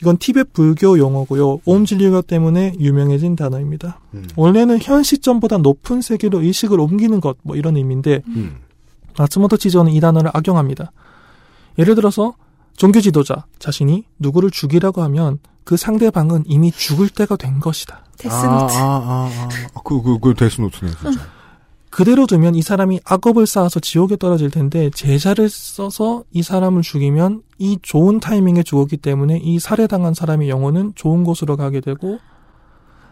이건 0.00 0.16
티벳 0.16 0.52
불교 0.52 0.98
용어고요. 0.98 1.60
옴진리교 1.64 2.22
때문에 2.22 2.74
유명해진 2.80 3.36
단어입니다. 3.36 4.00
원래는 4.34 4.78
현 4.82 5.02
시점보다 5.02 5.58
높은 5.58 6.00
세계로 6.00 6.42
의식을 6.42 6.80
옮기는 6.80 7.20
것, 7.20 7.36
뭐 7.42 7.54
이런 7.54 7.76
의미인데, 7.76 8.22
마츠모토 9.18 9.58
치조는 9.58 9.92
이 9.92 10.00
단어를 10.00 10.30
악용합니다. 10.34 10.90
예를 11.78 11.94
들어서, 11.94 12.34
종교 12.76 13.00
지도자 13.00 13.44
자신이 13.58 14.04
누구를 14.18 14.50
죽이라고 14.50 15.02
하면 15.02 15.38
그 15.62 15.76
상대방은 15.76 16.44
이미 16.46 16.72
죽을 16.72 17.08
때가 17.08 17.36
된 17.36 17.60
것이다. 17.60 18.04
데스노트. 18.18 18.74
아, 18.74 18.78
아, 18.78 19.30
아, 19.30 19.48
아. 19.74 19.80
그, 19.84 20.02
그, 20.02 20.18
그 20.18 20.34
데스노트네, 20.34 20.90
진짜. 21.00 21.20
그대로 21.92 22.26
두면 22.26 22.54
이 22.54 22.62
사람이 22.62 23.00
악업을 23.04 23.46
쌓아서 23.46 23.78
지옥에 23.78 24.16
떨어질 24.16 24.50
텐데 24.50 24.88
제자를 24.94 25.50
써서 25.50 26.24
이 26.32 26.42
사람을 26.42 26.80
죽이면 26.80 27.42
이 27.58 27.78
좋은 27.82 28.18
타이밍에 28.18 28.62
죽었기 28.62 28.96
때문에 28.96 29.36
이 29.36 29.60
살해당한 29.60 30.14
사람의 30.14 30.48
영혼은 30.48 30.94
좋은 30.94 31.22
곳으로 31.22 31.58
가게 31.58 31.82
되고 31.82 32.18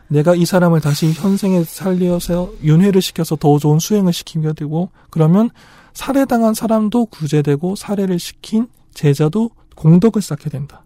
내가 0.09 0.35
이 0.35 0.47
사람을 0.47 0.81
다시 0.81 1.12
현생에 1.12 1.62
살려서 1.62 2.52
윤회를 2.65 3.02
시켜서 3.02 3.36
더 3.36 3.59
좋은 3.59 3.78
수행을 3.78 4.15
시키게 4.15 4.55
되고 4.55 4.89
그러면 5.11 5.51
살해당한 5.93 6.55
사람도 6.55 7.07
구제되고 7.07 7.77
살해를 7.77 8.19
시킨 8.19 8.66
제자도 8.94 9.51
공덕을 9.77 10.23
쌓게 10.23 10.48
된다. 10.48 10.82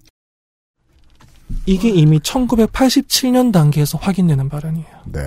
이게 1.64 1.90
이미 1.90 2.18
1987년 2.18 3.52
단계에서 3.52 3.98
확인되는 3.98 4.48
발언이에요. 4.48 4.88
네. 5.12 5.20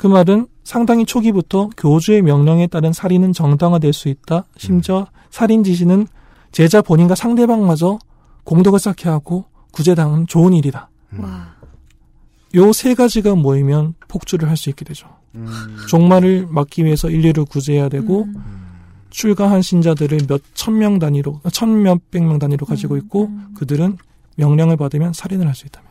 그 0.00 0.06
말은 0.06 0.46
상당히 0.64 1.04
초기부터 1.04 1.68
교주의 1.76 2.22
명령에 2.22 2.68
따른 2.68 2.90
살인은 2.90 3.34
정당화될 3.34 3.92
수 3.92 4.08
있다. 4.08 4.44
심지어 4.56 5.06
살인 5.28 5.62
지시는 5.62 6.06
제자 6.52 6.80
본인과 6.80 7.14
상대방마저 7.14 7.98
공덕을 8.44 8.78
쌓게 8.78 9.10
하고 9.10 9.44
구제당은 9.72 10.26
좋은 10.26 10.54
일이다. 10.54 10.88
요세 12.54 12.94
가지가 12.94 13.34
모이면 13.34 13.92
폭주를 14.08 14.48
할 14.48 14.56
수 14.56 14.70
있게 14.70 14.86
되죠. 14.86 15.06
종말을 15.90 16.46
막기 16.48 16.82
위해서 16.82 17.10
인류를 17.10 17.44
구제해야 17.44 17.90
되고 17.90 18.26
출가한 19.10 19.60
신자들을 19.60 20.20
몇 20.28 20.40
천 20.54 20.78
명 20.78 20.98
단위로 20.98 21.42
천 21.52 21.82
몇백 21.82 22.24
명 22.24 22.38
단위로 22.38 22.64
가지고 22.64 22.96
있고 22.96 23.30
그들은 23.54 23.98
명령을 24.36 24.78
받으면 24.78 25.12
살인을 25.12 25.46
할 25.46 25.54
수 25.54 25.66
있다면. 25.66 25.90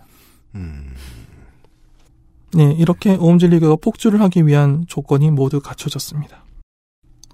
네, 2.53 2.73
이렇게 2.73 3.15
오음질리교가 3.15 3.77
폭주를 3.77 4.21
하기 4.21 4.47
위한 4.47 4.85
조건이 4.87 5.31
모두 5.31 5.59
갖춰졌습니다. 5.59 6.43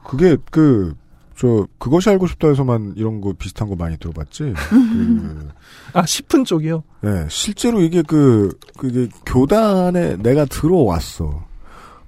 그게 0.03 0.37
그 0.51 0.95
저 1.35 1.67
그것이 1.77 2.09
알고 2.09 2.27
싶다에서만 2.27 2.93
이런 2.95 3.19
거 3.19 3.33
비슷한 3.33 3.67
거 3.67 3.75
많이 3.75 3.97
들어봤지. 3.97 4.53
그, 4.69 5.49
아 5.93 6.03
10분 6.03 6.45
쪽이요. 6.45 6.83
네, 7.01 7.27
실제로 7.29 7.81
이게 7.81 8.01
그 8.01 8.57
그게 8.77 9.09
교단에 9.25 10.15
내가 10.17 10.45
들어왔어. 10.45 11.45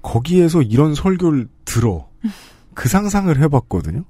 거기에서 0.00 0.62
이런 0.62 0.94
설교를 0.94 1.46
들어. 1.66 2.08
그 2.72 2.88
상상을 2.88 3.36
해봤거든요. 3.38 4.04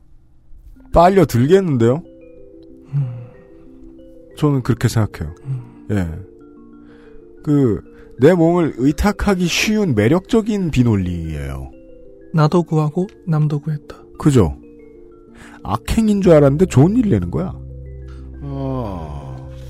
빨려 0.93 1.25
들겠는데요. 1.25 2.03
저는 4.37 4.63
그렇게 4.63 4.87
생각해요. 4.87 5.35
예. 5.91 6.09
그 7.43 7.83
내 8.21 8.35
몸을 8.35 8.75
의탁하기 8.77 9.47
쉬운 9.47 9.95
매력적인 9.95 10.71
비논리예요. 10.71 11.71
나도 12.35 12.65
구하고 12.65 13.07
남도 13.27 13.61
구했다. 13.61 13.97
그죠? 14.19 14.57
악행인 15.63 16.21
줄 16.21 16.33
알았는데 16.33 16.67
좋은 16.67 16.97
일을 16.97 17.11
내는 17.11 17.31
거야. 17.31 17.55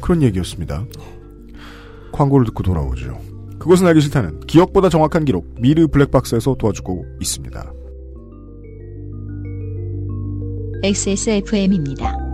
그런 0.00 0.22
얘기였습니다. 0.22 0.86
광고를 2.12 2.46
듣고 2.46 2.62
돌아오죠. 2.62 3.18
그것은 3.58 3.86
알기 3.86 4.00
싫다는 4.00 4.40
기억보다 4.40 4.88
정확한 4.88 5.24
기록 5.24 5.46
미르 5.60 5.86
블랙박스에서 5.88 6.54
도와주고 6.54 7.04
있습니다. 7.20 7.72
XSFM입니다. 10.84 12.27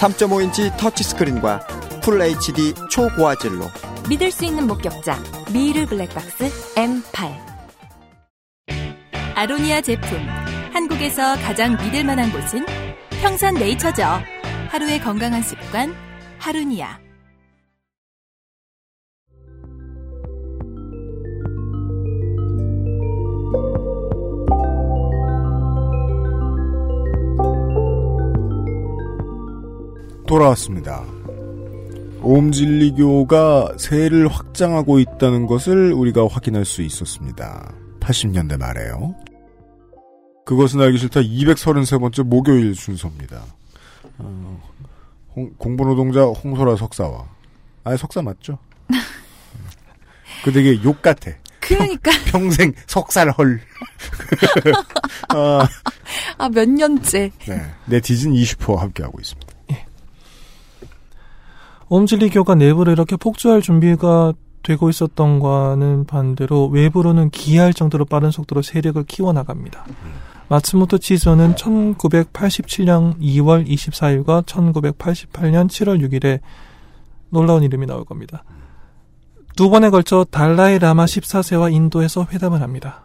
(3.5인치) 0.00 0.76
터치스크린과 0.78 1.60
풀 2.02 2.22
HD 2.22 2.74
초고화질로 2.90 3.66
믿을 4.08 4.30
수 4.30 4.46
있는 4.46 4.66
목격자 4.66 5.22
미르 5.52 5.84
블랙박스 5.84 6.50
M8 6.74 7.50
아로니아 9.40 9.80
제품. 9.80 10.18
한국에서 10.72 11.34
가장 11.36 11.76
믿을 11.82 12.04
만한 12.04 12.30
곳은 12.30 12.66
평산 13.22 13.54
네이처죠. 13.54 14.02
하루의 14.68 15.00
건강한 15.00 15.42
습관, 15.42 15.94
하루니아. 16.38 17.09
돌아왔습니다. 30.34 31.04
옴진리교가 32.22 33.74
세를 33.78 34.28
확장하고 34.28 35.00
있다는 35.00 35.46
것을 35.48 35.92
우리가 35.92 36.28
확인할 36.30 36.64
수 36.64 36.82
있었습니다. 36.82 37.72
80년대 37.98 38.56
말에요. 38.56 39.16
그것은 40.46 40.80
알기 40.82 40.98
싫다 40.98 41.20
233번째 41.22 42.22
목요일 42.22 42.76
순서입니다. 42.76 43.42
어, 44.18 44.62
홍- 45.34 45.52
공부노동자 45.58 46.22
홍소라 46.22 46.76
석사와 46.76 47.24
아 47.82 47.96
석사 47.96 48.22
맞죠? 48.22 48.56
그 50.44 50.52
되게 50.52 50.80
욕 50.84 51.02
같아. 51.02 51.32
그러니까 51.58 52.12
평 52.26 52.50
생 52.52 52.72
석사를 52.86 53.32
헐. 53.32 53.60
아, 55.34 55.66
아 56.38 56.48
몇 56.50 56.68
년째 56.68 57.32
네. 57.48 57.62
네티즌 57.86 58.32
20% 58.32 58.76
함께 58.76 59.02
하고 59.02 59.18
있습니다. 59.20 59.52
옴진리교가 61.90 62.54
내부를 62.54 62.92
이렇게 62.92 63.16
폭주할 63.16 63.60
준비가 63.60 64.32
되고 64.62 64.88
있었던 64.88 65.40
과는 65.40 66.06
반대로 66.06 66.68
외부로는 66.68 67.30
기이할 67.30 67.74
정도로 67.74 68.04
빠른 68.04 68.30
속도로 68.30 68.62
세력을 68.62 69.02
키워나갑니다. 69.04 69.84
마츠모토 70.48 70.98
치조는 70.98 71.54
1987년 71.56 73.18
2월 73.20 73.66
24일과 73.66 74.44
1988년 74.46 75.68
7월 75.68 76.00
6일에 76.08 76.40
놀라운 77.28 77.62
이름이 77.64 77.86
나올 77.86 78.04
겁니다. 78.04 78.44
두 79.56 79.68
번에 79.68 79.90
걸쳐 79.90 80.24
달라이 80.30 80.78
라마 80.78 81.06
14세와 81.06 81.72
인도에서 81.72 82.26
회담을 82.30 82.62
합니다. 82.62 83.02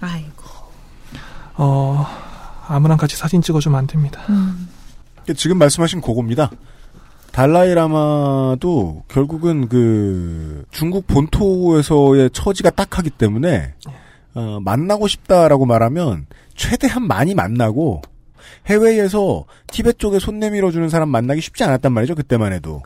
아이고 0.00 0.42
어, 1.56 2.06
아무랑 2.68 2.96
같이 2.96 3.16
사진 3.16 3.42
찍어주면 3.42 3.78
안 3.78 3.86
됩니다. 3.86 4.22
지금 5.34 5.58
말씀하신 5.58 6.00
그겁니다. 6.00 6.50
달라이라마도 7.32 9.04
결국은 9.08 9.68
그 9.68 10.64
중국 10.70 11.06
본토에서의 11.06 12.30
처지가 12.32 12.70
딱하기 12.70 13.10
때문에 13.10 13.74
어, 14.34 14.58
만나고 14.60 15.08
싶다라고 15.08 15.66
말하면 15.66 16.26
최대한 16.54 17.06
많이 17.06 17.34
만나고 17.34 18.02
해외에서 18.66 19.44
티베트 19.68 19.98
쪽에 19.98 20.18
손 20.18 20.38
내밀어 20.38 20.70
주는 20.70 20.88
사람 20.88 21.08
만나기 21.08 21.40
쉽지 21.40 21.64
않았단 21.64 21.92
말이죠 21.92 22.14
그때만 22.14 22.52
해도 22.52 22.82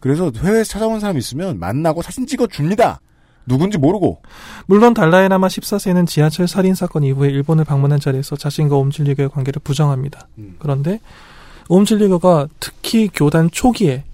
그래서 0.00 0.30
해외에서 0.34 0.70
찾아온 0.72 1.00
사람 1.00 1.18
있으면 1.18 1.58
만나고 1.58 2.02
사진 2.02 2.26
찍어 2.26 2.46
줍니다 2.46 3.00
누군지 3.46 3.78
모르고 3.78 4.22
물론 4.66 4.94
달라이라마 4.94 5.48
14세는 5.48 6.06
지하철 6.06 6.46
살인 6.46 6.74
사건 6.74 7.04
이후에 7.04 7.28
일본을 7.30 7.64
방문한 7.64 8.00
자리에서 8.00 8.36
자신과 8.36 8.76
옴질리교의 8.76 9.30
관계를 9.30 9.60
부정합니다. 9.64 10.28
그런데 10.58 11.00
옴질리교가 11.68 12.48
특히 12.60 13.08
교단 13.12 13.50
초기에 13.50 14.04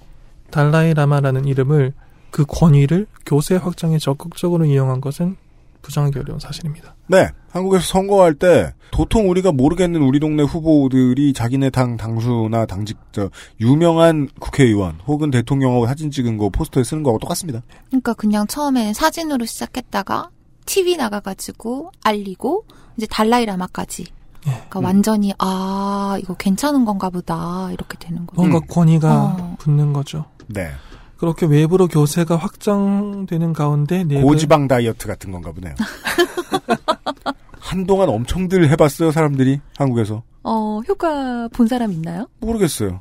달라이라마라는 0.51 1.47
이름을 1.47 1.93
그 2.31 2.45
권위를 2.47 3.07
교세 3.27 3.57
확장에 3.57 3.99
적극적으로 3.99 4.65
이용한 4.65 5.01
것은 5.01 5.37
부정하기 5.83 6.19
어려운 6.19 6.39
사실입니다. 6.39 6.95
네, 7.07 7.29
한국에서 7.51 7.85
선거할 7.85 8.35
때 8.35 8.75
도통 8.91 9.31
우리가 9.31 9.53
모르겠는 9.53 10.03
우리 10.03 10.21
동네 10.21 10.43
후보들이 10.43 11.33
자기네 11.33 11.71
당 11.71 11.97
당수나 11.97 12.67
당직 12.67 12.99
저 13.13 13.31
유명한 13.61 14.29
국회의원 14.39 14.99
혹은 15.07 15.31
대통령하고 15.31 15.87
사진 15.87 16.11
찍은 16.11 16.37
거 16.37 16.51
포스터에 16.51 16.85
쓰는 16.85 17.03
거하고 17.03 17.19
똑같습니다. 17.19 17.63
그러니까 17.87 18.13
그냥 18.15 18.47
처음에는 18.47 18.93
사진으로 18.93 19.47
시작했다가 19.47 20.31
TV 20.67 20.97
나가가지고 20.97 21.93
알리고 22.05 22.67
이제 22.97 23.07
달라이라마까지. 23.07 24.07
그러니까 24.49 24.81
완전히 24.81 25.33
아 25.39 26.17
이거 26.21 26.35
괜찮은 26.35 26.85
건가 26.85 27.11
보다 27.11 27.71
이렇게 27.73 27.97
되는 27.99 28.27
거죠. 28.27 28.41
뭔가 28.41 28.61
권위가 28.61 29.37
어. 29.39 29.57
붙는 29.59 29.93
거죠. 29.93 30.25
네. 30.47 30.71
그렇게 31.17 31.47
외부로 31.47 31.89
교세가 31.89 32.37
확장되는 32.37 33.53
가운데 33.53 34.05
내부 34.05 34.27
고지방 34.29 34.69
다이어트 34.69 35.09
같은 35.09 35.33
건가 35.33 35.53
보네요. 35.53 35.75
한동안 37.59 38.09
엄청들 38.09 38.71
해봤어요 38.71 39.11
사람들이 39.11 39.61
한국에서 39.77 40.23
어 40.43 40.81
효과 40.89 41.49
본 41.49 41.67
사람 41.67 41.93
있나요? 41.93 42.29
모르겠어요. 42.41 43.01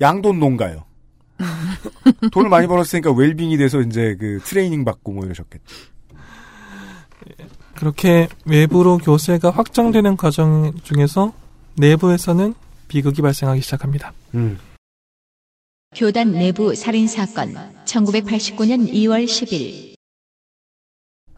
양돈 0.00 0.40
농가요. 0.40 0.84
돈을 2.32 2.50
많이 2.50 2.66
벌었으니까 2.66 3.12
웰빙이 3.12 3.56
돼서 3.56 3.80
이제 3.80 4.16
그 4.18 4.38
트레이닝 4.44 4.84
받고 4.84 5.12
뭐 5.12 5.24
이러셨겠죠. 5.24 5.64
그렇게 7.82 8.28
외부로 8.44 8.96
교세가 8.96 9.50
확장되는 9.50 10.16
과정 10.16 10.72
중에서 10.84 11.32
내부에서는 11.74 12.54
비극이 12.86 13.22
발생하기 13.22 13.60
시작합니다. 13.60 14.12
교단 15.92 16.30
내부 16.30 16.76
살인 16.76 17.08
사건 17.08 17.56
1989년 17.84 18.88
2월 18.88 19.24
10일 19.24 19.96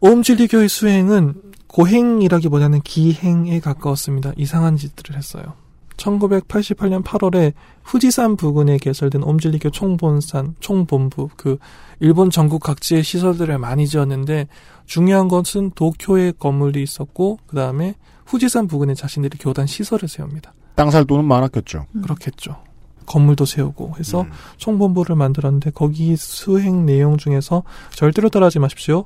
오음진리교의 0.01 0.69
수행은 0.69 1.41
고행이라기보다는 1.65 2.81
기행에 2.81 3.59
가까웠습니다. 3.59 4.33
이상한 4.37 4.77
짓들을 4.77 5.17
했어요. 5.17 5.55
1988년 5.97 7.03
8월에 7.03 7.53
후지산 7.83 8.35
부근에 8.35 8.77
개설된 8.77 9.23
옴진리교 9.23 9.69
총본산, 9.69 10.55
총본부, 10.59 11.29
그, 11.35 11.57
일본 11.99 12.29
전국 12.29 12.61
각지의 12.61 13.03
시설들을 13.03 13.57
많이 13.57 13.87
지었는데, 13.87 14.47
중요한 14.85 15.27
것은 15.27 15.71
도쿄에 15.75 16.33
건물이 16.37 16.81
있었고, 16.83 17.39
그 17.47 17.55
다음에 17.55 17.95
후지산 18.25 18.67
부근에 18.67 18.93
자신들이 18.93 19.37
교단 19.37 19.67
시설을 19.67 20.07
세웁니다. 20.09 20.53
땅살 20.75 21.05
돈은 21.05 21.25
많았겠죠. 21.25 21.85
그렇겠죠. 22.03 22.57
건물도 23.05 23.45
세우고 23.45 23.93
해서 23.99 24.25
총본부를 24.57 25.15
만들었는데 25.15 25.71
거기 25.71 26.15
수행 26.15 26.85
내용 26.85 27.17
중에서 27.17 27.63
절대로 27.91 28.29
따라하지 28.29 28.59
마십시오. 28.59 29.05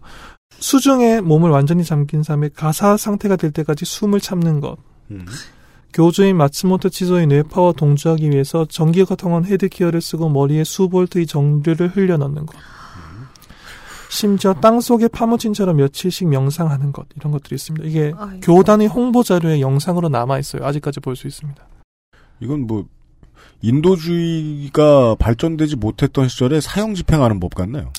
수중에 0.52 1.22
몸을 1.22 1.49
완전히 1.49 1.84
잠긴 1.84 2.24
삶에 2.24 2.49
가사 2.49 2.98
상태가 2.98 3.36
될 3.36 3.52
때까지 3.52 3.86
숨을 3.86 4.20
참는 4.20 4.60
것. 4.61 4.78
교주인 5.94 6.38
마츠모토 6.38 6.90
치소의 6.90 7.28
뇌파와 7.28 7.74
동조하기 7.74 8.30
위해서 8.30 8.66
전기가 8.66 9.16
통한 9.16 9.45
헤드기어를 9.45 10.02
쓰고 10.02 10.30
머리에 10.30 10.64
수볼트의 10.64 11.26
정류를 11.26 11.90
흘려 11.90 12.18
넣는 12.18 12.45
것. 12.45 12.56
심지어 14.11 14.53
땅 14.56 14.82
속에 14.82 15.07
파묻힌처럼 15.07 15.78
며칠씩 15.78 16.28
명상하는 16.30 16.91
것 16.91 17.06
이런 17.16 17.32
것들이 17.32 17.56
있습니다. 17.56 17.86
이게 17.88 18.11
아이고. 18.18 18.40
교단의 18.41 18.88
홍보 18.88 19.24
자료에 19.24 19.60
영상으로 19.61 20.10
남아 20.10 20.40
있어요. 20.40 20.66
아직까지 20.66 20.99
볼 20.99 21.16
수 21.16 21.28
있습니다. 21.28 21.64
이건 22.40 22.66
뭐 22.68 22.86
인도주의가 23.61 25.16
발전되지 25.16 25.76
못했던 25.76 26.28
시절에 26.28 26.61
사형 26.61 26.95
집행하는 26.95 27.40
법 27.40 27.53
같나요? 27.53 27.91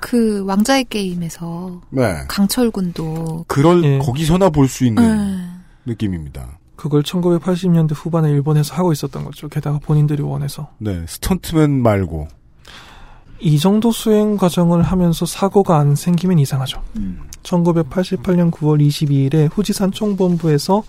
그 0.00 0.42
왕자의 0.44 0.86
게임에서 0.86 1.80
네. 1.90 2.24
강철군도 2.28 3.44
그럴 3.46 3.84
예. 3.84 3.98
거기서나 3.98 4.50
볼 4.50 4.66
수 4.68 4.84
있는 4.84 5.02
네. 5.02 5.92
느낌입니다. 5.92 6.58
그걸 6.82 7.04
1980년대 7.04 7.92
후반에 7.94 8.28
일본에서 8.28 8.74
하고 8.74 8.90
있었던 8.90 9.22
거죠. 9.22 9.48
게다가 9.48 9.78
본인들이 9.78 10.20
원해서. 10.20 10.66
네, 10.78 11.04
스턴트맨 11.06 11.80
말고 11.80 12.26
이 13.38 13.56
정도 13.60 13.92
수행 13.92 14.36
과정을 14.36 14.82
하면서 14.82 15.24
사고가 15.24 15.78
안 15.78 15.94
생기면 15.94 16.40
이상하죠. 16.40 16.82
1988년 17.44 18.50
9월 18.50 18.84
22일에 18.84 19.48
후지산 19.52 19.92
총본부에서 19.92 20.82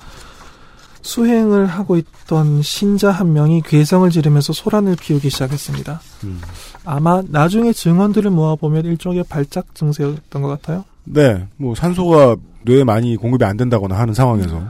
수행을 1.04 1.68
하고 1.68 1.96
있던 1.98 2.64
신자 2.64 3.12
한 3.12 3.34
명이 3.34 3.62
괴성을 3.62 4.10
지르면서 4.10 4.52
소란을 4.52 4.96
피우기 4.96 5.30
시작했습니다. 5.30 6.02
아마 6.86 7.22
나중에 7.28 7.72
증언들을 7.72 8.32
모아보면 8.32 8.86
일종의 8.86 9.26
발작 9.30 9.76
증세였던 9.76 10.42
것 10.42 10.48
같아요. 10.48 10.86
네, 11.04 11.48
뭐 11.58 11.76
산소가 11.76 12.38
뇌에 12.64 12.84
많이 12.84 13.16
공급이 13.16 13.46
안 13.46 13.58
된다거나 13.58 13.96
하는 13.96 14.16
상황에서 14.16 14.64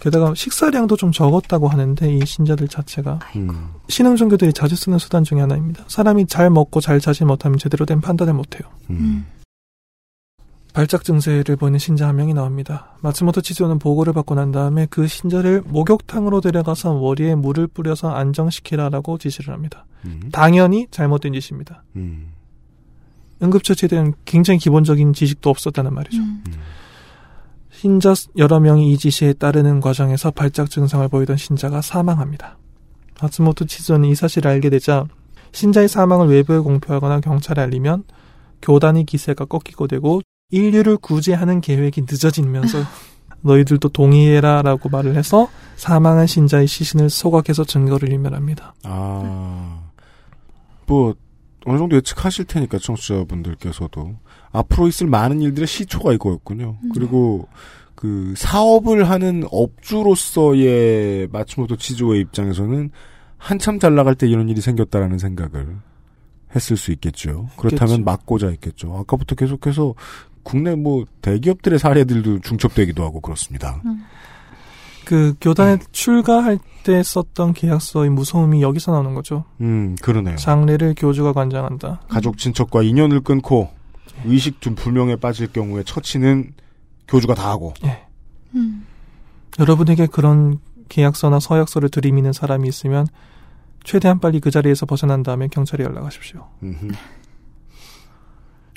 게다가 0.00 0.34
식사량도 0.34 0.96
좀 0.96 1.12
적었다고 1.12 1.68
하는데 1.68 2.14
이 2.14 2.20
신자들 2.24 2.68
자체가 2.68 3.18
음. 3.36 3.70
신흥 3.88 4.16
종교들이 4.16 4.52
자주 4.52 4.76
쓰는 4.76 4.98
수단 4.98 5.24
중에 5.24 5.40
하나입니다. 5.40 5.84
사람이 5.88 6.26
잘 6.26 6.50
먹고 6.50 6.80
잘 6.80 7.00
자지 7.00 7.24
못하면 7.24 7.58
제대로 7.58 7.84
된 7.84 8.00
판단을 8.00 8.32
못해요. 8.32 8.68
음. 8.90 9.26
발작 10.72 11.02
증세를 11.02 11.56
보이는 11.56 11.78
신자 11.78 12.06
한 12.06 12.14
명이 12.16 12.34
나옵니다. 12.34 12.96
마츠모토 13.00 13.40
치즈오는 13.40 13.80
보고를 13.80 14.12
받고 14.12 14.36
난 14.36 14.52
다음에 14.52 14.86
그 14.88 15.08
신자를 15.08 15.62
목욕탕으로 15.66 16.40
데려가서 16.40 16.94
머리에 16.94 17.34
물을 17.34 17.66
뿌려서 17.66 18.10
안정시키라라고 18.10 19.18
지시를 19.18 19.52
합니다. 19.52 19.86
당연히 20.30 20.86
잘못된 20.92 21.32
짓입니다. 21.32 21.82
음. 21.96 22.28
응급처치에 23.42 23.88
대한 23.88 24.14
굉장히 24.24 24.58
기본적인 24.58 25.14
지식도 25.14 25.50
없었다는 25.50 25.92
말이죠. 25.94 26.18
신자 27.78 28.12
여러 28.36 28.58
명이 28.58 28.90
이 28.90 28.98
지시에 28.98 29.34
따르는 29.34 29.78
과정에서 29.78 30.32
발작 30.32 30.68
증상을 30.68 31.06
보이던 31.06 31.36
신자가 31.36 31.80
사망합니다. 31.80 32.58
마츠모토 33.22 33.66
치즈오는 33.66 34.08
이 34.08 34.16
사실을 34.16 34.50
알게 34.50 34.68
되자 34.68 35.06
신자의 35.52 35.86
사망을 35.86 36.26
외부에 36.26 36.58
공표하거나 36.58 37.20
경찰에 37.20 37.62
알리면 37.62 38.02
교단의 38.62 39.04
기세가 39.04 39.44
꺾이고 39.44 39.86
되고 39.86 40.20
인류를 40.50 40.96
구제하는 40.96 41.60
계획이 41.60 42.00
늦어지면서 42.00 42.78
너희들도 43.42 43.90
동의해라 43.90 44.62
라고 44.62 44.88
말을 44.88 45.14
해서 45.14 45.48
사망한 45.76 46.26
신자의 46.26 46.66
시신을 46.66 47.10
소각해서 47.10 47.62
증거를 47.62 48.12
인멸합니다. 48.12 48.74
아, 48.82 49.82
뭐 50.84 51.14
어느 51.64 51.78
정도 51.78 51.94
예측하실 51.94 52.46
테니까 52.46 52.78
청취자분들께서도 52.78 54.16
앞으로 54.50 54.88
있을 54.88 55.06
많은 55.06 55.40
일들의 55.42 55.66
시초가 55.66 56.12
이거였군요. 56.14 56.78
그리고 56.94 57.48
그 57.94 58.34
사업을 58.36 59.10
하는 59.10 59.44
업주로서의 59.50 61.28
마츠모토 61.32 61.76
치즈오의 61.76 62.20
입장에서는 62.22 62.90
한참 63.36 63.78
잘 63.78 63.94
나갈 63.94 64.14
때 64.14 64.28
이런 64.28 64.48
일이 64.48 64.60
생겼다라는 64.60 65.18
생각을 65.18 65.76
했을 66.54 66.76
수 66.76 66.92
있겠죠. 66.92 67.48
그렇다면 67.56 67.86
그렇죠. 67.88 68.02
막고자 68.04 68.48
했겠죠. 68.48 68.96
아까부터 68.96 69.34
계속해서 69.34 69.94
국내 70.42 70.74
뭐 70.74 71.04
대기업들의 71.20 71.78
사례들도 71.78 72.40
중첩되기도 72.40 73.04
하고 73.04 73.20
그렇습니다. 73.20 73.82
그 75.04 75.34
교단에 75.40 75.78
출가할 75.92 76.58
때 76.84 77.02
썼던 77.02 77.54
계약서의 77.54 78.10
무서움이 78.10 78.62
여기서 78.62 78.92
나오는 78.92 79.14
거죠. 79.14 79.44
음, 79.60 79.96
그러네요. 80.00 80.36
장례를 80.36 80.94
교주가 80.96 81.32
관장한다. 81.32 82.02
가족 82.08 82.38
친척과 82.38 82.82
인연을 82.82 83.20
끊고 83.20 83.68
의식 84.24 84.60
좀 84.60 84.74
불명에 84.74 85.16
빠질 85.16 85.52
경우에 85.52 85.82
처치는 85.84 86.52
교주가 87.06 87.34
다 87.34 87.50
하고. 87.50 87.74
여러분에게 89.58 90.06
그런 90.06 90.58
계약서나 90.88 91.40
서약서를 91.40 91.88
들이미는 91.88 92.32
사람이 92.32 92.68
있으면 92.68 93.06
최대한 93.84 94.20
빨리 94.20 94.40
그 94.40 94.50
자리에서 94.50 94.86
벗어난 94.86 95.22
다음에 95.22 95.48
경찰에 95.48 95.84
연락하십시오. 95.84 96.46
음흠. 96.62 96.88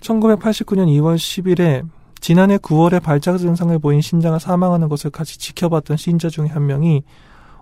1989년 0.01 0.87
2월 0.87 1.15
10일에 1.15 1.87
지난해 2.19 2.57
9월에 2.57 3.01
발작 3.01 3.37
증상을 3.37 3.77
보인 3.79 4.01
신자가 4.01 4.39
사망하는 4.39 4.89
것을 4.89 5.09
같이 5.09 5.37
지켜봤던 5.39 5.97
신자 5.97 6.29
중에 6.29 6.47
한 6.47 6.65
명이 6.65 7.03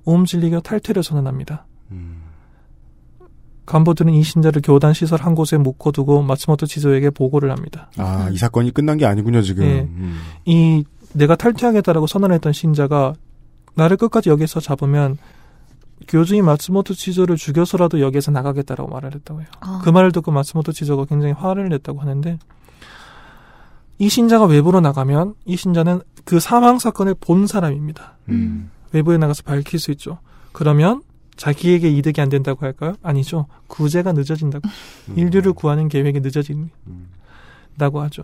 옴질리겨 0.05 0.61
탈퇴를 0.61 1.03
선언합니다. 1.03 1.65
간부들은 3.69 4.11
이 4.15 4.23
신자를 4.23 4.63
교단 4.63 4.93
시설 4.93 5.21
한 5.21 5.35
곳에 5.35 5.57
묶어두고 5.57 6.23
마츠모토 6.23 6.65
치조에게 6.65 7.11
보고를 7.11 7.51
합니다. 7.51 7.91
아, 7.97 8.27
이 8.31 8.37
사건이 8.37 8.71
끝난 8.71 8.97
게 8.97 9.05
아니군요, 9.05 9.43
지금. 9.43 9.63
예. 9.63 9.81
음. 9.81 10.19
이 10.45 10.83
내가 11.13 11.35
탈퇴하겠다라고 11.35 12.07
선언했던 12.07 12.51
신자가 12.51 13.13
나를 13.75 13.97
끝까지 13.97 14.31
여기서 14.31 14.59
잡으면 14.59 15.19
교주인 16.07 16.45
마츠모토 16.45 16.95
치조를 16.95 17.35
죽여서라도 17.35 18.01
여기에서 18.01 18.31
나가겠다라고 18.31 18.89
말을 18.89 19.13
했다고 19.13 19.41
해요. 19.41 19.49
아. 19.59 19.81
그 19.83 19.91
말을 19.91 20.11
듣고 20.13 20.31
마츠모토 20.31 20.71
치조가 20.71 21.05
굉장히 21.05 21.33
화를 21.33 21.69
냈다고 21.69 21.99
하는데 21.99 22.39
이 23.99 24.09
신자가 24.09 24.45
외부로 24.45 24.81
나가면 24.81 25.35
이 25.45 25.55
신자는 25.55 26.01
그 26.25 26.39
사망 26.39 26.79
사건을 26.79 27.13
본 27.19 27.45
사람입니다. 27.45 28.17
음. 28.29 28.71
외부에 28.93 29.19
나가서 29.19 29.43
밝힐 29.43 29.79
수 29.79 29.91
있죠. 29.91 30.17
그러면 30.53 31.03
자기에게 31.43 31.89
이득이 31.89 32.19
안 32.19 32.27
된다고 32.27 32.65
할까요? 32.65 32.95
아니죠. 33.01 33.45
구제가 33.67 34.11
늦어진다고. 34.11 34.67
인류를 35.15 35.53
구하는 35.53 35.87
계획이 35.87 36.19
늦어진다고 36.19 36.69
하죠. 38.01 38.23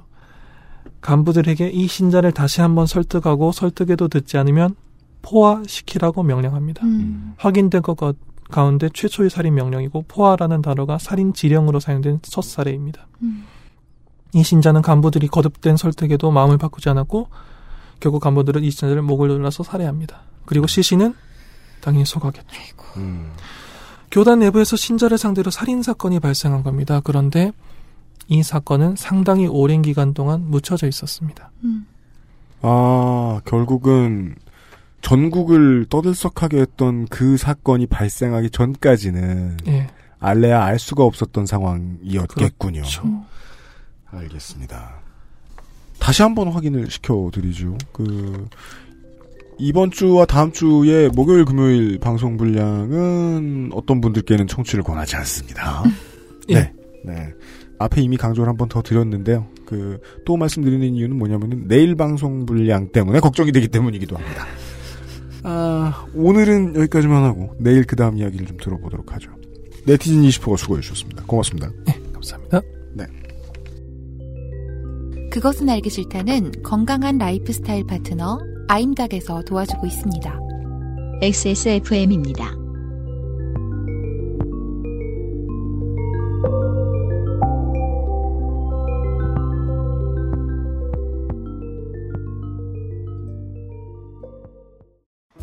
간부들에게 1.00 1.70
이 1.70 1.88
신자를 1.88 2.34
다시 2.34 2.60
한번 2.60 2.86
설득하고 2.86 3.54
설득에도 3.54 4.10
듣지 4.10 4.38
않으면 4.38 4.76
포화시키라고 5.22 6.24
명령합니다. 6.24 6.82
확인된 7.38 7.82
것 7.82 7.96
가- 7.96 8.14
가운데 8.52 8.90
최초의 8.94 9.30
살인 9.30 9.56
명령이고 9.56 10.04
포화라는 10.10 10.62
단어가 10.62 10.98
살인 10.98 11.34
지령으로 11.34 11.80
사용된 11.80 12.20
첫 12.22 12.44
사례입니다. 12.44 13.08
이 14.34 14.44
신자는 14.44 14.82
간부들이 14.82 15.30
거듭된 15.30 15.78
설득에도 15.78 16.32
마음을 16.32 16.58
바꾸지 16.58 16.90
않았고 16.90 17.30
결국 18.02 18.20
간부들은 18.20 18.62
이 18.64 18.72
신자를 18.72 19.02
목을 19.04 19.30
눌러서 19.30 19.64
살해합니다. 19.64 20.22
그리고 20.46 20.68
시신은 20.68 21.14
당연히 21.86 22.04
소각했죠. 22.04 22.48
음. 22.98 23.32
교단 24.10 24.40
내부에서 24.40 24.76
신자를 24.76 25.20
상대로 25.20 25.52
살인 25.52 25.84
사건이 25.84 26.20
발생한 26.20 26.64
겁니다. 26.64 27.00
그런데 27.04 27.52
이 28.28 28.42
사건은 28.42 28.96
상당히 28.96 29.46
오랜 29.46 29.84
기간 29.84 30.16
동안 30.16 30.50
묻혀져 30.50 30.88
있었습니다. 30.88 31.52
아, 32.64 33.40
결국은 33.46 34.36
전국을 35.02 35.86
떠들썩하게 35.88 36.62
했던 36.62 37.06
그 37.06 37.38
사건이 37.38 37.86
발생하기 37.86 38.50
전까지는 38.50 39.58
예. 39.68 39.88
알래야 40.20 40.64
알 40.64 40.80
수가 40.80 41.04
없었던 41.04 41.46
상황이었겠군요. 41.46 42.80
그렇죠. 42.80 43.26
알겠습니다. 44.10 44.96
다시 46.00 46.24
한번 46.24 46.48
확인을 46.48 46.90
시켜드리죠. 46.90 47.78
그 47.92 48.48
이번 49.58 49.92
주와 49.92 50.26
다음 50.26 50.52
주에 50.52 51.10
목요일 51.10 51.46
금요일 51.46 51.98
방송 52.00 52.36
분량은 52.38 53.70
어떤 53.74 54.02
분들께는 54.02 54.48
청취를 54.48 54.84
권하지 54.84 55.16
않습니다. 55.18 55.84
네, 56.50 56.74
네. 57.06 57.34
앞에 57.80 58.02
이미 58.02 58.18
강조를 58.18 58.50
한 58.50 58.58
번 58.58 58.68
더 58.70 58.82
드렸는데요. 58.82 59.48
그 59.66 60.00
또 60.26 60.38
말씀드리는 60.38 60.94
이유는 60.96 61.18
뭐냐면은 61.18 61.68
내일 61.68 61.96
방송 61.96 62.46
분량 62.46 62.90
때문에 62.92 63.20
걱정이 63.20 63.52
되기 63.52 63.68
때문이기도 63.68 64.16
합니다. 64.18 64.46
아, 65.44 66.06
오늘은 66.16 66.76
여기까지만 66.76 67.24
하고 67.24 67.56
내일 67.60 67.86
그 67.86 67.96
다음 67.96 68.18
이야기를 68.18 68.46
좀 68.48 68.58
들어보도록 68.58 69.14
하죠. 69.14 69.30
네티즌 69.86 70.24
20호가 70.24 70.58
수고해 70.58 70.82
주셨습니다. 70.82 71.24
고맙습니다. 71.28 71.70
감사합니다. 72.14 72.62
네. 72.94 73.06
그것은 75.32 75.70
알기 75.70 75.90
싫다는 75.90 76.52
건강한 76.64 77.18
라이프 77.18 77.54
스타일 77.54 77.86
파트너 77.86 78.40
아임닭에서 78.68 79.44
도와주고 79.44 79.86
있습니다. 79.86 80.40
XSFM입니다. 81.22 82.66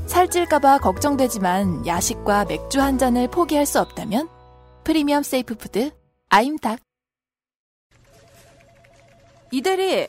살찔까봐 0.06 0.78
걱정되지만 0.78 1.86
야식과 1.86 2.44
맥주 2.44 2.80
한 2.80 2.98
잔을 2.98 3.28
포기할 3.28 3.64
수 3.64 3.80
없다면 3.80 4.28
프리미엄 4.84 5.22
safe 5.22 5.56
food 5.56 5.90
아임닭. 6.28 6.80
이대리 9.52 10.08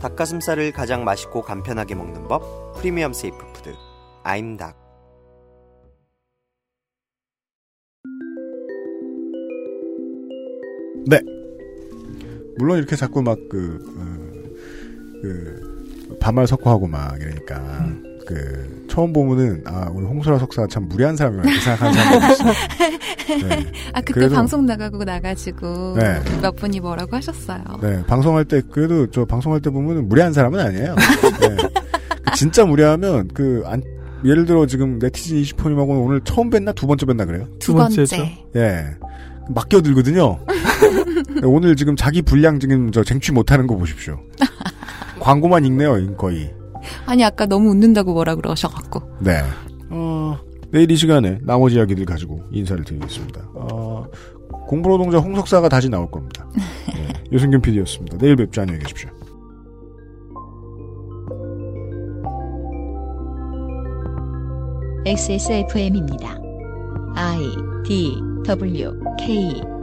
닭가슴살을 0.00 0.72
가장 0.72 1.04
맛있고 1.04 1.42
간편하게 1.42 1.94
먹는 1.94 2.28
법 2.28 2.74
프리미엄 2.76 3.12
safe 3.12 3.38
food 3.52 3.74
아임닭 4.24 4.86
네. 11.08 11.20
물론 12.58 12.78
이렇게 12.78 12.96
자꾸 12.96 13.22
막 13.22 13.38
그, 13.48 13.78
어, 13.96 15.22
그, 15.22 16.18
반말 16.20 16.48
섞어하고 16.48 16.88
막 16.88 17.20
이러니까, 17.20 17.86
그, 18.26 18.86
처음 18.90 19.12
보면은, 19.12 19.62
아, 19.66 19.88
우리 19.92 20.04
홍소라 20.04 20.38
석사 20.38 20.66
참 20.66 20.88
무리한 20.88 21.16
사람이라 21.16 21.44
이렇게 21.44 21.60
생각하는 21.60 21.92
사람이 21.94 22.32
있어요. 22.32 22.52
네. 23.48 23.66
아 23.94 24.00
그때 24.00 24.12
그래도- 24.12 24.34
방송 24.34 24.66
나가고 24.66 25.04
나가지고 25.04 25.94
네. 25.98 26.20
몇 26.42 26.56
분이 26.56 26.80
뭐라고 26.80 27.14
하셨어요. 27.16 27.62
네, 27.82 28.02
방송할 28.06 28.44
때, 28.44 28.60
그래도 28.70 29.08
저 29.10 29.24
방송할 29.24 29.60
때 29.60 29.70
보면은 29.70 30.08
무리한 30.08 30.32
사람은 30.32 30.58
아니에요. 30.58 30.94
네. 31.40 31.56
그 32.24 32.32
진짜 32.34 32.64
무리하면, 32.64 33.28
그, 33.32 33.62
안, 33.66 33.82
예를 34.24 34.44
들어 34.44 34.66
지금 34.66 34.98
네티즌 34.98 35.42
20호님하고는 35.42 36.04
오늘 36.04 36.20
처음 36.24 36.50
뵀나 36.50 36.74
두 36.74 36.86
번째 36.86 37.06
뵀나 37.06 37.26
그래요? 37.26 37.46
두 37.60 37.74
번째죠. 37.74 38.16
예. 38.56 38.86
막 39.54 39.68
끼어들거든요. 39.68 40.38
오늘 41.44 41.76
지금 41.76 41.94
자기 41.94 42.22
분량 42.22 42.58
지금 42.58 42.90
저 42.90 43.04
쟁취 43.04 43.30
못하는 43.30 43.66
거 43.68 43.76
보십시오. 43.76 44.18
광고만 45.20 45.64
읽네요, 45.64 46.16
거의. 46.16 46.50
아니 47.06 47.24
아까 47.24 47.46
너무 47.46 47.70
웃는다고 47.70 48.12
뭐라 48.12 48.34
그러셔갖고. 48.34 49.02
네. 49.20 49.42
어, 49.90 50.38
내일 50.70 50.90
이 50.90 50.96
시간에 50.96 51.38
나머지 51.42 51.76
이야기들 51.76 52.04
가지고 52.04 52.42
인사를 52.50 52.84
드리겠습니다. 52.84 53.48
어, 53.54 54.06
공부노동자 54.66 55.18
홍석사가 55.18 55.68
다시 55.68 55.88
나올 55.88 56.10
겁니다. 56.10 56.46
네, 56.54 57.12
유승균 57.32 57.60
PD였습니다. 57.60 58.18
내일 58.18 58.36
뵙죠. 58.36 58.62
안녕히 58.62 58.80
계십시오. 58.80 59.10
XSFM입니다. 65.06 66.36
I 67.14 67.38
D 67.84 68.20
W 68.44 68.92
K 69.18 69.75